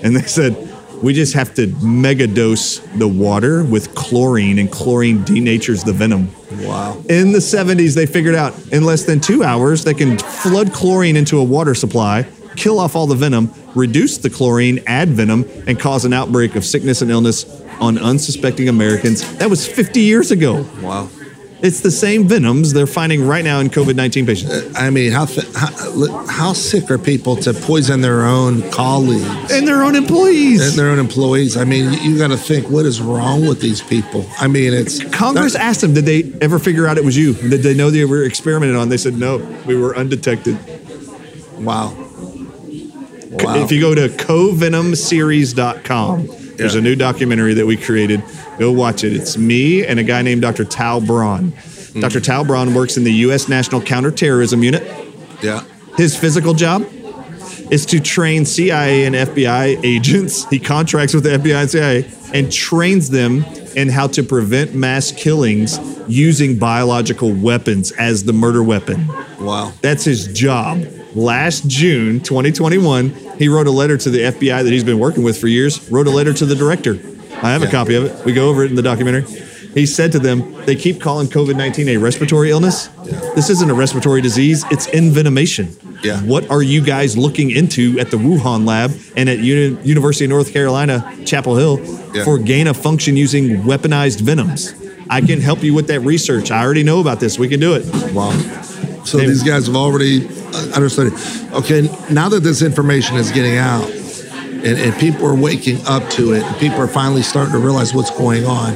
And 0.03 0.17
they 0.17 0.27
said, 0.27 0.57
"We 1.03 1.15
just 1.15 1.35
have 1.35 1.55
to 1.55 1.67
mega 1.83 2.27
dose 2.27 2.81
the 2.97 3.09
water 3.09 3.63
with 3.65 3.95
chlorine, 3.95 4.59
and 4.59 4.71
chlorine 4.71 5.25
denatures 5.25 5.85
the 5.85 5.93
venom." 5.93 6.29
Wow. 6.63 6.99
In 7.09 7.33
the 7.33 7.41
70s, 7.41 7.95
they 7.95 8.07
figured 8.07 8.35
out 8.35 8.55
in 8.71 8.85
less 8.85 9.05
than 9.05 9.21
two 9.21 9.43
hours, 9.43 9.85
they 9.85 9.95
can 9.95 10.19
flood 10.19 10.73
chlorine 10.73 11.17
into 11.17 11.39
a 11.39 11.45
water 11.45 11.75
supply, 11.75 12.27
kill 12.57 12.79
off 12.79 12.95
all 12.95 13.07
the 13.07 13.15
venom, 13.15 13.51
reduce 13.75 14.19
the 14.19 14.29
chlorine, 14.29 14.81
add 14.87 15.11
venom, 15.11 15.45
and 15.67 15.79
cause 15.79 16.05
an 16.05 16.13
outbreak 16.13 16.55
of 16.57 16.65
sickness 16.65 17.01
and 17.01 17.11
illness 17.11 17.47
on 17.81 17.99
unsuspecting 17.99 18.69
Americans. 18.69 19.25
That 19.39 19.49
was 19.51 19.67
50 19.67 20.01
years 20.01 20.31
ago. 20.31 20.67
Wow. 20.83 21.09
It's 21.63 21.81
the 21.81 21.93
same 21.93 22.27
venoms 22.27 22.73
they're 22.73 22.89
finding 22.89 23.25
right 23.25 23.45
now 23.45 23.61
in 23.61 23.69
COVID 23.71 23.95
19 23.95 24.27
patients. 24.27 24.51
Uh, 24.53 24.73
I 24.77 24.91
mean, 24.91 25.13
how, 25.13 25.27
how 25.55 26.27
how 26.27 26.53
sick 26.55 26.91
are 26.91 26.99
people 26.99 27.37
to 27.37 27.55
poison 27.55 28.01
their 28.01 28.25
own 28.25 28.69
colleagues 28.73 29.53
And 29.53 29.67
their 29.69 29.85
own 29.85 29.95
employees. 29.95 30.61
and 30.69 30.77
their 30.79 30.91
own 30.91 30.99
employees? 30.99 31.57
I 31.57 31.63
mean, 31.65 31.93
you, 31.93 32.01
you 32.13 32.19
got 32.19 32.29
to 32.29 32.37
think 32.37 32.69
what 32.69 32.85
is 32.85 33.01
wrong 33.01 33.47
with 33.47 33.61
these 33.61 33.81
people. 33.81 34.27
I 34.41 34.49
mean, 34.49 34.73
it's 34.75 35.05
Congress 35.15 35.53
that- 35.53 35.63
asked 35.63 35.83
them, 35.83 35.95
did 35.95 36.05
they 36.05 36.33
ever 36.41 36.59
figure 36.59 36.89
out 36.89 36.99
it 36.99 37.05
was 37.05 37.17
you? 37.17 37.35
Did 37.35 37.63
they 37.63 37.75
know 37.75 37.91
they 37.91 38.05
were 38.07 38.25
experimented 38.25 38.75
on? 38.77 38.89
They 38.89 38.97
said, 38.97 39.15
no, 39.15 39.37
we 39.65 39.77
were 39.77 39.97
undetected. 39.97 40.59
wow. 41.59 41.95
Wow. 43.35 43.63
If 43.65 43.71
you 43.73 43.81
go 43.81 43.95
to 43.95 44.09
covenomseries.com, 44.09 46.27
there's 46.63 46.75
a 46.75 46.81
new 46.81 46.97
documentary 46.97 47.55
that 47.55 47.67
we 47.67 47.77
created. 47.77 48.23
Go 48.59 48.73
watch 48.73 49.05
it. 49.05 49.13
It's 49.13 49.37
me 49.37 49.85
and 49.85 49.99
a 49.99 50.05
guy 50.05 50.23
named 50.23 50.43
Dr. 50.43 50.65
Tal 50.65 51.01
Braun. 51.01 51.53
Dr. 51.99 52.19
Hmm. 52.19 52.25
Tal 52.25 52.45
Braun 52.45 52.75
works 52.75 52.97
in 52.97 53.05
the 53.05 53.13
U.S. 53.27 53.49
National 53.49 53.81
Counterterrorism 53.81 54.63
Unit. 54.63 54.83
yeah. 55.43 55.65
His 55.97 56.17
physical 56.17 56.55
job 56.55 56.87
is 57.71 57.85
to 57.87 58.01
train 58.01 58.47
CIA 58.47 59.05
and 59.05 59.15
FBI 59.15 59.85
agents. 59.85 60.47
He 60.49 60.59
contracts 60.59 61.13
with 61.15 61.25
the 61.25 61.31
FBI 61.31 61.61
and 61.61 61.71
CIA 61.71 62.11
and 62.33 62.51
trains 62.53 63.11
them 63.11 63.45
in 63.77 63.89
how 63.91 64.07
to 64.09 64.23
prevent 64.23 64.75
mass 64.75 65.13
killings 65.13 65.79
using 66.09 66.59
biological 66.59 67.33
weapons 67.33 67.93
as 67.93 68.25
the 68.25 68.33
murder 68.33 68.63
weapon. 68.63 69.07
Wow. 69.39 69.73
That's 69.83 70.05
his 70.05 70.29
job. 70.29 70.83
Last 71.15 71.67
June 71.69 72.21
2021, 72.21 73.11
he 73.39 73.49
wrote 73.49 73.67
a 73.67 73.71
letter 73.71 73.97
to 73.99 74.11
the 74.11 74.19
FBI 74.21 74.63
that 74.63 74.71
he's 74.73 74.85
been 74.85 74.99
working 74.99 75.23
with 75.23 75.39
for 75.39 75.47
years, 75.49 75.91
wrote 75.91 76.07
a 76.07 76.11
letter 76.11 76.33
to 76.33 76.47
the 76.47 76.55
director. 76.55 76.99
I 77.43 77.53
have 77.53 77.63
a 77.63 77.67
Yeah. 77.67 77.71
copy 77.71 77.95
of 77.97 78.05
it. 78.05 78.25
We 78.25 78.33
go 78.33 78.49
over 78.49 78.65
it 78.65 78.71
in 78.71 78.77
the 78.77 78.83
documentary. 78.83 79.25
He 79.75 79.87
said 79.87 80.13
to 80.13 80.19
them, 80.19 80.43
they 80.67 80.75
keep 80.75 81.01
calling 81.01 81.29
COVID 81.29 81.57
19 81.57 81.89
a 81.89 81.97
respiratory 81.97 82.51
illness. 82.51 82.89
This 83.35 83.49
isn't 83.51 83.71
a 83.71 83.75
respiratory 83.75 84.21
disease, 84.21 84.65
it's 84.71 84.87
envenomation. 84.89 85.69
Yeah. 86.03 86.21
What 86.21 86.51
are 86.51 86.63
you 86.63 86.81
guys 86.81 87.17
looking 87.17 87.51
into 87.51 87.99
at 87.99 88.11
the 88.11 88.17
Wuhan 88.19 88.67
lab 88.67 88.93
and 89.17 89.29
at 89.29 89.39
Uni- 89.41 89.77
University 89.85 90.25
of 90.27 90.31
North 90.31 90.53
Carolina, 90.53 91.05
Chapel 91.25 91.57
Hill, 91.57 91.81
Yeah. 92.15 92.25
for 92.25 92.39
gain 92.39 92.67
of 92.67 92.77
function 92.77 93.17
using 93.17 93.63
weaponized 93.65 94.21
venoms? 94.21 94.73
I 95.09 95.21
can 95.21 95.41
help 95.41 95.63
you 95.63 95.75
with 95.75 95.87
that 95.89 96.01
research. 96.01 96.51
I 96.51 96.63
already 96.63 96.83
know 96.83 97.01
about 97.01 97.21
this. 97.21 97.39
We 97.39 97.49
can 97.49 97.61
do 97.61 97.75
it. 97.75 97.85
Wow. 98.15 98.33
So 99.05 99.19
Hey. 99.19 99.27
these 99.27 99.43
guys 99.43 99.67
have 99.67 99.77
already 99.77 100.27
uh, 100.55 100.71
understood 100.75 101.13
it. 101.13 101.53
Okay, 101.53 101.83
now 102.11 102.29
that 102.29 102.41
this 102.41 102.63
information 102.63 103.17
is 103.17 103.31
getting 103.31 103.57
out 103.57 103.91
and, 103.91 104.79
and 104.79 104.95
people 104.97 105.27
are 105.27 105.35
waking 105.35 105.79
up 105.87 106.09
to 106.11 106.33
it 106.33 106.43
and 106.43 106.57
people 106.59 106.79
are 106.79 106.87
finally 106.89 107.23
starting 107.23 107.53
to 107.53 107.59
realize 107.59 107.93
what's 107.95 108.11
going 108.17 108.45
on, 108.47 108.75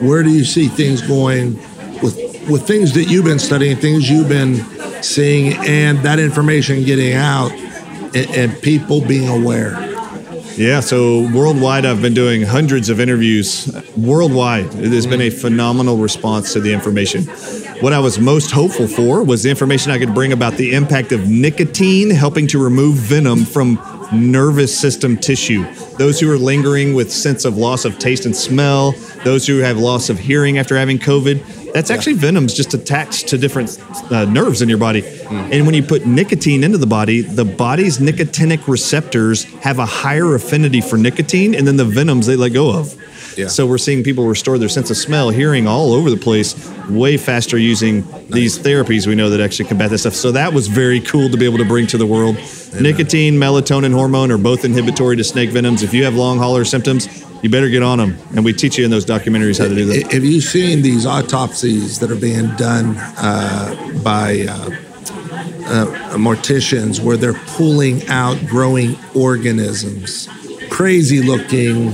where 0.00 0.22
do 0.22 0.30
you 0.30 0.44
see 0.44 0.68
things 0.68 1.02
going 1.02 1.54
with 2.02 2.16
with 2.48 2.66
things 2.66 2.92
that 2.92 3.04
you've 3.04 3.24
been 3.24 3.38
studying, 3.38 3.74
things 3.76 4.08
you've 4.10 4.28
been 4.28 4.56
seeing, 5.02 5.54
and 5.66 5.98
that 6.00 6.18
information 6.18 6.84
getting 6.84 7.14
out, 7.14 7.50
and, 7.52 8.30
and 8.30 8.62
people 8.62 9.00
being 9.00 9.28
aware? 9.28 9.93
Yeah, 10.56 10.78
so 10.78 11.28
worldwide, 11.32 11.84
I've 11.84 12.00
been 12.00 12.14
doing 12.14 12.42
hundreds 12.42 12.88
of 12.88 13.00
interviews 13.00 13.74
worldwide. 13.96 14.66
It 14.76 14.92
has 14.92 15.04
been 15.04 15.20
a 15.20 15.28
mm. 15.28 15.40
phenomenal 15.40 15.96
response 15.96 16.52
to 16.52 16.60
the 16.60 16.72
information. 16.72 17.24
What 17.80 17.92
I 17.92 17.98
was 17.98 18.20
most 18.20 18.52
hopeful 18.52 18.86
for 18.86 19.24
was 19.24 19.42
the 19.42 19.50
information 19.50 19.90
I 19.90 19.98
could 19.98 20.14
bring 20.14 20.32
about 20.32 20.54
the 20.54 20.74
impact 20.74 21.10
of 21.10 21.28
nicotine 21.28 22.08
helping 22.08 22.46
to 22.48 22.62
remove 22.62 22.94
venom 22.94 23.44
from 23.44 23.80
nervous 24.12 24.78
system 24.78 25.16
tissue. 25.16 25.64
Those 25.98 26.20
who 26.20 26.30
are 26.30 26.38
lingering 26.38 26.94
with 26.94 27.12
sense 27.12 27.44
of 27.44 27.56
loss 27.56 27.84
of 27.84 27.98
taste 27.98 28.24
and 28.24 28.36
smell, 28.36 28.92
those 29.24 29.48
who 29.48 29.58
have 29.58 29.76
loss 29.78 30.08
of 30.08 30.20
hearing 30.20 30.58
after 30.58 30.76
having 30.76 31.00
COVID, 31.00 31.63
that's 31.74 31.90
actually 31.90 32.12
venoms 32.12 32.54
just 32.54 32.72
attached 32.72 33.26
to 33.28 33.36
different 33.36 33.78
uh, 34.10 34.24
nerves 34.26 34.62
in 34.62 34.68
your 34.68 34.78
body. 34.78 35.02
Mm. 35.02 35.52
And 35.52 35.66
when 35.66 35.74
you 35.74 35.82
put 35.82 36.06
nicotine 36.06 36.62
into 36.62 36.78
the 36.78 36.86
body, 36.86 37.20
the 37.20 37.44
body's 37.44 37.98
nicotinic 37.98 38.68
receptors 38.68 39.42
have 39.54 39.80
a 39.80 39.84
higher 39.84 40.36
affinity 40.36 40.80
for 40.80 40.96
nicotine, 40.96 41.52
and 41.52 41.66
then 41.66 41.76
the 41.76 41.84
venoms 41.84 42.26
they 42.26 42.36
let 42.36 42.50
go 42.50 42.72
of. 42.72 42.96
Yeah. 43.36 43.48
So 43.48 43.66
we're 43.66 43.78
seeing 43.78 44.04
people 44.04 44.24
restore 44.26 44.56
their 44.56 44.68
sense 44.68 44.90
of 44.90 44.96
smell, 44.96 45.30
hearing 45.30 45.66
all 45.66 45.92
over 45.92 46.10
the 46.10 46.16
place 46.16 46.54
way 46.88 47.16
faster 47.16 47.58
using 47.58 48.08
nice. 48.08 48.30
these 48.30 48.58
therapies 48.58 49.08
we 49.08 49.16
know 49.16 49.30
that 49.30 49.40
actually 49.40 49.68
combat 49.68 49.90
this 49.90 50.02
stuff. 50.02 50.14
So 50.14 50.30
that 50.30 50.52
was 50.52 50.68
very 50.68 51.00
cool 51.00 51.28
to 51.28 51.36
be 51.36 51.44
able 51.44 51.58
to 51.58 51.64
bring 51.64 51.88
to 51.88 51.98
the 51.98 52.06
world. 52.06 52.36
Amen. 52.36 52.82
Nicotine, 52.84 53.34
melatonin 53.34 53.92
hormone 53.92 54.30
are 54.30 54.38
both 54.38 54.64
inhibitory 54.64 55.16
to 55.16 55.24
snake 55.24 55.50
venoms. 55.50 55.82
If 55.82 55.92
you 55.92 56.04
have 56.04 56.14
long 56.14 56.38
hauler 56.38 56.64
symptoms, 56.64 57.08
you 57.44 57.50
better 57.50 57.68
get 57.68 57.82
on 57.82 57.98
them. 57.98 58.16
And 58.34 58.42
we 58.42 58.54
teach 58.54 58.78
you 58.78 58.86
in 58.86 58.90
those 58.90 59.04
documentaries 59.04 59.58
how 59.58 59.68
to 59.68 59.74
do 59.74 59.84
that. 59.84 60.10
Have 60.12 60.24
you 60.24 60.40
seen 60.40 60.80
these 60.80 61.04
autopsies 61.04 61.98
that 61.98 62.10
are 62.10 62.16
being 62.16 62.48
done 62.56 62.96
uh, 63.18 64.00
by 64.02 64.46
uh, 64.48 64.54
uh, 64.54 66.16
morticians 66.16 67.00
where 67.00 67.18
they're 67.18 67.34
pulling 67.34 68.08
out 68.08 68.38
growing 68.46 68.96
organisms? 69.14 70.26
Crazy 70.70 71.20
looking 71.20 71.92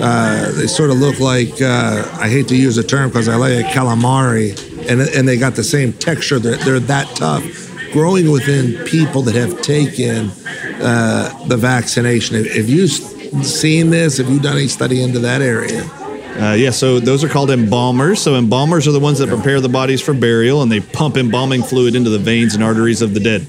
uh, 0.00 0.52
they 0.52 0.66
sort 0.66 0.90
of 0.90 0.96
look 0.98 1.20
like 1.20 1.60
uh, 1.60 2.08
I 2.20 2.28
hate 2.28 2.48
to 2.48 2.56
use 2.56 2.76
the 2.76 2.84
term 2.84 3.10
because 3.10 3.28
I 3.28 3.34
like 3.36 3.52
a 3.52 3.68
calamari, 3.68 4.56
and 4.88 5.00
and 5.00 5.26
they 5.26 5.36
got 5.36 5.56
the 5.56 5.64
same 5.64 5.92
texture. 5.92 6.38
They're, 6.38 6.56
they're 6.56 6.80
that 6.80 7.08
tough. 7.16 7.44
Growing 7.92 8.30
within 8.30 8.84
people 8.84 9.22
that 9.22 9.34
have 9.34 9.60
taken 9.60 10.30
uh, 10.80 11.46
the 11.46 11.56
vaccination. 11.56 12.44
Have 12.44 12.68
you 12.68 12.86
seen 13.42 13.90
this? 13.90 14.18
Have 14.18 14.28
you 14.28 14.40
done 14.40 14.56
any 14.56 14.68
study 14.68 15.02
into 15.02 15.18
that 15.20 15.42
area? 15.42 15.82
Uh, 16.38 16.54
yeah, 16.54 16.70
so 16.70 17.00
those 17.00 17.24
are 17.24 17.28
called 17.28 17.50
embalmers. 17.50 18.22
So 18.22 18.36
embalmers 18.36 18.86
are 18.86 18.92
the 18.92 19.00
ones 19.00 19.18
that 19.18 19.28
prepare 19.28 19.60
the 19.60 19.68
bodies 19.68 20.00
for 20.00 20.14
burial, 20.14 20.62
and 20.62 20.70
they 20.70 20.80
pump 20.80 21.16
embalming 21.16 21.62
fluid 21.62 21.96
into 21.96 22.10
the 22.10 22.18
veins 22.18 22.54
and 22.54 22.62
arteries 22.62 23.02
of 23.02 23.12
the 23.12 23.20
dead. 23.20 23.42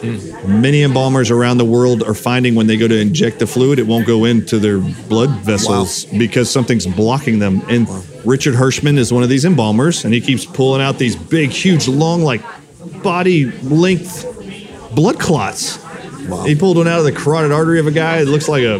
Mm. 0.00 0.60
Many 0.60 0.82
embalmers 0.82 1.32
around 1.32 1.58
the 1.58 1.64
world 1.64 2.04
are 2.04 2.14
finding 2.14 2.54
when 2.54 2.68
they 2.68 2.76
go 2.76 2.86
to 2.86 2.96
inject 2.96 3.40
the 3.40 3.46
fluid, 3.46 3.80
it 3.80 3.86
won't 3.86 4.06
go 4.06 4.24
into 4.24 4.60
their 4.60 4.78
blood 4.78 5.30
vessels 5.40 6.06
wow. 6.06 6.18
because 6.18 6.48
something's 6.48 6.86
blocking 6.86 7.40
them. 7.40 7.60
And 7.68 7.88
wow. 7.88 8.02
Richard 8.24 8.54
Hirschman 8.54 8.96
is 8.98 9.12
one 9.12 9.24
of 9.24 9.28
these 9.28 9.44
embalmers, 9.44 10.04
and 10.04 10.14
he 10.14 10.20
keeps 10.20 10.44
pulling 10.44 10.80
out 10.80 10.98
these 10.98 11.16
big, 11.16 11.50
huge, 11.50 11.88
long, 11.88 12.22
like 12.22 12.42
body 13.02 13.46
length 13.62 14.94
blood 14.94 15.18
clots. 15.18 15.84
Wow. 16.28 16.44
He 16.44 16.54
pulled 16.54 16.76
one 16.76 16.86
out 16.86 17.00
of 17.00 17.04
the 17.04 17.12
carotid 17.12 17.50
artery 17.50 17.80
of 17.80 17.86
a 17.86 17.90
guy. 17.90 18.18
It 18.18 18.28
looks 18.28 18.48
like 18.48 18.62
a 18.62 18.78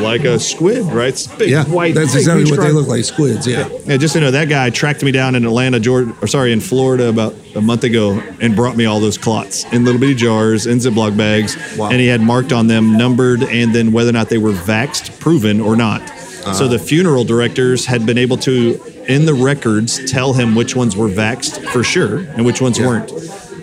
like 0.00 0.24
a 0.24 0.38
squid, 0.38 0.84
right? 0.86 1.08
It's 1.08 1.26
big, 1.26 1.50
yeah, 1.50 1.64
white. 1.64 1.94
That's 1.94 2.14
exactly 2.14 2.50
what 2.50 2.60
they 2.60 2.72
look 2.72 2.88
like, 2.88 3.04
squids. 3.04 3.46
Yeah. 3.46 3.68
Yeah. 3.84 3.96
Just 3.96 4.14
to 4.14 4.20
know, 4.20 4.30
that 4.30 4.48
guy 4.48 4.70
tracked 4.70 5.02
me 5.02 5.12
down 5.12 5.34
in 5.34 5.44
Atlanta, 5.44 5.80
Georgia, 5.80 6.14
or 6.20 6.26
sorry, 6.26 6.52
in 6.52 6.60
Florida 6.60 7.08
about 7.08 7.34
a 7.54 7.60
month 7.60 7.84
ago, 7.84 8.22
and 8.40 8.56
brought 8.56 8.76
me 8.76 8.84
all 8.84 9.00
those 9.00 9.18
clots 9.18 9.64
in 9.72 9.84
little 9.84 10.00
bitty 10.00 10.14
jars 10.14 10.66
in 10.66 10.78
Ziploc 10.78 11.16
bags, 11.16 11.56
wow. 11.76 11.90
and 11.90 12.00
he 12.00 12.06
had 12.06 12.20
marked 12.20 12.52
on 12.52 12.66
them, 12.66 12.96
numbered, 12.96 13.42
and 13.42 13.74
then 13.74 13.92
whether 13.92 14.10
or 14.10 14.14
not 14.14 14.28
they 14.28 14.38
were 14.38 14.52
vaxed, 14.52 15.18
proven 15.20 15.60
or 15.60 15.76
not. 15.76 16.02
Uh-huh. 16.02 16.54
So 16.54 16.68
the 16.68 16.78
funeral 16.78 17.24
directors 17.24 17.86
had 17.86 18.04
been 18.04 18.18
able 18.18 18.36
to, 18.38 18.80
in 19.06 19.26
the 19.26 19.34
records, 19.34 20.10
tell 20.10 20.32
him 20.32 20.54
which 20.54 20.74
ones 20.74 20.96
were 20.96 21.08
vaxed 21.08 21.64
for 21.70 21.84
sure 21.84 22.18
and 22.18 22.44
which 22.44 22.60
ones 22.60 22.78
yeah. 22.78 22.86
weren't. 22.86 23.12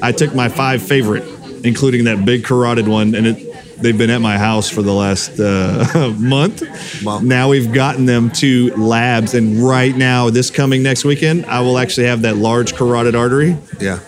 I 0.01 0.13
took 0.13 0.33
my 0.33 0.47
five 0.47 0.81
favorite, 0.81 1.23
including 1.65 2.05
that 2.05 2.23
big 2.23 2.45
carotid 2.45 2.87
one, 2.87 3.15
and 3.15 3.27
it 3.27 3.48
they've 3.81 3.97
been 3.97 4.09
at 4.09 4.21
my 4.21 4.37
house 4.37 4.69
for 4.69 4.81
the 4.81 4.93
last 4.93 5.39
uh, 5.39 6.13
month. 6.19 6.63
Wow. 7.03 7.19
Now 7.19 7.49
we've 7.49 7.71
gotten 7.73 8.05
them 8.05 8.29
to 8.31 8.75
labs, 8.75 9.33
and 9.33 9.57
right 9.57 9.95
now, 9.95 10.29
this 10.29 10.49
coming 10.49 10.83
next 10.83 11.05
weekend, 11.05 11.45
I 11.45 11.61
will 11.61 11.77
actually 11.77 12.07
have 12.07 12.23
that 12.23 12.37
large 12.37 12.75
carotid 12.75 13.15
artery. 13.15 13.57
Yeah. 13.79 13.99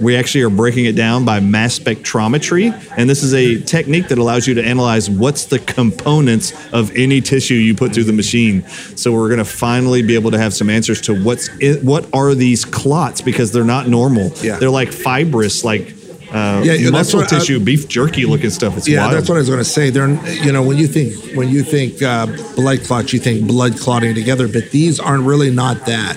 We 0.00 0.14
actually 0.14 0.42
are 0.42 0.50
breaking 0.50 0.84
it 0.84 0.94
down 0.94 1.24
by 1.24 1.40
mass 1.40 1.76
spectrometry, 1.76 2.72
and 2.96 3.10
this 3.10 3.24
is 3.24 3.34
a 3.34 3.60
technique 3.62 4.06
that 4.08 4.18
allows 4.18 4.46
you 4.46 4.54
to 4.54 4.64
analyze 4.64 5.10
what's 5.10 5.46
the 5.46 5.58
components 5.58 6.52
of 6.72 6.94
any 6.94 7.20
tissue 7.20 7.54
you 7.54 7.74
put 7.74 7.94
through 7.94 8.04
the 8.04 8.12
machine. 8.12 8.64
So 8.68 9.12
we're 9.12 9.26
going 9.26 9.38
to 9.38 9.44
finally 9.44 10.02
be 10.02 10.14
able 10.14 10.30
to 10.30 10.38
have 10.38 10.54
some 10.54 10.70
answers 10.70 11.00
to 11.02 11.20
what's 11.20 11.48
it, 11.60 11.82
what 11.82 12.08
are 12.14 12.36
these 12.36 12.64
clots 12.64 13.20
because 13.20 13.50
they're 13.50 13.64
not 13.64 13.88
normal. 13.88 14.30
Yeah. 14.36 14.58
They're 14.58 14.70
like 14.70 14.92
fibrous, 14.92 15.64
like 15.64 15.97
uh, 16.30 16.62
yeah, 16.64 16.90
muscle 16.90 17.22
tissue, 17.22 17.58
beef 17.60 17.88
jerky 17.88 18.26
looking 18.26 18.50
stuff. 18.50 18.76
It's 18.76 18.88
yeah, 18.88 19.02
wild. 19.02 19.14
that's 19.14 19.28
what 19.28 19.36
I 19.36 19.38
was 19.38 19.48
going 19.48 19.60
to 19.60 19.64
say. 19.64 19.90
They're 19.90 20.08
you 20.44 20.52
know 20.52 20.62
when 20.62 20.76
you 20.76 20.86
think 20.86 21.36
when 21.36 21.48
you 21.48 21.62
think 21.62 22.02
uh, 22.02 22.26
blood 22.54 22.84
clots, 22.84 23.12
you 23.12 23.18
think 23.18 23.46
blood 23.46 23.78
clotting 23.78 24.14
together, 24.14 24.48
but 24.48 24.70
these 24.70 25.00
aren't 25.00 25.24
really 25.24 25.50
not 25.50 25.86
that. 25.86 26.16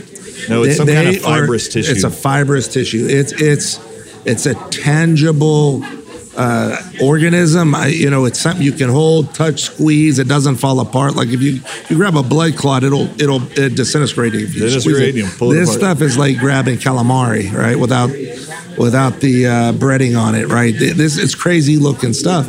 No, 0.49 0.63
it's 0.63 0.77
they, 0.77 0.85
some 0.85 0.87
kind 0.87 1.07
of 1.07 1.21
fibrous 1.21 1.69
are, 1.69 1.71
tissue. 1.71 1.91
It's 1.91 2.03
a 2.03 2.09
fibrous 2.09 2.67
tissue. 2.67 3.07
It's 3.09 3.31
it's 3.33 3.79
it's 4.25 4.45
a 4.45 4.55
tangible 4.69 5.81
uh, 6.37 6.77
organism. 7.01 7.75
I, 7.75 7.87
you 7.87 8.09
know, 8.09 8.25
it's 8.25 8.39
something 8.39 8.63
you 8.63 8.71
can 8.71 8.89
hold, 8.89 9.33
touch, 9.33 9.61
squeeze. 9.61 10.19
It 10.19 10.27
doesn't 10.27 10.57
fall 10.57 10.79
apart. 10.79 11.15
Like 11.15 11.29
if 11.29 11.41
you 11.41 11.61
you 11.89 11.95
grab 11.95 12.15
a 12.15 12.23
blood 12.23 12.55
clot, 12.55 12.83
it'll 12.83 13.09
it'll 13.21 13.41
it 13.57 13.75
disintegrate 13.75 14.33
if 14.33 14.55
you 14.55 14.61
Disintegrate 14.61 15.15
it. 15.15 15.39
This 15.39 15.73
stuff 15.73 16.01
is 16.01 16.17
like 16.17 16.37
grabbing 16.37 16.77
calamari, 16.77 17.51
right? 17.53 17.77
Without 17.77 18.09
without 18.77 19.19
the 19.19 19.47
uh, 19.47 19.71
breading 19.73 20.19
on 20.19 20.35
it, 20.35 20.47
right? 20.47 20.73
This 20.73 21.17
is 21.17 21.35
crazy 21.35 21.77
looking 21.77 22.13
stuff. 22.13 22.47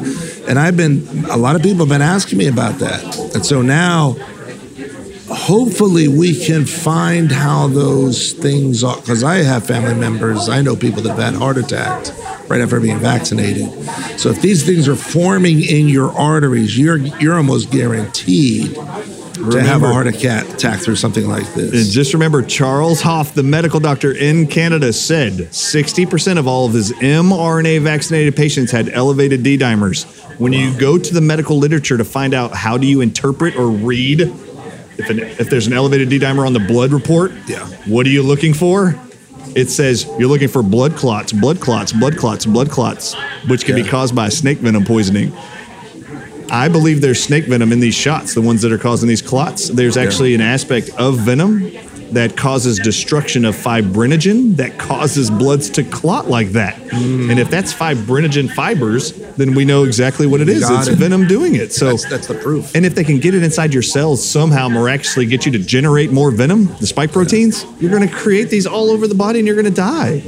And 0.48 0.58
I've 0.58 0.76
been, 0.76 1.06
a 1.30 1.36
lot 1.36 1.56
of 1.56 1.62
people 1.62 1.80
have 1.80 1.88
been 1.88 2.02
asking 2.02 2.38
me 2.38 2.46
about 2.46 2.78
that. 2.78 3.34
And 3.34 3.44
so 3.44 3.62
now, 3.62 4.16
hopefully, 5.34 6.08
we 6.08 6.38
can 6.44 6.64
find 6.64 7.30
how 7.30 7.68
those 7.68 8.32
things 8.32 8.84
are. 8.84 8.96
Because 8.96 9.24
I 9.24 9.36
have 9.36 9.66
family 9.66 9.94
members, 9.94 10.48
I 10.48 10.62
know 10.62 10.76
people 10.76 11.02
that 11.02 11.10
have 11.10 11.18
had 11.18 11.34
heart 11.34 11.56
attacks 11.56 12.10
right 12.48 12.60
after 12.60 12.80
being 12.80 12.98
vaccinated. 12.98 13.68
So 14.18 14.30
if 14.30 14.40
these 14.40 14.64
things 14.64 14.88
are 14.88 14.96
forming 14.96 15.62
in 15.62 15.88
your 15.88 16.12
arteries, 16.12 16.78
you're, 16.78 16.96
you're 16.96 17.36
almost 17.36 17.70
guaranteed 17.70 18.76
remember, 19.36 19.52
to 19.52 19.62
have 19.62 19.82
a 19.82 19.92
heart 19.92 20.06
attack 20.06 20.78
through 20.78 20.96
something 20.96 21.26
like 21.26 21.46
this. 21.54 21.72
And 21.72 21.92
just 21.92 22.12
remember, 22.12 22.42
Charles 22.42 23.00
Hoffe, 23.00 23.34
the 23.34 23.42
medical 23.42 23.80
doctor 23.80 24.12
in 24.12 24.46
Canada, 24.46 24.92
said 24.92 25.32
60% 25.32 26.38
of 26.38 26.46
all 26.46 26.66
of 26.66 26.72
his 26.72 26.92
mRNA 26.92 27.80
vaccinated 27.80 28.36
patients 28.36 28.70
had 28.70 28.88
elevated 28.88 29.42
D 29.42 29.58
dimers. 29.58 30.04
When 30.38 30.52
wow. 30.52 30.58
you 30.58 30.78
go 30.78 30.98
to 30.98 31.14
the 31.14 31.20
medical 31.20 31.58
literature 31.58 31.98
to 31.98 32.04
find 32.04 32.34
out 32.34 32.52
how 32.52 32.78
do 32.78 32.86
you 32.86 33.00
interpret 33.00 33.56
or 33.56 33.68
read 33.68 34.32
if, 34.98 35.10
an, 35.10 35.20
if 35.20 35.50
there's 35.50 35.66
an 35.66 35.72
elevated 35.72 36.08
D 36.08 36.18
dimer 36.18 36.46
on 36.46 36.52
the 36.52 36.60
blood 36.60 36.92
report, 36.92 37.32
yeah. 37.46 37.66
what 37.86 38.06
are 38.06 38.10
you 38.10 38.22
looking 38.22 38.54
for? 38.54 38.94
It 39.54 39.68
says 39.68 40.06
you're 40.18 40.28
looking 40.28 40.48
for 40.48 40.62
blood 40.62 40.96
clots, 40.96 41.32
blood 41.32 41.60
clots, 41.60 41.92
blood 41.92 42.16
clots, 42.16 42.46
blood 42.46 42.70
clots, 42.70 43.14
which 43.48 43.64
can 43.64 43.76
yeah. 43.76 43.84
be 43.84 43.88
caused 43.88 44.14
by 44.14 44.28
snake 44.28 44.58
venom 44.58 44.84
poisoning. 44.84 45.32
I 46.50 46.68
believe 46.68 47.00
there's 47.00 47.22
snake 47.22 47.46
venom 47.46 47.72
in 47.72 47.80
these 47.80 47.94
shots, 47.94 48.34
the 48.34 48.42
ones 48.42 48.60
that 48.62 48.72
are 48.72 48.78
causing 48.78 49.08
these 49.08 49.22
clots. 49.22 49.68
There's 49.68 49.96
actually 49.96 50.34
an 50.34 50.42
aspect 50.42 50.90
of 50.98 51.18
venom 51.18 51.72
that 52.12 52.36
causes 52.36 52.78
destruction 52.78 53.46
of 53.46 53.56
fibrinogen 53.56 54.56
that 54.56 54.78
causes 54.78 55.30
bloods 55.30 55.70
to 55.70 55.82
clot 55.82 56.28
like 56.28 56.48
that. 56.48 56.76
Mm. 56.76 57.30
And 57.30 57.40
if 57.40 57.48
that's 57.50 57.72
fibrinogen 57.72 58.52
fibers, 58.52 59.18
then 59.36 59.54
we 59.54 59.64
know 59.64 59.84
exactly 59.84 60.26
what 60.26 60.40
it 60.40 60.48
is. 60.48 60.60
Got 60.60 60.80
it's 60.80 60.88
it. 60.88 60.96
venom 60.96 61.26
doing 61.26 61.54
it. 61.54 61.72
So 61.72 61.86
that's, 61.90 62.08
that's, 62.08 62.26
the 62.26 62.34
proof. 62.34 62.74
And 62.74 62.86
if 62.86 62.94
they 62.94 63.04
can 63.04 63.18
get 63.18 63.34
it 63.34 63.42
inside 63.42 63.72
your 63.72 63.82
cells 63.82 64.26
somehow 64.26 64.68
miraculously 64.68 65.26
get 65.26 65.46
you 65.46 65.52
to 65.52 65.58
generate 65.58 66.12
more 66.12 66.30
venom, 66.30 66.66
the 66.80 66.86
spike 66.86 67.12
proteins, 67.12 67.64
you're 67.80 67.90
going 67.90 68.06
to 68.06 68.14
create 68.14 68.50
these 68.50 68.66
all 68.66 68.90
over 68.90 69.06
the 69.06 69.14
body 69.14 69.38
and 69.38 69.46
you're 69.46 69.56
going 69.56 69.66
to 69.66 69.70
die. 69.70 70.20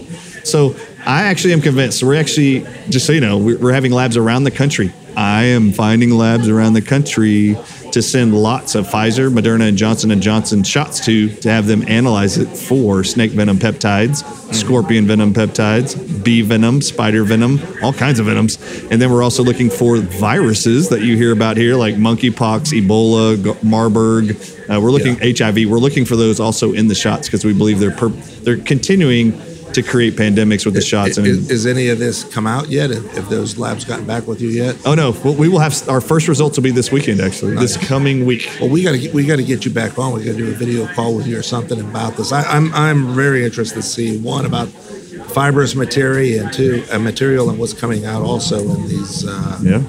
So 0.45 0.77
I 1.07 1.25
actually 1.25 1.53
am 1.53 1.61
convinced. 1.61 2.03
We're 2.03 2.21
actually, 2.21 2.61
just 2.91 3.07
so 3.07 3.13
you 3.13 3.21
know, 3.21 3.39
we're 3.39 3.73
having 3.73 3.93
labs 3.93 4.17
around 4.17 4.45
the 4.45 4.51
country 4.51 4.93
I 5.17 5.45
am 5.45 5.73
finding 5.73 6.11
labs 6.11 6.49
around 6.49 6.73
the 6.73 6.83
country 6.83 7.57
to 7.95 8.03
send 8.03 8.34
lots 8.36 8.74
of 8.74 8.88
Pfizer, 8.88 9.32
Moderna, 9.32 9.68
and 9.68 9.78
Johnson 9.78 10.11
and 10.11 10.20
Johnson 10.20 10.64
shots 10.64 10.99
to 11.07 11.28
to 11.36 11.49
have 11.49 11.68
them 11.68 11.84
analyze 11.86 12.38
it 12.38 12.47
for 12.47 13.05
snake 13.05 13.30
venom 13.30 13.57
peptides, 13.57 14.24
scorpion 14.53 15.07
venom 15.07 15.32
peptides, 15.32 16.24
bee 16.24 16.42
venom, 16.42 16.82
spider 16.82 17.22
venom, 17.22 17.61
all 17.84 17.92
kinds 17.92 18.18
of 18.18 18.26
venoms. 18.26 18.59
And 18.90 19.01
then 19.01 19.12
we're 19.12 19.22
also 19.22 19.45
looking 19.45 19.70
for 19.70 19.99
viruses 19.99 20.88
that 20.88 21.03
you 21.03 21.16
hear 21.16 21.32
about 21.32 21.57
here, 21.57 21.76
like 21.76 21.95
monkeypox, 21.95 22.72
Ebola, 22.72 23.62
Marburg. 23.62 24.32
Uh, 24.68 24.80
we're 24.80 24.90
looking 24.90 25.16
HIV. 25.18 25.70
We're 25.70 25.78
looking 25.78 26.05
for 26.05 26.16
those 26.16 26.40
also 26.40 26.72
in 26.72 26.88
the 26.88 26.97
shots 26.97 27.28
because 27.28 27.45
we 27.45 27.53
believe 27.53 27.78
they're 27.78 27.92
per- 27.92 28.09
they're 28.09 28.57
continuing 28.57 29.40
to 29.75 29.83
create 29.83 30.14
pandemics 30.14 30.64
with 30.64 30.75
the 30.75 30.81
shots. 30.81 31.16
And 31.18 31.27
Is, 31.27 31.51
is 31.51 31.66
any 31.66 31.89
of 31.89 31.99
this 31.99 32.25
come 32.25 32.47
out 32.47 32.68
yet? 32.68 32.91
Have 32.91 33.29
those 33.29 33.59
labs 33.59 33.85
gotten 33.85 34.07
back 34.07 34.27
with 34.27 34.41
you 34.41 34.49
yet? 34.49 34.77
oh 34.85 34.95
no, 34.95 35.12
well, 35.25 35.35
we 35.35 35.49
will 35.49 35.59
have 35.61 35.89
our 35.89 36.01
first 36.01 36.29
results 36.29 36.57
will 36.57 36.64
be 36.64 36.70
this 36.70 36.91
weekend 36.93 37.20
actually, 37.20 37.55
this 37.57 37.77
coming 37.77 38.25
week. 38.27 38.51
Well, 38.61 38.70
we 38.70 38.83
got 38.83 38.93
to 38.93 39.11
we 39.12 39.27
got 39.27 39.37
to 39.37 39.45
get 39.45 39.64
you 39.64 39.70
back 39.70 39.99
on. 39.99 40.12
We 40.14 40.25
got 40.25 40.33
to 40.33 40.39
do 40.39 40.49
a 40.49 40.55
video 40.55 40.87
call 40.87 41.14
with 41.16 41.27
you 41.27 41.39
or 41.39 41.43
something 41.43 41.81
about 41.81 42.16
this. 42.16 42.33
I, 42.33 42.43
I'm 42.43 42.72
I'm 42.75 43.14
very 43.14 43.45
interested 43.45 43.77
to 43.77 43.83
see 43.83 44.18
one 44.18 44.47
about 44.47 44.68
fibrous 44.68 45.75
material 45.75 46.45
and 46.45 46.53
two 46.53 46.85
a 46.93 46.99
material 46.99 47.51
and 47.51 47.59
what's 47.59 47.72
coming 47.72 48.05
out 48.07 48.22
also 48.22 48.59
in 48.61 48.89
these. 48.89 49.27
Uh, 49.27 49.59
Yeah. 49.62 49.83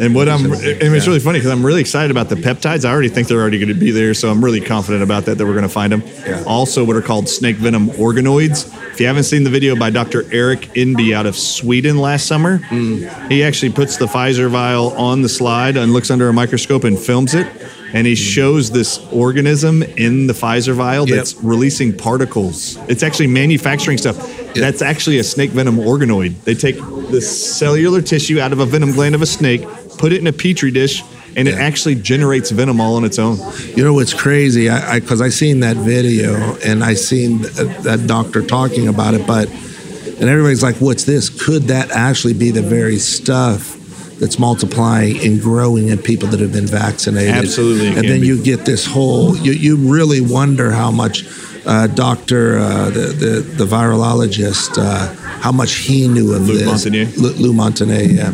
And 0.00 0.14
what 0.14 0.28
I'm, 0.28 0.44
and 0.44 0.54
it's 0.62 1.06
really 1.06 1.18
funny 1.18 1.38
because 1.38 1.50
I'm 1.50 1.64
really 1.64 1.80
excited 1.80 2.10
about 2.10 2.28
the 2.28 2.36
peptides. 2.36 2.84
I 2.84 2.92
already 2.92 3.08
think 3.08 3.28
they're 3.28 3.40
already 3.40 3.58
going 3.58 3.68
to 3.68 3.74
be 3.74 3.90
there, 3.90 4.14
so 4.14 4.30
I'm 4.30 4.44
really 4.44 4.60
confident 4.60 5.02
about 5.02 5.24
that 5.24 5.38
that 5.38 5.44
we're 5.44 5.52
going 5.52 5.62
to 5.62 5.68
find 5.68 5.92
them. 5.92 6.02
Yeah. 6.26 6.44
Also, 6.46 6.84
what 6.84 6.96
are 6.96 7.02
called 7.02 7.28
snake 7.28 7.56
venom 7.56 7.88
organoids. 7.90 8.72
If 8.92 9.00
you 9.00 9.06
haven't 9.06 9.24
seen 9.24 9.44
the 9.44 9.50
video 9.50 9.76
by 9.76 9.90
Dr. 9.90 10.24
Erik 10.32 10.60
Enby 10.74 11.14
out 11.14 11.26
of 11.26 11.36
Sweden 11.36 11.98
last 11.98 12.26
summer, 12.26 12.58
hmm. 12.58 13.04
he 13.28 13.44
actually 13.44 13.72
puts 13.72 13.96
the 13.96 14.06
Pfizer 14.06 14.48
vial 14.50 14.92
on 14.96 15.22
the 15.22 15.28
slide 15.28 15.76
and 15.76 15.92
looks 15.92 16.10
under 16.10 16.28
a 16.28 16.32
microscope 16.32 16.84
and 16.84 16.98
films 16.98 17.34
it, 17.34 17.46
and 17.92 18.06
he 18.06 18.14
hmm. 18.14 18.16
shows 18.16 18.70
this 18.70 18.98
organism 19.12 19.82
in 19.82 20.26
the 20.26 20.32
Pfizer 20.32 20.74
vial 20.74 21.08
Yep. 21.08 21.16
that's 21.16 21.36
releasing 21.36 21.96
particles. 21.96 22.76
It's 22.88 23.02
actually 23.02 23.28
manufacturing 23.28 23.98
stuff. 23.98 24.16
That's 24.54 24.82
actually 24.82 25.18
a 25.18 25.24
snake 25.24 25.50
venom 25.50 25.76
organoid. 25.76 26.34
They 26.42 26.54
take 26.54 26.76
the 26.76 27.20
cellular 27.20 28.02
tissue 28.02 28.40
out 28.40 28.52
of 28.52 28.58
a 28.58 28.66
venom 28.66 28.92
gland 28.92 29.14
of 29.14 29.22
a 29.22 29.26
snake, 29.26 29.62
put 29.98 30.12
it 30.12 30.20
in 30.20 30.26
a 30.26 30.32
petri 30.32 30.70
dish, 30.70 31.02
and 31.36 31.46
it 31.48 31.54
actually 31.54 31.94
generates 31.94 32.50
venom 32.50 32.80
all 32.80 32.96
on 32.96 33.04
its 33.04 33.18
own. 33.18 33.38
You 33.76 33.84
know 33.84 33.94
what's 33.94 34.14
crazy? 34.14 34.68
I 34.70 35.00
because 35.00 35.20
I, 35.20 35.28
seen 35.28 35.60
that 35.60 35.76
video 35.76 36.56
and 36.64 36.82
I 36.82 36.94
seen 36.94 37.40
th- 37.40 37.76
that 37.82 38.06
doctor 38.06 38.42
talking 38.42 38.88
about 38.88 39.14
it, 39.14 39.26
but 39.26 39.48
and 39.48 40.24
everybody's 40.28 40.62
like, 40.62 40.76
"What's 40.76 41.04
this? 41.04 41.28
Could 41.28 41.64
that 41.64 41.90
actually 41.90 42.34
be 42.34 42.50
the 42.50 42.62
very 42.62 42.98
stuff 42.98 43.76
that's 44.18 44.38
multiplying 44.38 45.16
and 45.24 45.40
growing 45.40 45.88
in 45.88 45.98
people 45.98 46.28
that 46.30 46.40
have 46.40 46.52
been 46.52 46.66
vaccinated?" 46.66 47.34
Absolutely, 47.34 47.88
And 47.88 48.08
then 48.08 48.20
be. 48.20 48.26
you 48.26 48.42
get 48.42 48.64
this 48.64 48.84
whole. 48.86 49.36
You 49.36 49.52
you 49.52 49.76
really 49.76 50.20
wonder 50.20 50.72
how 50.72 50.90
much 50.90 51.24
uh, 51.66 51.86
Doctor 51.88 52.58
uh, 52.58 52.90
the, 52.90 53.00
the 53.00 53.64
the 53.64 53.64
virologist 53.66 54.76
uh, 54.78 55.14
how 55.40 55.52
much 55.52 55.74
he 55.74 56.08
knew 56.08 56.32
of 56.34 56.48
Lou 56.48 56.56
this. 56.58 56.66
Montagnier. 56.68 57.16
Lou, 57.16 57.30
Lou 57.34 57.52
Montagnier, 57.52 58.16
yeah. 58.16 58.32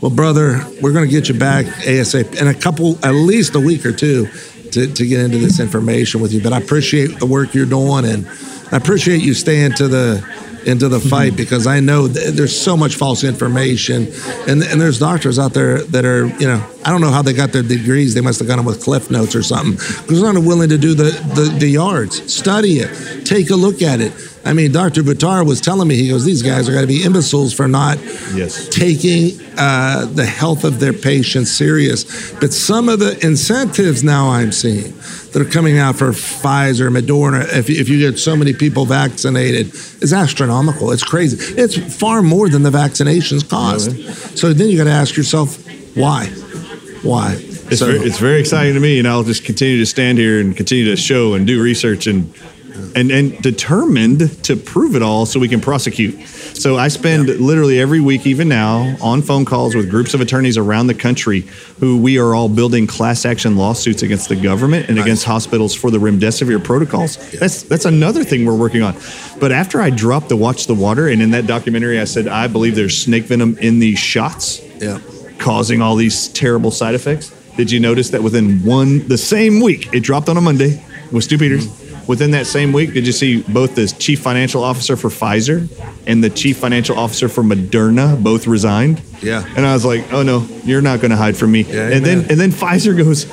Well, 0.00 0.12
brother, 0.12 0.64
we're 0.80 0.92
going 0.92 1.08
to 1.08 1.10
get 1.10 1.28
you 1.28 1.34
back 1.36 1.66
ASAP 1.66 2.40
in 2.40 2.46
a 2.46 2.54
couple, 2.54 3.04
at 3.04 3.12
least 3.12 3.56
a 3.56 3.60
week 3.60 3.84
or 3.84 3.92
two, 3.92 4.28
to, 4.72 4.92
to 4.92 5.06
get 5.06 5.20
into 5.20 5.38
this 5.38 5.58
information 5.58 6.20
with 6.20 6.32
you. 6.32 6.40
But 6.40 6.52
I 6.52 6.58
appreciate 6.58 7.18
the 7.18 7.26
work 7.26 7.52
you're 7.52 7.66
doing, 7.66 8.04
and 8.04 8.28
I 8.70 8.76
appreciate 8.76 9.22
you 9.22 9.34
staying 9.34 9.72
to 9.72 9.88
the 9.88 10.48
into 10.66 10.88
the 10.88 10.98
mm-hmm. 10.98 11.08
fight 11.08 11.36
because 11.36 11.66
I 11.66 11.80
know 11.80 12.08
th- 12.08 12.34
there's 12.34 12.58
so 12.58 12.76
much 12.76 12.96
false 12.96 13.24
information, 13.24 14.08
and 14.46 14.62
and 14.62 14.80
there's 14.80 14.98
doctors 14.98 15.38
out 15.38 15.52
there 15.52 15.82
that 15.84 16.04
are, 16.04 16.26
you 16.26 16.46
know, 16.46 16.64
I 16.84 16.90
don't 16.90 17.00
know 17.00 17.10
how 17.10 17.22
they 17.22 17.32
got 17.32 17.52
their 17.52 17.62
degrees. 17.62 18.14
They 18.14 18.20
must 18.20 18.38
have 18.38 18.48
got 18.48 18.56
them 18.56 18.66
with 18.66 18.82
Cliff 18.82 19.10
Notes 19.10 19.34
or 19.34 19.42
something 19.42 19.72
because 19.72 20.20
they're 20.20 20.32
not 20.32 20.44
willing 20.44 20.68
to 20.68 20.78
do 20.78 20.94
the, 20.94 21.10
the 21.34 21.56
the 21.58 21.68
yards, 21.68 22.32
study 22.32 22.78
it, 22.78 23.26
take 23.26 23.50
a 23.50 23.56
look 23.56 23.82
at 23.82 24.00
it. 24.00 24.12
I 24.48 24.54
mean, 24.54 24.72
Dr. 24.72 25.02
Buttar 25.02 25.46
was 25.46 25.60
telling 25.60 25.86
me, 25.88 25.96
he 25.96 26.08
goes, 26.08 26.24
these 26.24 26.42
guys 26.42 26.70
are 26.70 26.72
going 26.72 26.86
to 26.86 26.88
be 26.88 27.04
imbeciles 27.04 27.52
for 27.52 27.68
not 27.68 27.98
Yes. 28.34 28.66
taking 28.70 29.38
uh, 29.58 30.06
the 30.06 30.24
health 30.24 30.64
of 30.64 30.80
their 30.80 30.94
patients 30.94 31.52
serious. 31.52 32.32
But 32.40 32.54
some 32.54 32.88
of 32.88 32.98
the 32.98 33.18
incentives 33.22 34.02
now 34.02 34.30
I'm 34.30 34.50
seeing 34.50 34.94
that 35.32 35.36
are 35.36 35.44
coming 35.44 35.76
out 35.76 35.96
for 35.96 36.12
Pfizer, 36.12 36.88
Moderna, 36.90 37.42
if, 37.54 37.68
if 37.68 37.90
you 37.90 37.98
get 37.98 38.18
so 38.18 38.34
many 38.36 38.54
people 38.54 38.86
vaccinated, 38.86 39.66
is 40.02 40.14
astronomical. 40.14 40.92
It's 40.92 41.04
crazy. 41.04 41.36
It's 41.60 41.76
far 41.98 42.22
more 42.22 42.48
than 42.48 42.62
the 42.62 42.70
vaccinations 42.70 43.46
cost. 43.46 43.90
So 44.38 44.54
then 44.54 44.70
you 44.70 44.78
got 44.78 44.84
to 44.84 44.90
ask 44.90 45.14
yourself, 45.14 45.62
why? 45.94 46.24
Why? 47.02 47.36
It's, 47.70 47.80
so, 47.80 47.86
very, 47.92 47.98
it's 47.98 48.18
very 48.18 48.40
exciting 48.40 48.72
to 48.72 48.80
me, 48.80 48.98
and 48.98 49.06
I'll 49.06 49.24
just 49.24 49.44
continue 49.44 49.76
to 49.76 49.84
stand 49.84 50.16
here 50.16 50.40
and 50.40 50.56
continue 50.56 50.86
to 50.86 50.96
show 50.96 51.34
and 51.34 51.46
do 51.46 51.62
research 51.62 52.06
and 52.06 52.32
and 52.94 53.10
and 53.10 53.40
determined 53.42 54.42
to 54.44 54.56
prove 54.56 54.94
it 54.96 55.02
all 55.02 55.26
so 55.26 55.40
we 55.40 55.48
can 55.48 55.60
prosecute. 55.60 56.18
So 56.28 56.76
I 56.76 56.88
spend 56.88 57.28
literally 57.28 57.78
every 57.80 58.00
week, 58.00 58.26
even 58.26 58.48
now, 58.48 58.96
on 59.00 59.22
phone 59.22 59.44
calls 59.44 59.74
with 59.74 59.88
groups 59.90 60.14
of 60.14 60.20
attorneys 60.20 60.56
around 60.56 60.88
the 60.88 60.94
country 60.94 61.42
who 61.80 61.98
we 61.98 62.18
are 62.18 62.34
all 62.34 62.48
building 62.48 62.86
class 62.86 63.24
action 63.24 63.56
lawsuits 63.56 64.02
against 64.02 64.28
the 64.28 64.36
government 64.36 64.88
and 64.88 64.96
Nice. 64.96 65.04
against 65.04 65.24
hospitals 65.24 65.74
for 65.74 65.90
the 65.90 65.98
remdesivir 65.98 66.62
protocols. 66.64 67.16
That's 67.32 67.62
that's 67.62 67.84
another 67.84 68.24
thing 68.24 68.44
we're 68.44 68.56
working 68.56 68.82
on. 68.82 68.96
But 69.38 69.52
after 69.52 69.80
I 69.80 69.90
dropped 69.90 70.28
the 70.28 70.36
watch 70.36 70.66
the 70.66 70.74
water, 70.74 71.08
and 71.08 71.22
in 71.22 71.30
that 71.30 71.46
documentary, 71.46 72.00
I 72.00 72.04
said 72.04 72.26
I 72.26 72.48
believe 72.48 72.74
there's 72.74 72.96
snake 72.96 73.24
venom 73.24 73.56
in 73.58 73.78
these 73.78 73.98
shots 73.98 74.60
yeah. 74.80 74.98
causing 75.38 75.80
all 75.80 75.94
these 75.96 76.28
terrible 76.28 76.70
side 76.70 76.94
effects. 76.94 77.30
Did 77.56 77.70
you 77.72 77.80
notice 77.80 78.10
that 78.10 78.22
within 78.22 78.64
one, 78.64 79.06
the 79.08 79.18
same 79.18 79.60
week, 79.60 79.92
it 79.92 80.00
dropped 80.00 80.28
on 80.28 80.36
a 80.36 80.40
Monday 80.40 80.80
with 81.10 81.24
Stu 81.24 81.38
Peters? 81.38 81.66
Mm-hmm. 81.66 81.87
Within 82.08 82.30
that 82.30 82.46
same 82.46 82.72
week, 82.72 82.94
did 82.94 83.06
you 83.06 83.12
see 83.12 83.42
both 83.42 83.74
the 83.74 83.86
chief 83.86 84.20
financial 84.20 84.64
officer 84.64 84.96
for 84.96 85.10
Pfizer 85.10 85.68
and 86.06 86.24
the 86.24 86.30
chief 86.30 86.56
financial 86.56 86.98
officer 86.98 87.28
for 87.28 87.42
Moderna 87.42 88.20
both 88.20 88.46
resigned? 88.46 89.02
Yeah. 89.22 89.44
And 89.56 89.66
I 89.66 89.74
was 89.74 89.84
like, 89.84 90.10
oh 90.12 90.22
no, 90.22 90.48
you're 90.64 90.80
not 90.80 91.00
going 91.00 91.10
to 91.10 91.18
hide 91.18 91.36
from 91.36 91.52
me. 91.52 91.62
Yeah, 91.62 91.90
and 91.90 92.04
then 92.04 92.20
and 92.30 92.40
then 92.40 92.50
Pfizer 92.50 92.96
goes 92.96 93.26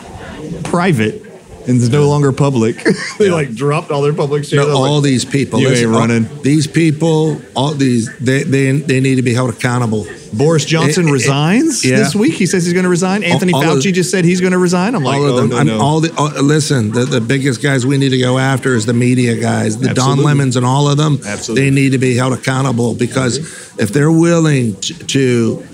private 0.63 1.25
and 1.67 1.81
is 1.81 1.89
no 1.89 2.07
longer 2.07 2.31
public. 2.31 2.75
they 3.17 3.29
like 3.29 3.53
dropped 3.55 3.91
all 3.91 4.01
their 4.01 4.13
public 4.13 4.43
shares. 4.43 4.53
No, 4.53 4.67
was 4.67 4.79
like, 4.79 4.91
all 4.91 5.01
these 5.01 5.25
people. 5.25 5.59
You 5.59 5.69
listen, 5.69 5.85
ain't 5.85 5.95
all- 5.95 6.01
running. 6.01 6.41
these 6.41 6.67
people, 6.67 7.41
all 7.55 7.73
these, 7.73 8.15
they, 8.17 8.43
they, 8.43 8.71
they 8.71 8.99
need 8.99 9.15
to 9.15 9.21
be 9.21 9.33
held 9.33 9.51
accountable. 9.51 10.05
Boris 10.37 10.65
Johnson 10.65 11.05
It- 11.05 11.09
it- 11.09 11.13
resigns 11.13 11.85
yeah. 11.85 11.97
this 11.97 12.15
week. 12.15 12.33
He 12.33 12.45
says 12.45 12.65
he's 12.65 12.73
going 12.73 12.83
to 12.83 12.89
resign. 12.89 13.23
Anthony 13.23 13.53
all 13.53 13.63
of- 13.63 13.79
Fauci 13.79 13.93
just 13.93 14.11
said 14.11 14.25
he's 14.25 14.41
going 14.41 14.53
to 14.53 14.57
resign. 14.57 14.95
I'm 14.95 15.03
like, 15.03 15.17
all 15.17 15.25
of 15.25 15.35
oh, 15.35 15.47
them. 15.47 15.67
no. 15.67 15.79
All 15.79 15.99
the 16.01 16.13
all, 16.17 16.29
listen. 16.41 16.91
The, 16.91 17.05
the 17.05 17.21
biggest 17.21 17.61
guys 17.61 17.85
we 17.85 17.97
need 17.97 18.09
to 18.09 18.19
go 18.19 18.37
after 18.37 18.75
is 18.75 18.85
the 18.85 18.93
media 18.93 19.39
guys, 19.39 19.77
the 19.77 19.93
Don 19.93 20.21
Lemons 20.23 20.55
and 20.55 20.65
all 20.65 20.89
of 20.89 20.97
them. 20.97 21.19
Absolutely. 21.25 21.65
They 21.65 21.71
need 21.71 21.91
to 21.91 21.97
be 21.97 22.15
held 22.15 22.33
accountable 22.33 22.95
because 22.95 23.37
if 23.77 23.89
they're 23.89 24.11
willing 24.11 24.75
to, 24.81 24.93
to 24.93 25.67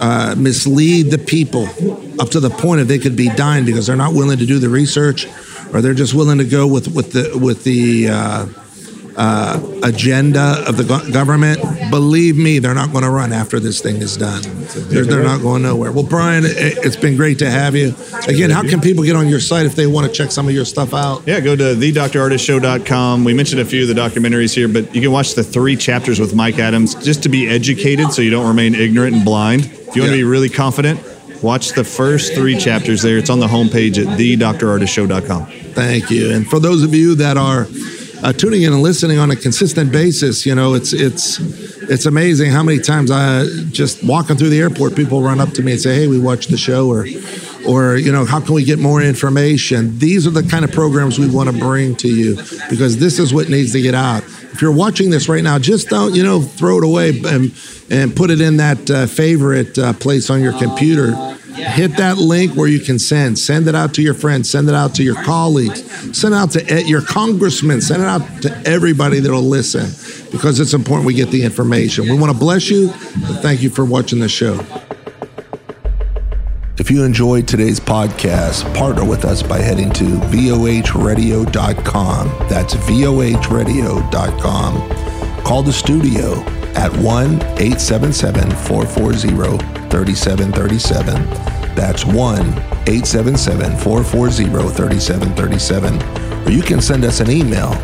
uh, 0.00 0.34
mislead 0.36 1.10
the 1.10 1.18
people 1.18 1.64
up 2.20 2.30
to 2.30 2.40
the 2.40 2.50
point 2.50 2.80
of 2.80 2.88
they 2.88 2.98
could 2.98 3.16
be 3.16 3.28
dying 3.30 3.64
because 3.64 3.86
they're 3.86 3.96
not 3.96 4.12
willing 4.14 4.38
to 4.38 4.46
do 4.46 4.58
the 4.58 4.68
research, 4.68 5.26
or 5.72 5.80
they're 5.80 5.94
just 5.94 6.14
willing 6.14 6.38
to 6.38 6.44
go 6.44 6.66
with 6.66 6.88
with 6.94 7.12
the 7.12 7.38
with 7.38 7.64
the. 7.64 8.08
Uh, 8.10 8.46
uh, 9.16 9.60
agenda 9.82 10.62
of 10.66 10.76
the 10.76 10.84
go- 10.84 11.10
government, 11.10 11.60
believe 11.90 12.36
me, 12.36 12.58
they're 12.58 12.74
not 12.74 12.92
going 12.92 13.04
to 13.04 13.10
run 13.10 13.32
after 13.32 13.58
this 13.58 13.80
thing 13.80 13.96
is 13.96 14.16
done. 14.16 14.42
They're, 14.88 15.04
they're 15.04 15.22
not 15.22 15.40
going 15.40 15.62
nowhere. 15.62 15.90
Well, 15.90 16.04
Bryan, 16.04 16.44
it, 16.44 16.78
it's 16.84 16.96
been 16.96 17.16
great 17.16 17.38
to 17.38 17.50
have 17.50 17.74
you. 17.74 17.94
Again, 18.28 18.50
how 18.50 18.62
can 18.62 18.80
people 18.80 19.04
get 19.04 19.16
on 19.16 19.28
your 19.28 19.40
site 19.40 19.64
if 19.66 19.74
they 19.74 19.86
want 19.86 20.06
to 20.06 20.12
check 20.12 20.30
some 20.30 20.48
of 20.48 20.54
your 20.54 20.64
stuff 20.64 20.92
out? 20.92 21.26
Yeah, 21.26 21.40
go 21.40 21.56
to 21.56 21.74
thedrardisshow.com. 21.74 23.24
We 23.24 23.32
mentioned 23.34 23.60
a 23.60 23.64
few 23.64 23.82
of 23.82 23.88
the 23.88 23.94
documentaries 23.94 24.54
here, 24.54 24.68
but 24.68 24.94
you 24.94 25.00
can 25.00 25.12
watch 25.12 25.34
the 25.34 25.44
three 25.44 25.76
chapters 25.76 26.20
with 26.20 26.34
Mike 26.34 26.58
Adams 26.58 26.94
just 26.94 27.22
to 27.22 27.28
be 27.28 27.48
educated 27.48 28.12
so 28.12 28.22
you 28.22 28.30
don't 28.30 28.46
remain 28.46 28.74
ignorant 28.74 29.16
and 29.16 29.24
blind. 29.24 29.64
If 29.64 29.96
you 29.96 30.02
want 30.02 30.12
to 30.12 30.18
be 30.18 30.24
really 30.24 30.50
confident, 30.50 31.00
watch 31.42 31.72
the 31.72 31.84
first 31.84 32.34
three 32.34 32.58
chapters 32.58 33.02
there. 33.02 33.16
It's 33.16 33.30
on 33.30 33.40
the 33.40 33.46
homepage 33.46 33.98
at 33.98 34.18
thedrardisshow.com. 34.18 35.46
Thank 35.72 36.10
you. 36.10 36.32
And 36.32 36.46
for 36.46 36.58
those 36.58 36.82
of 36.82 36.94
you 36.94 37.14
that 37.16 37.36
are 37.36 37.66
uh, 38.22 38.32
tuning 38.32 38.62
in 38.62 38.72
and 38.72 38.82
listening 38.82 39.18
on 39.18 39.30
a 39.30 39.36
consistent 39.36 39.92
basis, 39.92 40.46
you 40.46 40.54
know 40.54 40.74
it's 40.74 40.92
it's 40.92 41.38
it's 41.88 42.06
amazing 42.06 42.50
how 42.50 42.62
many 42.62 42.78
times 42.78 43.10
I 43.10 43.44
just 43.70 44.02
walking 44.04 44.36
through 44.36 44.50
the 44.50 44.60
airport, 44.60 44.96
people 44.96 45.22
run 45.22 45.40
up 45.40 45.50
to 45.50 45.62
me 45.62 45.72
and 45.72 45.80
say, 45.80 45.94
"Hey, 45.94 46.08
we 46.08 46.18
watched 46.18 46.50
the 46.50 46.56
show," 46.56 46.88
or 46.88 47.06
or 47.66 47.96
you 47.96 48.12
know, 48.12 48.24
how 48.24 48.40
can 48.40 48.54
we 48.54 48.64
get 48.64 48.78
more 48.78 49.02
information? 49.02 49.98
These 49.98 50.26
are 50.26 50.30
the 50.30 50.42
kind 50.42 50.64
of 50.64 50.72
programs 50.72 51.18
we 51.18 51.28
want 51.28 51.50
to 51.50 51.58
bring 51.58 51.94
to 51.96 52.08
you 52.08 52.36
because 52.70 52.98
this 52.98 53.18
is 53.18 53.34
what 53.34 53.48
needs 53.48 53.72
to 53.72 53.82
get 53.82 53.94
out. 53.94 54.22
If 54.24 54.62
you're 54.62 54.72
watching 54.72 55.10
this 55.10 55.28
right 55.28 55.42
now, 55.42 55.58
just 55.58 55.88
don't 55.88 56.14
you 56.14 56.22
know 56.22 56.40
throw 56.40 56.78
it 56.78 56.84
away 56.84 57.18
and 57.24 57.52
and 57.90 58.16
put 58.16 58.30
it 58.30 58.40
in 58.40 58.56
that 58.58 58.90
uh, 58.90 59.06
favorite 59.06 59.78
uh, 59.78 59.92
place 59.94 60.30
on 60.30 60.40
your 60.40 60.52
computer 60.58 61.35
hit 61.66 61.96
that 61.96 62.18
link 62.18 62.54
where 62.54 62.68
you 62.68 62.78
can 62.80 62.98
send 62.98 63.38
send 63.38 63.66
it 63.68 63.74
out 63.74 63.94
to 63.94 64.02
your 64.02 64.14
friends 64.14 64.50
send 64.50 64.68
it 64.68 64.74
out 64.74 64.94
to 64.94 65.02
your 65.02 65.20
colleagues 65.24 65.82
send 66.16 66.34
it 66.34 66.36
out 66.36 66.50
to 66.50 66.82
your 66.86 67.00
congressmen 67.02 67.80
send 67.80 68.02
it 68.02 68.06
out 68.06 68.20
to 68.42 68.54
everybody 68.66 69.18
that'll 69.20 69.40
listen 69.42 69.86
because 70.30 70.60
it's 70.60 70.74
important 70.74 71.06
we 71.06 71.14
get 71.14 71.30
the 71.30 71.42
information 71.42 72.04
we 72.04 72.16
want 72.18 72.30
to 72.32 72.38
bless 72.38 72.68
you 72.70 72.90
and 72.90 73.38
thank 73.40 73.62
you 73.62 73.70
for 73.70 73.84
watching 73.84 74.20
the 74.20 74.28
show 74.28 74.60
If 76.78 76.90
you 76.90 77.04
enjoyed 77.04 77.48
today's 77.48 77.80
podcast, 77.80 78.62
partner 78.76 79.02
with 79.02 79.24
us 79.24 79.42
by 79.42 79.58
heading 79.58 79.90
to 79.94 80.04
vohradio.com. 80.04 82.28
That's 82.50 82.74
vohradio.com. 82.74 84.72
Call 85.42 85.62
the 85.62 85.72
studio 85.72 86.34
at 86.74 86.94
1 86.98 87.42
877 87.42 88.50
440 88.50 89.56
3737. 89.88 91.55
That's 91.76 92.04
1 92.04 92.16
877 92.16 93.76
440 93.76 94.44
3737. 94.44 96.46
Or 96.46 96.50
you 96.50 96.62
can 96.62 96.80
send 96.80 97.04
us 97.04 97.20
an 97.20 97.30
email 97.30 97.74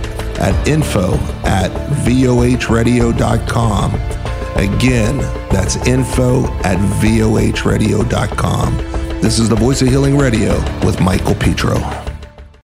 at 0.41 0.67
info 0.67 1.15
at 1.45 1.71
vohradio.com. 2.05 3.95
Again, 4.57 5.19
that's 5.51 5.77
info 5.87 6.45
at 6.63 6.79
vohradio.com. 7.01 8.77
This 9.21 9.39
is 9.39 9.49
the 9.49 9.57
Voice 9.57 9.81
of 9.83 9.89
Healing 9.89 10.19
Radio 10.19 10.59
with 10.85 11.01
Michael 11.01 11.35
Petro. 11.35 12.02